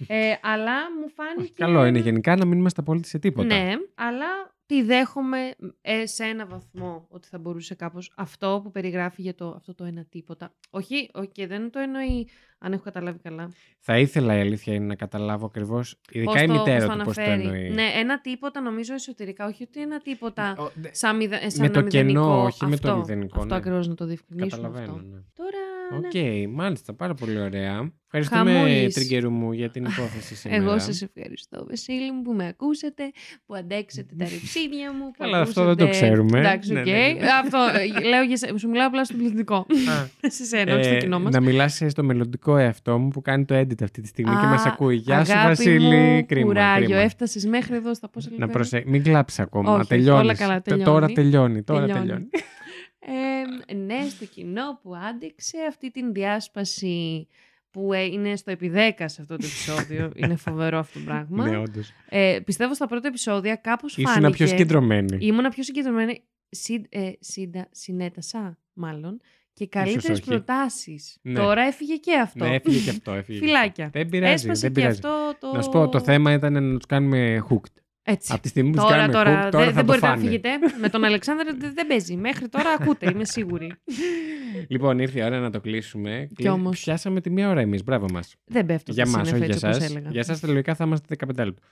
[0.06, 1.52] ε, αλλά μου φάνηκε...
[1.56, 3.46] Καλό είναι γενικά να μην είμαστε απόλυτοι σε τίποτα.
[3.46, 9.22] Ναι, αλλά τη δέχομαι ε, σε ένα βαθμό ότι θα μπορούσε κάπως αυτό που περιγράφει
[9.22, 10.52] για το, αυτό το ένα τίποτα.
[10.70, 13.50] Όχι, όχι, και δεν το εννοεί αν έχω καταλάβει καλά.
[13.78, 17.04] Θα ήθελα η αλήθεια είναι να καταλάβω ακριβώς, ειδικά Πώς η το- μητέρα πώς του,
[17.04, 17.42] πώς το αναφέρει.
[17.46, 17.70] εννοεί.
[17.70, 21.60] Ναι, ένα τίποτα νομίζω εσωτερικά, όχι ότι ένα τίποτα Ο- δε- σαν, μηδε, ε, σαν
[21.66, 22.20] Με το ένα μηδενικό.
[22.22, 23.60] κενό, όχι με το Αυτό, μηδενικό, Αυτό ναι.
[23.60, 24.92] ακριβώς να το διευκρινίσουμε Καταλαβαίνω.
[24.92, 25.06] αυτό.
[25.06, 25.18] ναι.
[25.34, 25.59] Τώρα,
[25.96, 26.46] Οκ, ναι.
[26.46, 27.92] μάλιστα, πάρα πολύ ωραία.
[28.12, 28.94] Ευχαριστούμε, Χαμούλης.
[28.94, 30.62] Τριγκερού μου, για την υπόθεση σήμερα.
[30.62, 33.02] Εγώ σας ευχαριστώ, Βασίλη μου, που με ακούσατε,
[33.46, 35.04] που αντέξετε τα ρεψίδια μου.
[35.04, 36.38] Που Καλά, αυτό δεν το ακούσατε- ξέρουμε.
[36.38, 36.86] Εντάξει, Ναι, οκ.
[36.86, 37.26] ναι, ναι.
[37.42, 37.58] Αυτό,
[37.98, 39.54] ε, λέω για σε- σου μιλάω απλά στον πληθυντικό.
[39.56, 41.32] Α, Σε σένα, όχι στο ε, κοινό μας.
[41.34, 44.48] να μιλάς στο μελλοντικό εαυτό μου που κάνει το edit αυτή τη στιγμή και Α,
[44.48, 44.96] μας ακούει.
[44.96, 46.46] Γεια σου αγάπη Βασίλη, μου, κρίμα.
[46.46, 47.00] κουράγιο, κρίμα.
[47.00, 48.82] έφτασες μέχρι εδώ στα πόσα λεπτά; Να προσε...
[48.86, 49.74] Μην κλάψεις ακόμα.
[49.74, 50.22] Όχι, τελειώνεις.
[50.22, 51.62] όλα καλά, Τε- Τώρα τελειώνει.
[51.62, 52.28] Τώρα Τελειώνει.
[53.00, 53.62] Τελειώνει.
[53.66, 57.26] Ε, ναι, στο κοινό που άντεξε αυτή την διάσπαση
[57.70, 60.12] που ε, είναι στο επί 10 σε αυτό το επεισόδιο.
[60.22, 61.48] είναι φοβερό αυτό το πράγμα.
[61.48, 61.92] ναι, όντως.
[62.08, 64.32] ε, πιστεύω στα πρώτα επεισόδια κάπως Ήσουν φάνηκε...
[64.32, 65.18] πιο συγκεντρωμένη.
[65.20, 66.22] Ήμουνα πιο συγκεντρωμένη.
[66.50, 69.20] Συν, ε, σύντα, συνέτασα, μάλλον.
[69.52, 70.28] Και καλύτερες όχι.
[70.28, 71.18] προτάσεις.
[71.22, 71.34] Ναι.
[71.40, 72.44] Τώρα έφυγε και αυτό.
[72.44, 73.12] Ναι, έφυγε και αυτό.
[73.12, 73.84] Έφυγε και Φιλάκια.
[73.84, 73.98] αυτό.
[73.98, 74.32] Δεν πειράζει.
[74.32, 75.00] Έσπασε δεν και πειράζει.
[75.04, 75.56] αυτό το.
[75.56, 77.80] Να σου πω, το θέμα ήταν να τους κάνουμε hooked.
[78.10, 78.32] Έτσι.
[78.32, 80.06] Από τη στιγμή που του Τώρα, κάνουμε τώρα, hooked, δεν- τώρα δεν θα το μπορείτε
[80.06, 80.24] να φάνε.
[80.26, 80.48] φύγετε.
[80.80, 82.16] Με τον Αλεξάνδρα δεν, δεν παίζει.
[82.16, 83.72] Μέχρι τώρα ακούτε, είμαι σίγουρη.
[84.68, 86.28] Λοιπόν, ήρθε η ώρα να το κλείσουμε.
[86.36, 86.82] Κι όμως.
[86.82, 87.84] Πιάσαμε τη μία ώρα εμείς.
[87.84, 88.34] Μπράβο μας.
[88.44, 89.98] δεν πέφτω Για στα μας, όχι σύννεφα, για έτσι όπως εσά.
[89.98, 90.10] έλεγα.
[90.10, 91.62] Για εσά τελικά θα είμαστε 15 λεπτά.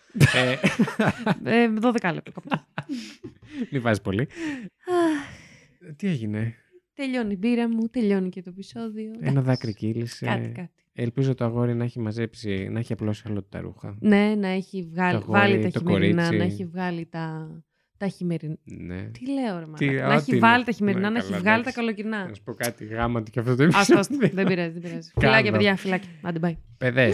[1.44, 2.32] ε, Ε, 12 λεπτά.
[2.32, 2.48] κάπου.
[3.70, 4.20] μην βάζεις πολύ.
[4.20, 6.54] Αχ, Τι έγινε;
[6.94, 9.10] τελειώνει η μπύρα μου, τελειώνει και το επεισόδιο.
[9.20, 9.42] Ένα Εντάξει.
[9.46, 10.26] δάκρυ κύλησε.
[10.26, 10.70] Κάτι, κάτι.
[11.00, 13.96] Ελπίζω το αγόρι να έχει μαζέψει, να έχει απλώσει άλλο τα ρούχα.
[14.00, 16.36] Ναι, να έχει βγάλει, Το αγόρι, βάλει τα το χειμερινά, κορίτσι.
[16.38, 17.50] να έχει βγάλει τα,
[17.96, 18.56] τα χειμερινά.
[18.64, 19.02] Ναι.
[19.02, 20.04] Τι λέω, ρε Τι, μαλάκα.
[20.06, 20.38] ό,τι Να έχει είναι.
[20.40, 21.78] βάλει τα χειμερινά, Ναι, να έχει καλά, βγάλει τα εντάξει.
[21.80, 22.28] καλοκαιρινά.
[22.28, 23.98] Να σου πω κάτι γάμα του και αυτό το Άστο, επεισόδιο.
[24.00, 24.34] άστο.
[24.36, 25.10] Δεν πειράζει, δεν πειράζει.
[25.20, 25.26] Κάνω.
[25.32, 26.08] Φιλάκια, παιδιά, φιλάκια.
[26.22, 26.56] Άντε, bye.
[26.78, 27.12] Παιδέ,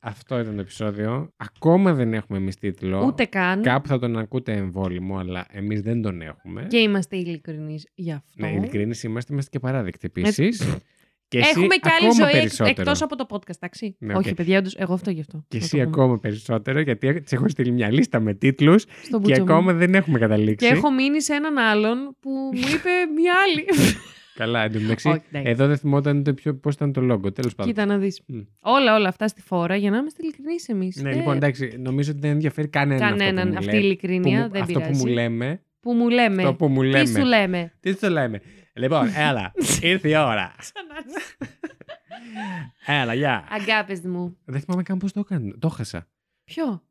[0.00, 1.32] αυτό ήταν το επεισόδιο.
[1.36, 3.04] Ακόμα δεν έχουμε εμείς τίτλο.
[3.06, 3.62] Ούτε καν.
[3.62, 6.66] Κάπου θα τον ακούτε εμβόλιμο, αλλά εμείς δεν τον έχουμε.
[6.68, 8.46] Και είμαστε ειλικρινείς γι' αυτό.
[8.46, 10.76] Ναι, ειλικρινείς είμαστε, είμαστε και απαράδεκτοι επίσης.
[11.28, 12.70] Και εσύ Έχουμε και άλλη ακόμα ζωή περισσότερο.
[12.80, 13.96] εκτός από το podcast, εντάξει.
[13.98, 14.34] Ναι, Όχι, οκ.
[14.34, 15.44] παιδιά, όντως, εγώ αυτό γι' αυτό.
[15.48, 15.90] Και Να εσύ το πούμε.
[16.02, 19.52] ακόμα περισσότερο, γιατί τη έχω στείλει μια λίστα με τίτλους Στον και μπούτσο μου.
[19.52, 20.66] ακόμα δεν έχουμε καταλήξει.
[20.68, 23.64] Και έχω μείνει σε έναν άλλον που μου είπε μια άλλη.
[24.36, 25.08] Καλά, εντωμεταξύ.
[25.08, 25.50] Όχι, εντάξει.
[25.50, 26.24] Εδώ δεν θυμόταν
[26.60, 27.32] πώς ήταν το λόγο.
[27.32, 27.72] Τέλος πάντων.
[27.72, 28.22] Κοίτα να δεις.
[28.26, 28.38] Μμ.
[28.60, 30.96] Όλα, όλα αυτά στη φόρα για να είμαστε ειλικρινείς εμείς.
[31.02, 33.08] Ναι, λοιπόν, εντάξει, νομίζω ότι δεν ενδιαφέρει κανέναν.
[33.08, 33.38] Κανέναν.
[33.38, 33.84] αυτό που μου Αυτή η λέει.
[33.84, 35.00] ειλικρίνεια Που μου- δεν Αυτό πειράζει.
[35.00, 35.60] που μου λέμε.
[35.80, 36.42] Που μου λέμε.
[36.42, 37.02] Αυτό που μου λέμε.
[37.04, 38.40] Τι σου λέμε; Τι σου λέμε;
[38.76, 39.52] Λοιπόν, έλα.
[39.80, 40.54] ήρθε η ώρα.
[42.86, 43.44] έλα, γεια.
[43.50, 44.36] Αγκάπες μου.
[44.44, 45.54] Δεν θυμάμαι καν πώς το έκανα.
[45.58, 46.06] Το χάσα.
[46.44, 46.82] Ποιο;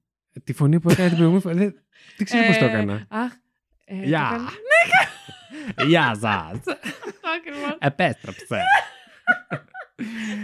[0.43, 1.55] Τη φωνή που έκανε την προηγούμενη φορά.
[1.55, 1.73] Δεν,
[2.17, 3.05] δεν ξέρω πώς το Ε, έκανα.
[3.09, 3.31] Αχ.
[3.85, 4.29] ε, το Γεια.
[4.31, 4.49] έκανα-
[5.89, 6.29] Γεια σα.
[6.35, 6.77] Αυτό
[7.39, 7.77] ακριβώς.
[7.79, 8.61] Επέστρεψε.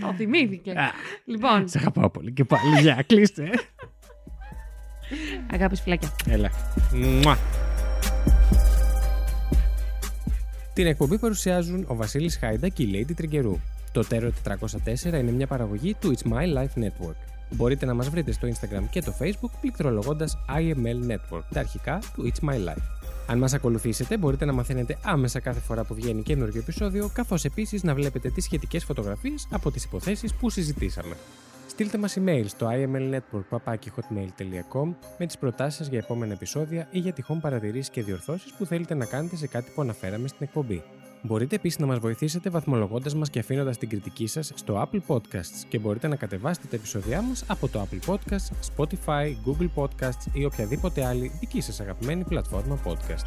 [0.01, 0.71] Το θυμήθηκε.
[0.71, 0.91] Α,
[1.25, 2.79] Λοιπόν, Σε αγαπάω πολύ και πάλι.
[2.81, 3.49] Γεια, κλείστε.
[5.51, 6.09] αγάπης φυλάκια.
[6.27, 6.49] Έλα.
[6.91, 7.37] Μουα.
[10.73, 13.59] Την εκπομπή παρουσιάζουν ο Βασίλης Χάιντα και η Lady Τριγκερού.
[13.91, 17.15] Το Terror 404 είναι μια παραγωγή του It's My Life Network.
[17.49, 22.31] Μπορείτε να μας βρείτε στο Instagram και το Facebook πληκτρολογώντας IML Network, τα αρχικά του
[22.31, 22.83] It's My Life.
[23.27, 27.83] Αν μας ακολουθήσετε, μπορείτε να μαθαίνετε άμεσα κάθε φορά που βγαίνει καινούργιο επεισόδιο, καθώς επίσης
[27.83, 31.15] να βλέπετε τις σχετικές φωτογραφίες από τις υποθέσεις που συζητήσαμε.
[31.81, 37.39] Στείλτε μας email στο imlnetwork.hotmail.com με τις προτάσεις σας για επόμενα επεισόδια ή για τυχόν
[37.39, 40.83] παρατηρήσεις και διορθώσεις που θέλετε να κάνετε σε κάτι που αναφέραμε στην εκπομπή.
[41.21, 45.65] Μπορείτε επίσης να μας βοηθήσετε βαθμολογώντας μας και αφήνοντας την κριτική σας στο Apple Podcasts
[45.69, 50.45] και μπορείτε να κατεβάσετε τα επεισόδια μας από το Apple Podcasts, Spotify, Google Podcasts ή
[50.45, 53.25] οποιαδήποτε άλλη δική σας αγαπημένη πλατφόρμα podcast.